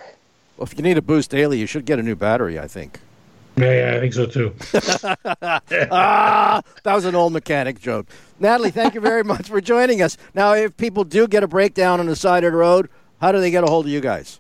Well, 0.57 0.65
if 0.65 0.77
you 0.77 0.83
need 0.83 0.97
a 0.97 1.01
boost 1.01 1.29
daily, 1.29 1.59
you 1.59 1.65
should 1.67 1.85
get 1.85 1.99
a 1.99 2.03
new 2.03 2.15
battery, 2.15 2.59
I 2.59 2.67
think. 2.67 2.99
Yeah, 3.59 3.91
yeah, 3.91 3.97
I 3.97 3.99
think 3.99 4.13
so 4.13 4.25
too. 4.25 4.55
ah, 5.91 6.61
that 6.83 6.95
was 6.95 7.05
an 7.05 7.15
old 7.15 7.33
mechanic 7.33 7.79
joke. 7.79 8.07
Natalie, 8.39 8.71
thank 8.71 8.93
you 8.93 9.01
very 9.01 9.23
much 9.23 9.49
for 9.49 9.59
joining 9.59 10.01
us. 10.01 10.17
Now, 10.33 10.53
if 10.53 10.77
people 10.77 11.03
do 11.03 11.27
get 11.27 11.43
a 11.43 11.47
breakdown 11.47 11.99
on 11.99 12.05
the 12.05 12.15
side 12.15 12.45
of 12.45 12.53
the 12.53 12.57
road, 12.57 12.89
how 13.19 13.33
do 13.33 13.41
they 13.41 13.51
get 13.51 13.65
a 13.65 13.67
hold 13.67 13.85
of 13.85 13.91
you 13.91 13.99
guys? 13.99 14.39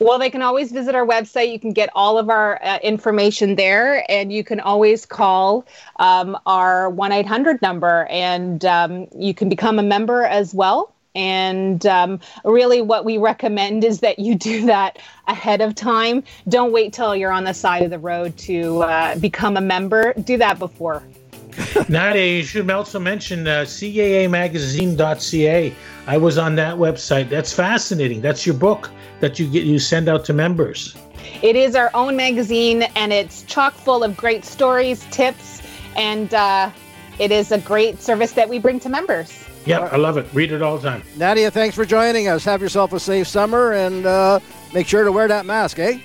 Well, 0.00 0.18
they 0.18 0.30
can 0.30 0.40
always 0.40 0.72
visit 0.72 0.94
our 0.94 1.06
website. 1.06 1.52
You 1.52 1.60
can 1.60 1.74
get 1.74 1.90
all 1.94 2.18
of 2.18 2.30
our 2.30 2.62
uh, 2.64 2.78
information 2.78 3.56
there, 3.56 4.10
and 4.10 4.32
you 4.32 4.42
can 4.42 4.60
always 4.60 5.04
call 5.04 5.66
um, 5.96 6.38
our 6.46 6.88
1 6.88 7.12
800 7.12 7.60
number, 7.60 8.06
and 8.06 8.64
um, 8.64 9.06
you 9.14 9.34
can 9.34 9.50
become 9.50 9.78
a 9.78 9.82
member 9.82 10.22
as 10.24 10.54
well 10.54 10.94
And 11.18 11.84
um, 11.84 12.18
really, 12.44 12.80
what 12.80 13.04
we 13.04 13.18
recommend 13.18 13.82
is 13.82 13.98
that 14.00 14.20
you 14.20 14.34
do 14.36 14.64
that 14.66 15.00
ahead 15.26 15.60
of 15.60 15.74
time. 15.74 16.22
Don't 16.48 16.70
wait 16.70 16.92
till 16.92 17.16
you're 17.16 17.32
on 17.32 17.42
the 17.42 17.52
side 17.52 17.82
of 17.82 17.90
the 17.90 17.98
road 17.98 18.36
to 18.38 18.84
uh, 18.84 19.16
become 19.16 19.56
a 19.56 19.60
member. 19.60 20.12
Do 20.14 20.36
that 20.36 20.60
before. 20.60 21.02
Nadia, 21.88 22.36
you 22.36 22.44
should 22.44 22.70
also 22.70 23.00
mention 23.00 23.48
uh, 23.48 23.62
CAAmagazine.ca. 23.62 25.74
I 26.06 26.16
was 26.16 26.38
on 26.38 26.54
that 26.54 26.76
website. 26.76 27.28
That's 27.28 27.52
fascinating. 27.52 28.20
That's 28.20 28.46
your 28.46 28.54
book 28.54 28.88
that 29.18 29.40
you 29.40 29.50
get 29.50 29.64
you 29.64 29.80
send 29.80 30.08
out 30.08 30.24
to 30.26 30.32
members. 30.32 30.94
It 31.42 31.56
is 31.56 31.74
our 31.74 31.90
own 31.94 32.14
magazine, 32.14 32.84
and 32.94 33.12
it's 33.12 33.42
chock 33.42 33.74
full 33.74 34.04
of 34.04 34.16
great 34.16 34.44
stories, 34.44 35.04
tips, 35.10 35.62
and 35.96 36.32
uh, 36.32 36.70
it 37.18 37.32
is 37.32 37.50
a 37.50 37.58
great 37.58 38.00
service 38.00 38.30
that 38.32 38.48
we 38.48 38.60
bring 38.60 38.78
to 38.80 38.88
members. 38.88 39.47
Yeah, 39.66 39.80
I 39.80 39.96
love 39.96 40.16
it. 40.16 40.26
Read 40.32 40.52
it 40.52 40.62
all 40.62 40.78
the 40.78 40.88
time. 40.88 41.02
Nadia, 41.16 41.50
thanks 41.50 41.76
for 41.76 41.84
joining 41.84 42.28
us. 42.28 42.44
Have 42.44 42.62
yourself 42.62 42.92
a 42.92 43.00
safe 43.00 43.28
summer 43.28 43.72
and 43.72 44.06
uh, 44.06 44.40
make 44.72 44.86
sure 44.86 45.04
to 45.04 45.12
wear 45.12 45.28
that 45.28 45.44
mask, 45.46 45.78
eh? 45.78 45.98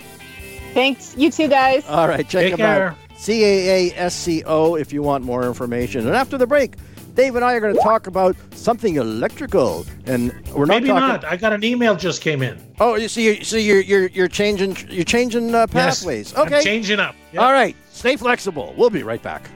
Thanks. 0.74 1.16
You 1.18 1.32
too, 1.32 1.47
guys. 1.47 1.88
All 1.88 2.08
right, 2.08 2.28
check 2.28 2.41
Take 2.43 2.51
them 2.51 2.58
care. 2.60 2.89
out. 2.89 2.97
CAASCO 3.18 4.80
if 4.80 4.91
you 4.91 5.01
want 5.01 5.24
more 5.24 5.45
information. 5.45 6.08
And 6.08 6.16
after 6.16 6.38
the 6.38 6.47
break, 6.47 6.76
Dave 7.14 7.36
and 7.36 7.45
I 7.45 7.54
are 7.54 7.60
going 7.60 7.76
to 7.76 7.82
talk 7.82 8.08
about 8.08 8.36
something 8.56 8.95
electrical, 8.95 9.86
and 10.08 10.34
we're 10.54 10.66
not 10.66 10.76
Maybe 10.82 10.88
talking. 10.88 11.08
not. 11.08 11.24
I 11.26 11.38
got 11.38 11.54
an 11.54 11.64
email 11.64 11.95
just 11.95 12.22
came 12.22 12.41
in. 12.41 12.60
Oh, 12.80 12.95
you 12.95 13.08
see, 13.08 13.26
you, 13.38 13.43
so 13.43 13.56
you're 13.56 13.82
you're 13.82 14.08
you're 14.08 14.28
changing 14.28 14.76
you're 14.89 15.04
changing 15.04 15.54
uh, 15.54 15.68
Yes. 15.72 15.99
pathways. 15.99 16.34
I'm 16.36 16.47
Okay, 16.47 16.64
changing 16.64 16.99
up. 16.99 17.16
Yep. 17.32 17.43
all 17.43 17.51
right. 17.54 17.76
Stay 17.91 18.16
flexible. 18.16 18.74
We'll 18.76 18.89
be 18.89 19.04
right 19.04 19.22
back. 19.22 19.47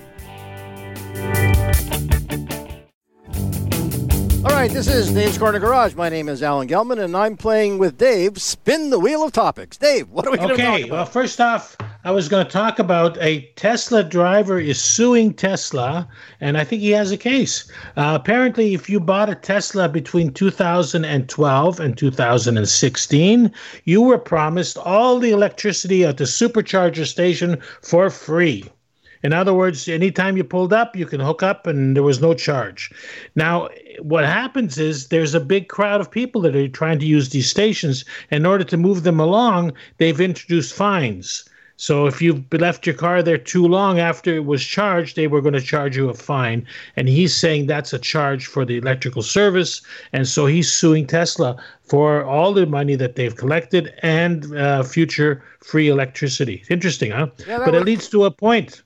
Right, 4.58 4.72
this 4.72 4.88
is 4.88 5.12
Dave's 5.12 5.38
Corner 5.38 5.60
Garage. 5.60 5.94
My 5.94 6.10
name 6.10 6.28
is 6.28 6.42
Alan 6.42 6.68
Gelman, 6.68 6.98
and 6.98 7.16
I'm 7.16 7.38
playing 7.38 7.78
with 7.78 8.00
Dave. 8.00 8.42
Spin 8.42 8.90
the 8.90 8.98
wheel 8.98 9.24
of 9.24 9.32
topics. 9.32 9.78
Dave, 9.78 10.10
what 10.10 10.26
are 10.26 10.32
we 10.32 10.38
going 10.38 10.50
to 10.50 10.58
talk 10.58 10.74
Okay, 10.74 10.82
about? 10.82 10.92
well, 10.92 11.06
first 11.06 11.40
off, 11.40 11.78
I 12.04 12.10
was 12.10 12.28
going 12.28 12.44
to 12.44 12.52
talk 12.52 12.80
about 12.80 13.22
a 13.22 13.42
Tesla 13.56 14.04
driver 14.04 14.60
is 14.60 14.82
suing 14.82 15.36
Tesla, 15.36 16.08
and 16.42 16.58
I 16.58 16.64
think 16.64 16.82
he 16.82 16.90
has 16.90 17.12
a 17.12 17.18
case. 17.18 17.72
Uh, 17.98 18.18
apparently, 18.20 18.74
if 18.74 18.90
you 18.90 19.00
bought 19.00 19.30
a 19.30 19.36
Tesla 19.36 19.88
between 19.88 20.34
2012 20.34 21.80
and 21.80 21.96
2016, 21.96 23.52
you 23.84 24.02
were 24.02 24.18
promised 24.18 24.80
all 24.80 25.20
the 25.20 25.30
electricity 25.30 26.04
at 26.04 26.18
the 26.18 26.24
supercharger 26.24 27.06
station 27.06 27.62
for 27.84 28.10
free. 28.10 28.66
In 29.24 29.34
other 29.34 29.54
words, 29.54 29.88
anytime 29.88 30.38
you 30.38 30.44
pulled 30.44 30.74
up, 30.74 30.96
you 30.96 31.06
can 31.06 31.20
hook 31.20 31.44
up 31.44 31.68
and 31.68 31.96
there 31.96 32.04
was 32.04 32.22
no 32.22 32.34
charge. 32.34 32.92
Now, 33.36 33.70
what 34.02 34.26
happens 34.26 34.78
is 34.78 35.08
there's 35.08 35.34
a 35.34 35.40
big 35.40 35.68
crowd 35.68 36.02
of 36.02 36.12
people 36.12 36.42
that 36.42 36.56
are 36.56 36.68
trying 36.68 37.00
to 37.00 37.06
use 37.06 37.30
these 37.30 37.50
stations. 37.50 38.06
In 38.32 38.46
order 38.46 38.64
to 38.66 38.78
move 38.78 39.04
them 39.04 39.20
along, 39.20 39.74
they've 39.98 40.20
introduced 40.20 40.74
fines. 40.74 41.48
So 41.80 42.08
if 42.08 42.24
you've 42.24 42.52
left 42.52 42.88
your 42.88 42.96
car 42.96 43.22
there 43.22 43.38
too 43.38 43.68
long 43.68 44.00
after 44.00 44.34
it 44.36 44.46
was 44.46 44.66
charged, 44.66 45.16
they 45.16 45.28
were 45.28 45.42
going 45.42 45.54
to 45.54 45.62
charge 45.62 45.96
you 45.96 46.10
a 46.10 46.14
fine. 46.16 46.66
And 46.96 47.08
he's 47.08 47.36
saying 47.36 47.68
that's 47.68 47.94
a 47.94 48.00
charge 48.00 48.48
for 48.48 48.66
the 48.66 48.78
electrical 48.78 49.22
service. 49.22 49.82
And 50.12 50.28
so 50.28 50.48
he's 50.48 50.72
suing 50.72 51.06
Tesla 51.06 51.56
for 51.84 52.24
all 52.24 52.52
the 52.52 52.66
money 52.66 52.96
that 52.96 53.16
they've 53.16 53.36
collected 53.36 53.94
and 54.02 54.58
uh, 54.58 54.82
future 54.82 55.44
free 55.60 55.88
electricity. 55.88 56.64
Interesting, 56.70 57.12
huh? 57.12 57.28
Yeah, 57.48 57.60
but 57.64 57.76
it 57.76 57.86
leads 57.86 58.10
to 58.10 58.26
a 58.26 58.32
point. 58.32 58.82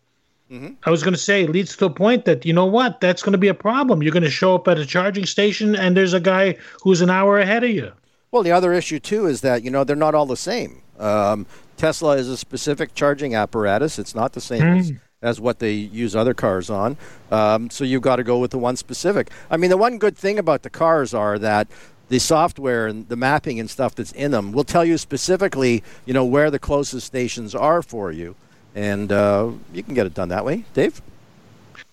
I 0.83 0.89
was 0.89 1.01
going 1.01 1.13
to 1.13 1.19
say, 1.19 1.43
it 1.43 1.49
leads 1.49 1.77
to 1.77 1.85
a 1.85 1.89
point 1.89 2.25
that, 2.25 2.45
you 2.45 2.51
know 2.53 2.65
what, 2.65 2.99
that's 2.99 3.23
going 3.23 3.31
to 3.31 3.37
be 3.37 3.47
a 3.47 3.53
problem. 3.53 4.03
You're 4.03 4.11
going 4.11 4.23
to 4.23 4.29
show 4.29 4.55
up 4.55 4.67
at 4.67 4.77
a 4.77 4.85
charging 4.85 5.25
station 5.25 5.75
and 5.75 5.95
there's 5.95 6.13
a 6.13 6.19
guy 6.19 6.57
who's 6.81 7.01
an 7.01 7.09
hour 7.09 7.39
ahead 7.39 7.63
of 7.63 7.69
you. 7.69 7.91
Well, 8.31 8.43
the 8.43 8.51
other 8.51 8.73
issue 8.73 8.99
too 8.99 9.27
is 9.27 9.41
that 9.41 9.63
you 9.63 9.69
know 9.69 9.83
they're 9.83 9.95
not 9.95 10.15
all 10.15 10.25
the 10.25 10.37
same. 10.37 10.81
Um, 10.99 11.45
Tesla 11.77 12.15
is 12.17 12.29
a 12.29 12.37
specific 12.37 12.95
charging 12.95 13.35
apparatus; 13.35 13.99
it's 13.99 14.15
not 14.15 14.33
the 14.33 14.39
same 14.41 14.61
as, 14.63 14.91
as 15.21 15.41
what 15.41 15.59
they 15.59 15.73
use 15.73 16.15
other 16.15 16.33
cars 16.33 16.69
on. 16.69 16.95
Um, 17.29 17.69
so 17.69 17.83
you've 17.83 18.03
got 18.03 18.17
to 18.17 18.23
go 18.23 18.39
with 18.39 18.51
the 18.51 18.57
one 18.57 18.77
specific. 18.77 19.31
I 19.49 19.57
mean, 19.57 19.69
the 19.69 19.77
one 19.77 19.97
good 19.97 20.17
thing 20.17 20.39
about 20.39 20.63
the 20.63 20.69
cars 20.69 21.13
are 21.13 21.37
that 21.39 21.67
the 22.07 22.19
software 22.19 22.87
and 22.87 23.07
the 23.09 23.15
mapping 23.17 23.59
and 23.59 23.69
stuff 23.69 23.95
that's 23.95 24.11
in 24.13 24.31
them 24.31 24.53
will 24.53 24.63
tell 24.63 24.85
you 24.85 24.97
specifically, 24.97 25.83
you 26.05 26.13
know, 26.13 26.23
where 26.25 26.49
the 26.49 26.59
closest 26.59 27.07
stations 27.07 27.53
are 27.53 27.81
for 27.81 28.11
you, 28.13 28.35
and 28.75 29.11
uh, 29.11 29.49
you 29.73 29.83
can 29.83 29.93
get 29.93 30.05
it 30.05 30.13
done 30.13 30.29
that 30.29 30.45
way. 30.45 30.65
Dave. 30.73 31.01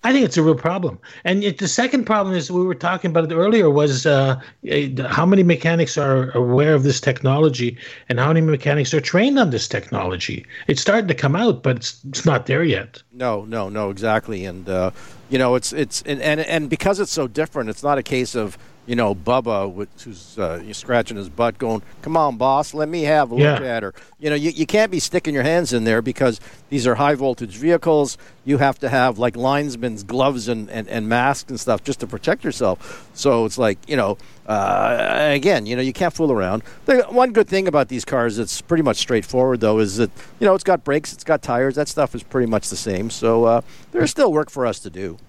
I 0.03 0.13
think 0.13 0.23
it's 0.23 0.37
a 0.37 0.43
real 0.43 0.55
problem. 0.55 0.97
And 1.25 1.43
it, 1.43 1.57
the 1.57 1.67
second 1.67 2.05
problem 2.05 2.33
is 2.33 2.49
we 2.49 2.63
were 2.63 2.75
talking 2.75 3.11
about 3.11 3.29
it 3.29 3.35
earlier 3.35 3.69
was 3.69 4.05
uh, 4.05 4.39
eh, 4.65 4.89
how 5.07 5.25
many 5.25 5.43
mechanics 5.43 5.97
are 5.97 6.31
aware 6.31 6.73
of 6.73 6.83
this 6.83 7.01
technology 7.01 7.77
and 8.07 8.17
how 8.17 8.27
many 8.27 8.39
mechanics 8.41 8.93
are 8.93 9.01
trained 9.01 9.37
on 9.37 9.49
this 9.49 9.67
technology. 9.67 10.45
It's 10.67 10.81
starting 10.81 11.09
to 11.09 11.13
come 11.13 11.35
out, 11.35 11.63
but 11.63 11.77
it's, 11.77 11.99
it's 12.07 12.25
not 12.25 12.45
there 12.45 12.63
yet. 12.63 13.03
No, 13.11 13.43
no, 13.43 13.67
no, 13.67 13.89
exactly. 13.89 14.45
And 14.45 14.69
uh, 14.69 14.91
you 15.29 15.37
know, 15.37 15.55
it's 15.55 15.73
it's 15.73 16.01
and, 16.03 16.21
and 16.21 16.39
and 16.39 16.69
because 16.69 17.01
it's 17.01 17.11
so 17.11 17.27
different, 17.27 17.69
it's 17.69 17.83
not 17.83 17.97
a 17.97 18.03
case 18.03 18.35
of 18.35 18.57
you 18.89 18.95
know 18.95 19.13
Bubba 19.13 19.71
with, 19.71 19.87
who's 20.01 20.39
uh, 20.39 20.73
scratching 20.73 21.15
his 21.15 21.29
butt, 21.29 21.59
going, 21.59 21.83
"Come 22.01 22.17
on, 22.17 22.37
boss, 22.37 22.73
let 22.73 22.89
me 22.89 23.03
have 23.03 23.29
a 23.29 23.35
look 23.35 23.61
at 23.61 23.83
her." 23.83 23.93
You 24.17 24.31
know, 24.31 24.35
you, 24.35 24.49
you 24.49 24.65
can't 24.65 24.91
be 24.91 24.99
sticking 24.99 25.35
your 25.35 25.43
hands 25.43 25.73
in 25.73 25.83
there 25.83 26.01
because 26.01 26.39
these 26.69 26.87
are 26.87 26.95
high 26.95 27.13
voltage 27.13 27.55
vehicles. 27.55 28.17
You 28.45 28.57
have 28.57 28.79
to 28.79 28.89
have 28.89 29.19
like 29.19 29.35
linesmen's 29.35 30.01
gloves 30.01 30.47
and, 30.47 30.71
and, 30.71 30.87
and 30.87 31.07
masks 31.07 31.51
and 31.51 31.59
stuff 31.59 31.83
just 31.83 31.99
to 31.99 32.07
protect 32.07 32.43
yourself. 32.43 33.07
So 33.13 33.45
it's 33.45 33.59
like 33.59 33.77
you 33.87 33.95
know, 33.95 34.17
uh, 34.47 35.17
again, 35.33 35.67
you 35.67 35.75
know, 35.75 35.83
you 35.83 35.93
can't 35.93 36.13
fool 36.13 36.31
around. 36.31 36.63
The 36.85 37.03
one 37.03 37.31
good 37.31 37.47
thing 37.47 37.67
about 37.67 37.89
these 37.89 38.03
cars, 38.03 38.39
it's 38.39 38.59
pretty 38.59 38.81
much 38.81 38.97
straightforward 38.97 39.59
though, 39.59 39.77
is 39.77 39.97
that 39.97 40.09
you 40.39 40.47
know 40.47 40.55
it's 40.55 40.63
got 40.63 40.83
brakes, 40.83 41.13
it's 41.13 41.23
got 41.23 41.43
tires. 41.43 41.75
That 41.75 41.87
stuff 41.87 42.15
is 42.15 42.23
pretty 42.23 42.47
much 42.47 42.69
the 42.69 42.75
same. 42.75 43.11
So 43.11 43.45
uh, 43.45 43.61
there's 43.91 44.09
still 44.09 44.33
work 44.33 44.49
for 44.49 44.65
us 44.65 44.79
to 44.79 44.89
do. 44.89 45.19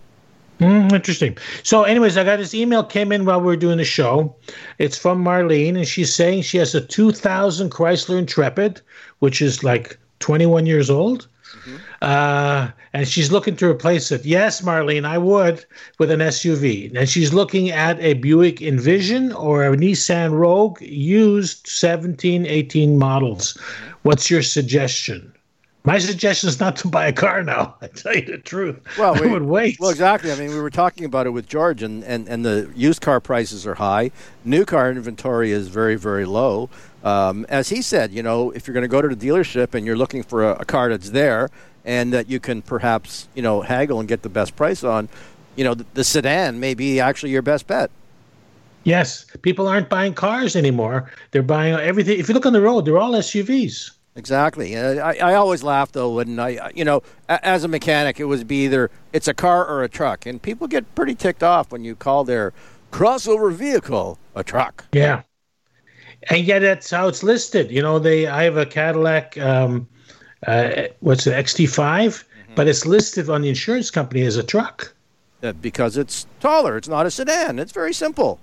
Mm, 0.60 0.92
interesting. 0.92 1.38
So, 1.62 1.84
anyways, 1.84 2.18
I 2.18 2.24
got 2.24 2.36
this 2.36 2.54
email 2.54 2.84
came 2.84 3.12
in 3.12 3.24
while 3.24 3.40
we 3.40 3.46
were 3.46 3.56
doing 3.56 3.78
the 3.78 3.84
show. 3.84 4.36
It's 4.78 4.98
from 4.98 5.24
Marlene, 5.24 5.74
and 5.74 5.88
she's 5.88 6.14
saying 6.14 6.42
she 6.42 6.58
has 6.58 6.74
a 6.74 6.82
2000 6.82 7.70
Chrysler 7.70 8.18
Intrepid, 8.18 8.82
which 9.20 9.40
is 9.40 9.64
like 9.64 9.98
21 10.18 10.66
years 10.66 10.90
old. 10.90 11.26
Uh, 12.02 12.70
and 12.92 13.08
she's 13.08 13.32
looking 13.32 13.56
to 13.56 13.68
replace 13.68 14.12
it. 14.12 14.24
Yes, 14.24 14.60
Marlene, 14.60 15.04
I 15.04 15.18
would 15.18 15.64
with 15.98 16.10
an 16.10 16.20
SUV. 16.20 16.94
And 16.94 17.08
she's 17.08 17.32
looking 17.32 17.70
at 17.70 17.98
a 18.00 18.14
Buick 18.14 18.60
Envision 18.62 19.32
or 19.32 19.64
a 19.64 19.76
Nissan 19.76 20.32
Rogue 20.32 20.80
used 20.80 21.66
17, 21.66 22.46
18 22.46 22.98
models. 22.98 23.58
What's 24.02 24.30
your 24.30 24.42
suggestion? 24.42 25.32
My 25.84 25.98
suggestion 25.98 26.48
is 26.48 26.60
not 26.60 26.76
to 26.76 26.88
buy 26.88 27.06
a 27.06 27.12
car 27.12 27.42
now. 27.42 27.74
I 27.82 27.86
tell 27.86 28.14
you 28.14 28.22
the 28.22 28.38
truth. 28.38 28.76
Well, 28.98 29.16
I 29.16 29.20
we- 29.20 29.30
would 29.30 29.44
wait. 29.44 29.78
Well, 29.80 29.90
exactly. 29.90 30.30
I 30.30 30.36
mean, 30.36 30.50
we 30.50 30.60
were 30.60 30.70
talking 30.70 31.04
about 31.04 31.26
it 31.26 31.30
with 31.30 31.46
George, 31.48 31.82
and, 31.82 32.04
and, 32.04 32.28
and 32.28 32.44
the 32.44 32.70
used 32.74 33.00
car 33.00 33.20
prices 33.20 33.66
are 33.66 33.74
high. 33.74 34.10
New 34.44 34.64
car 34.64 34.90
inventory 34.90 35.52
is 35.52 35.68
very, 35.68 35.96
very 35.96 36.26
low. 36.26 36.68
Um, 37.02 37.46
as 37.48 37.70
he 37.70 37.80
said, 37.80 38.12
you 38.12 38.22
know, 38.22 38.50
if 38.50 38.66
you're 38.66 38.74
going 38.74 38.82
to 38.82 38.88
go 38.88 39.00
to 39.00 39.14
the 39.14 39.28
dealership 39.28 39.74
and 39.74 39.86
you're 39.86 39.96
looking 39.96 40.22
for 40.22 40.50
a, 40.50 40.56
a 40.56 40.64
car 40.66 40.90
that's 40.90 41.10
there 41.10 41.48
and 41.86 42.12
that 42.12 42.28
you 42.28 42.40
can 42.40 42.60
perhaps, 42.60 43.26
you 43.34 43.40
know, 43.40 43.62
haggle 43.62 44.00
and 44.00 44.08
get 44.08 44.20
the 44.20 44.28
best 44.28 44.54
price 44.54 44.84
on, 44.84 45.08
you 45.56 45.64
know, 45.64 45.72
the, 45.72 45.86
the 45.94 46.04
sedan 46.04 46.60
may 46.60 46.74
be 46.74 47.00
actually 47.00 47.30
your 47.32 47.40
best 47.40 47.66
bet. 47.66 47.90
Yes, 48.84 49.24
people 49.42 49.66
aren't 49.66 49.88
buying 49.88 50.12
cars 50.12 50.56
anymore. 50.56 51.10
They're 51.30 51.42
buying 51.42 51.74
everything. 51.74 52.18
If 52.18 52.28
you 52.28 52.34
look 52.34 52.46
on 52.46 52.52
the 52.52 52.62
road, 52.62 52.84
they're 52.84 52.98
all 52.98 53.12
SUVs. 53.12 53.92
Exactly. 54.16 54.76
Uh, 54.76 54.96
I, 54.96 55.16
I 55.18 55.34
always 55.34 55.62
laugh 55.62 55.92
though 55.92 56.14
when 56.14 56.38
I, 56.38 56.70
you 56.74 56.84
know, 56.84 57.02
as 57.28 57.64
a 57.64 57.68
mechanic, 57.68 58.18
it 58.18 58.24
would 58.24 58.46
be 58.48 58.64
either 58.64 58.90
it's 59.12 59.28
a 59.28 59.34
car 59.34 59.66
or 59.66 59.82
a 59.84 59.88
truck, 59.88 60.26
and 60.26 60.42
people 60.42 60.66
get 60.66 60.94
pretty 60.94 61.14
ticked 61.14 61.42
off 61.42 61.70
when 61.70 61.84
you 61.84 61.94
call 61.94 62.24
their 62.24 62.52
crossover 62.90 63.52
vehicle 63.52 64.18
a 64.34 64.42
truck. 64.42 64.84
Yeah, 64.92 65.22
and 66.28 66.44
yet 66.44 66.60
that's 66.60 66.90
how 66.90 67.08
it's 67.08 67.22
listed. 67.22 67.70
You 67.70 67.82
know, 67.82 67.98
they. 67.98 68.26
I 68.26 68.42
have 68.44 68.56
a 68.56 68.66
Cadillac. 68.66 69.38
Um, 69.38 69.88
uh, 70.46 70.88
what's 71.00 71.26
it? 71.26 71.32
XT5, 71.32 72.24
but 72.54 72.66
it's 72.66 72.86
listed 72.86 73.30
on 73.30 73.42
the 73.42 73.48
insurance 73.48 73.90
company 73.90 74.22
as 74.22 74.36
a 74.36 74.42
truck. 74.42 74.92
Uh, 75.42 75.52
because 75.52 75.96
it's 75.96 76.26
taller. 76.40 76.76
It's 76.76 76.88
not 76.88 77.06
a 77.06 77.10
sedan. 77.10 77.58
It's 77.58 77.72
very 77.72 77.94
simple. 77.94 78.40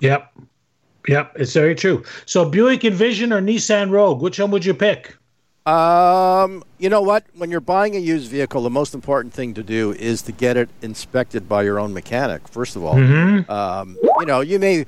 Yep, 0.00 0.32
yep, 1.08 1.32
it's 1.36 1.52
very 1.52 1.74
true. 1.74 2.04
So 2.26 2.48
Buick 2.48 2.84
Envision 2.84 3.32
or 3.32 3.40
Nissan 3.40 3.90
Rogue, 3.90 4.22
which 4.22 4.38
one 4.38 4.50
would 4.50 4.64
you 4.64 4.74
pick? 4.74 5.16
Um, 5.64 6.64
you 6.78 6.88
know 6.88 7.02
what? 7.02 7.24
When 7.36 7.50
you're 7.50 7.60
buying 7.60 7.94
a 7.94 7.98
used 8.00 8.30
vehicle, 8.30 8.62
the 8.62 8.70
most 8.70 8.94
important 8.94 9.32
thing 9.32 9.54
to 9.54 9.62
do 9.62 9.92
is 9.92 10.22
to 10.22 10.32
get 10.32 10.56
it 10.56 10.68
inspected 10.82 11.48
by 11.48 11.62
your 11.62 11.78
own 11.78 11.92
mechanic. 11.92 12.48
First 12.48 12.74
of 12.74 12.84
all, 12.84 12.96
um, 13.48 13.96
you 14.18 14.26
know, 14.26 14.40
you 14.40 14.58
may 14.58 14.86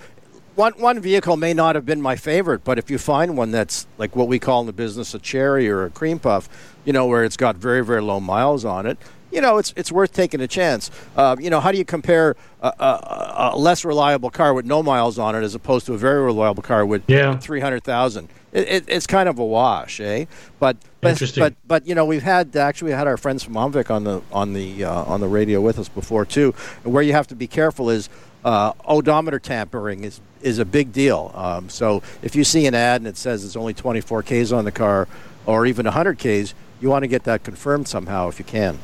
one 0.56 0.72
one 0.74 1.00
vehicle 1.00 1.36
may 1.36 1.54
not 1.54 1.76
have 1.76 1.86
been 1.86 2.00
my 2.00 2.16
favorite, 2.16 2.64
but 2.64 2.78
if 2.78 2.90
you 2.90 2.98
find 2.98 3.36
one 3.36 3.52
that's 3.52 3.86
like 3.98 4.16
what 4.16 4.26
we 4.26 4.40
call 4.40 4.60
in 4.60 4.66
the 4.66 4.72
business 4.72 5.14
a 5.14 5.18
cherry 5.20 5.68
or 5.68 5.84
a 5.84 5.90
cream 5.90 6.18
puff, 6.18 6.48
you 6.84 6.92
know, 6.92 7.06
where 7.06 7.24
it's 7.24 7.36
got 7.36 7.56
very 7.56 7.84
very 7.84 8.02
low 8.02 8.18
miles 8.18 8.64
on 8.64 8.84
it, 8.84 8.98
you 9.34 9.40
know, 9.40 9.58
it's 9.58 9.74
it's 9.76 9.90
worth 9.90 10.12
taking 10.12 10.40
a 10.40 10.46
chance. 10.46 10.90
Uh, 11.16 11.34
you 11.38 11.50
know, 11.50 11.58
how 11.58 11.72
do 11.72 11.78
you 11.78 11.84
compare 11.84 12.36
a, 12.62 12.68
a, 12.68 13.50
a, 13.52 13.58
less 13.58 13.84
reliable 13.84 14.30
car 14.30 14.54
with 14.54 14.64
no 14.64 14.82
miles 14.82 15.18
on 15.18 15.34
it 15.34 15.42
as 15.42 15.56
opposed 15.56 15.86
to 15.86 15.94
a 15.94 15.98
very 15.98 16.22
reliable 16.22 16.62
car 16.62 16.86
with 16.86 17.02
yeah. 17.08 17.36
three 17.38 17.60
hundred 17.60 17.82
thousand? 17.82 18.28
It, 18.52 18.68
it, 18.68 18.84
it's 18.86 19.06
kind 19.08 19.28
of 19.28 19.40
a 19.40 19.44
wash, 19.44 19.98
eh? 19.98 20.26
But 20.60 20.76
but 21.00 21.20
but 21.36 21.54
but 21.66 21.86
you 21.86 21.96
know, 21.96 22.04
we've 22.04 22.22
had 22.22 22.54
actually 22.54 22.92
we 22.92 22.92
had 22.92 23.08
our 23.08 23.16
friends 23.16 23.42
from 23.42 23.54
OMVIC 23.54 23.90
on 23.90 24.04
the 24.04 24.22
on 24.32 24.52
the 24.52 24.84
uh, 24.84 25.04
on 25.04 25.20
the 25.20 25.28
radio 25.28 25.60
with 25.60 25.80
us 25.80 25.88
before 25.88 26.24
too. 26.24 26.52
Where 26.84 27.02
you 27.02 27.12
have 27.12 27.26
to 27.26 27.34
be 27.34 27.48
careful 27.48 27.90
is 27.90 28.08
uh, 28.44 28.72
odometer 28.84 29.40
tampering 29.40 30.04
is 30.04 30.20
is 30.42 30.60
a 30.60 30.64
big 30.64 30.92
deal. 30.92 31.32
Um, 31.34 31.68
so 31.68 32.04
if 32.22 32.36
you 32.36 32.44
see 32.44 32.66
an 32.66 32.74
ad 32.74 33.00
and 33.00 33.08
it 33.08 33.16
says 33.16 33.44
it's 33.44 33.56
only 33.56 33.74
24 33.74 34.22
Ks 34.22 34.52
on 34.52 34.64
the 34.64 34.72
car, 34.72 35.08
or 35.46 35.66
even 35.66 35.86
100 35.86 36.18
Ks, 36.18 36.54
you 36.80 36.88
want 36.88 37.02
to 37.02 37.08
get 37.08 37.24
that 37.24 37.42
confirmed 37.42 37.88
somehow 37.88 38.28
if 38.28 38.38
you 38.38 38.44
can. 38.44 38.78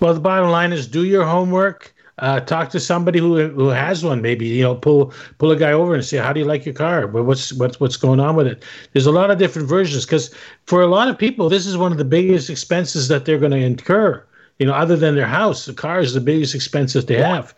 Well, 0.00 0.14
the 0.14 0.20
bottom 0.20 0.50
line 0.50 0.72
is 0.72 0.86
do 0.86 1.04
your 1.04 1.24
homework. 1.24 1.94
Uh, 2.18 2.38
talk 2.38 2.68
to 2.68 2.78
somebody 2.78 3.18
who 3.18 3.48
who 3.48 3.68
has 3.68 4.04
one. 4.04 4.20
Maybe 4.20 4.46
you 4.46 4.62
know, 4.62 4.74
pull 4.74 5.12
pull 5.38 5.50
a 5.52 5.56
guy 5.56 5.72
over 5.72 5.94
and 5.94 6.04
say, 6.04 6.18
"How 6.18 6.34
do 6.34 6.40
you 6.40 6.46
like 6.46 6.66
your 6.66 6.74
car? 6.74 7.06
What's 7.06 7.52
what's 7.54 7.80
what's 7.80 7.96
going 7.96 8.20
on 8.20 8.36
with 8.36 8.46
it?" 8.46 8.62
There's 8.92 9.06
a 9.06 9.12
lot 9.12 9.30
of 9.30 9.38
different 9.38 9.68
versions 9.68 10.04
because 10.04 10.34
for 10.66 10.82
a 10.82 10.86
lot 10.86 11.08
of 11.08 11.16
people, 11.16 11.48
this 11.48 11.66
is 11.66 11.78
one 11.78 11.92
of 11.92 11.98
the 11.98 12.04
biggest 12.04 12.50
expenses 12.50 13.08
that 13.08 13.24
they're 13.24 13.38
going 13.38 13.52
to 13.52 13.58
incur. 13.58 14.22
You 14.58 14.66
know, 14.66 14.74
other 14.74 14.96
than 14.96 15.14
their 15.14 15.26
house, 15.26 15.64
the 15.64 15.72
car 15.72 16.00
is 16.00 16.12
the 16.12 16.20
biggest 16.20 16.54
expense 16.54 16.92
that 16.92 17.06
they 17.06 17.16
have. 17.16 17.54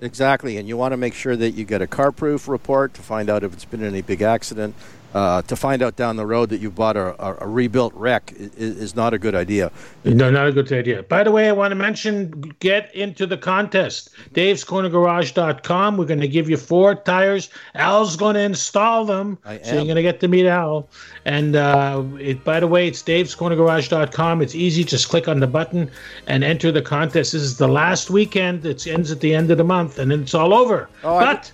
Exactly, 0.00 0.56
and 0.56 0.66
you 0.66 0.76
want 0.76 0.92
to 0.92 0.96
make 0.96 1.12
sure 1.12 1.36
that 1.36 1.50
you 1.50 1.64
get 1.64 1.82
a 1.82 1.86
CarProof 1.86 2.48
report 2.48 2.94
to 2.94 3.02
find 3.02 3.28
out 3.28 3.42
if 3.42 3.52
it's 3.52 3.64
been 3.64 3.80
in 3.80 3.88
any 3.88 4.00
big 4.00 4.22
accident. 4.22 4.74
Uh, 5.14 5.40
to 5.40 5.56
find 5.56 5.80
out 5.80 5.96
down 5.96 6.16
the 6.16 6.26
road 6.26 6.50
that 6.50 6.60
you 6.60 6.70
bought 6.70 6.94
a, 6.94 7.14
a, 7.24 7.36
a 7.40 7.48
rebuilt 7.48 7.94
wreck 7.94 8.30
is, 8.36 8.76
is, 8.76 8.94
not 8.94 9.14
a 9.14 9.18
good 9.18 9.34
idea. 9.34 9.72
No, 10.04 10.30
not 10.30 10.48
a 10.48 10.52
good 10.52 10.70
idea. 10.70 11.02
By 11.02 11.24
the 11.24 11.30
way, 11.30 11.48
I 11.48 11.52
want 11.52 11.70
to 11.70 11.76
mention 11.76 12.54
get 12.60 12.94
into 12.94 13.26
the 13.26 13.38
contest. 13.38 14.10
Dave'sCornerGarage.com. 14.34 15.96
We're 15.96 16.04
going 16.04 16.20
to 16.20 16.28
give 16.28 16.50
you 16.50 16.58
four 16.58 16.94
tires. 16.94 17.48
Al's 17.74 18.16
going 18.16 18.34
to 18.34 18.42
install 18.42 19.06
them. 19.06 19.38
I 19.46 19.54
am. 19.54 19.64
So 19.64 19.74
you're 19.76 19.84
going 19.84 19.96
to 19.96 20.02
get 20.02 20.20
to 20.20 20.28
meet 20.28 20.44
Al. 20.44 20.86
And 21.24 21.56
uh, 21.56 22.02
it, 22.20 22.44
by 22.44 22.60
the 22.60 22.66
way, 22.68 22.86
it's 22.86 23.02
Dave'sCornerGarage.com. 23.02 24.42
It's 24.42 24.54
easy. 24.54 24.84
Just 24.84 25.08
click 25.08 25.26
on 25.26 25.40
the 25.40 25.46
button 25.46 25.90
and 26.26 26.44
enter 26.44 26.70
the 26.70 26.82
contest. 26.82 27.32
This 27.32 27.42
is 27.42 27.56
the 27.56 27.68
last 27.68 28.10
weekend. 28.10 28.66
It 28.66 28.86
ends 28.86 29.10
at 29.10 29.20
the 29.20 29.34
end 29.34 29.50
of 29.50 29.56
the 29.56 29.64
month, 29.64 29.98
and 29.98 30.10
then 30.10 30.20
it's 30.20 30.34
all 30.34 30.52
over. 30.52 30.90
Oh, 31.02 31.18
but. 31.18 31.50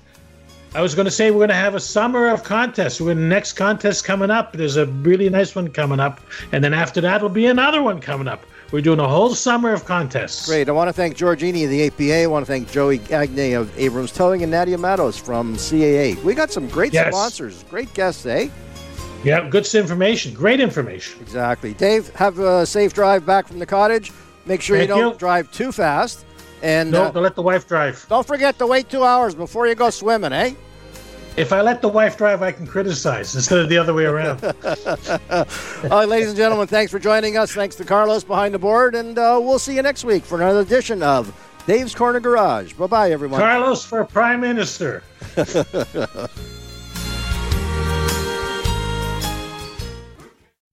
I 0.75 0.83
was 0.83 0.97
going 0.97 1.05
to 1.05 1.11
say 1.11 1.31
we're 1.31 1.39
going 1.39 1.51
to 1.51 1.55
have 1.55 1.77
a 1.77 1.81
summer 1.81 2.29
of 2.29 2.43
contests. 2.43 3.01
We're 3.01 3.15
the 3.15 3.21
next 3.21 3.53
contest 3.53 4.05
coming 4.05 4.29
up. 4.29 4.55
There's 4.55 4.77
a 4.77 4.87
really 4.87 5.31
nice 5.31 5.55
one 5.55 5.69
coming 5.69 6.01
up, 6.01 6.21
and 6.51 6.65
then 6.65 6.75
after 6.75 7.01
that 7.01 7.23
will 7.23 7.29
be 7.29 7.47
another 7.47 7.81
one 7.81 8.01
coming 8.01 8.27
up. 8.27 8.45
We're 8.73 8.81
doing 8.81 8.99
a 8.99 9.07
whole 9.07 9.37
summer 9.37 9.73
of 9.73 9.85
contests. 9.85 10.47
Great. 10.47 10.69
I 10.69 10.73
want 10.73 10.89
to 10.89 10.93
thank 10.93 11.17
George 11.17 11.43
Iny 11.43 11.63
of 11.63 11.71
the 11.71 11.87
APA. 11.87 12.25
I 12.25 12.27
want 12.27 12.45
to 12.45 12.51
thank 12.51 12.73
Joey 12.73 12.99
Gagne 12.99 13.53
of 13.53 13.79
Abrams 13.79 14.11
Towing 14.11 14.43
and 14.43 14.51
Nadia 14.51 14.77
Matos 14.77 15.17
from 15.17 15.55
CAA. 15.55 16.21
We 16.25 16.35
got 16.35 16.51
some 16.51 16.67
great 16.69 16.93
yes. 16.93 17.15
sponsors, 17.15 17.63
great 17.71 17.95
guests, 17.95 18.27
eh? 18.27 18.49
Yeah, 19.23 19.49
good 19.49 19.73
information. 19.73 20.35
Great 20.35 20.59
information. 20.59 21.21
Exactly. 21.23 21.75
Dave, 21.75 22.09
have 22.17 22.41
a 22.41 22.67
safe 22.67 22.93
drive 22.93 23.25
back 23.25 23.47
from 23.47 23.61
the 23.61 23.67
cottage. 23.67 24.11
Make 24.45 24.61
sure 24.61 24.77
Thank 24.77 24.89
you 24.89 24.97
don't 24.97 25.13
you. 25.13 25.19
drive 25.21 25.53
too 25.53 25.71
fast. 25.71 26.25
And 26.65 26.93
no, 26.93 27.05
uh, 27.05 27.11
don't 27.11 27.23
let 27.23 27.35
the 27.35 27.43
wife 27.43 27.69
drive. 27.69 28.07
Don't 28.09 28.27
forget 28.27 28.59
to 28.59 28.67
wait 28.67 28.89
two 28.89 29.05
hours 29.05 29.35
before 29.35 29.67
you 29.67 29.75
go 29.75 29.91
swimming, 29.91 30.33
eh? 30.33 30.55
If 31.37 31.53
I 31.53 31.61
let 31.61 31.83
the 31.83 31.89
wife 31.89 32.17
drive, 32.17 32.41
I 32.41 32.53
can 32.53 32.67
criticize 32.67 33.35
instead 33.35 33.59
of 33.59 33.69
the 33.69 33.77
other 33.77 33.93
way 33.93 34.07
around. 34.07 34.43
All 34.65 35.45
right, 35.91 36.09
ladies 36.09 36.29
and 36.29 36.37
gentlemen, 36.39 36.67
thanks 36.67 36.91
for 36.91 36.99
joining 36.99 37.37
us. 37.37 37.53
Thanks 37.53 37.77
to 37.77 37.85
Carlos 37.85 38.25
behind 38.25 38.55
the 38.55 38.59
board, 38.59 38.95
and 38.95 39.19
uh, 39.19 39.39
we'll 39.43 39.59
see 39.59 39.75
you 39.75 39.83
next 39.83 40.05
week 40.05 40.25
for 40.25 40.41
another 40.41 40.61
edition 40.61 41.03
of 41.03 41.39
Dave's 41.67 41.95
Corner 41.95 42.21
Garage. 42.21 42.73
Bye 42.73 42.87
bye, 42.87 43.11
everyone. 43.11 43.41
Carlos 43.41 43.85
for 43.85 44.03
Prime 44.07 44.41
Minister. 44.41 45.03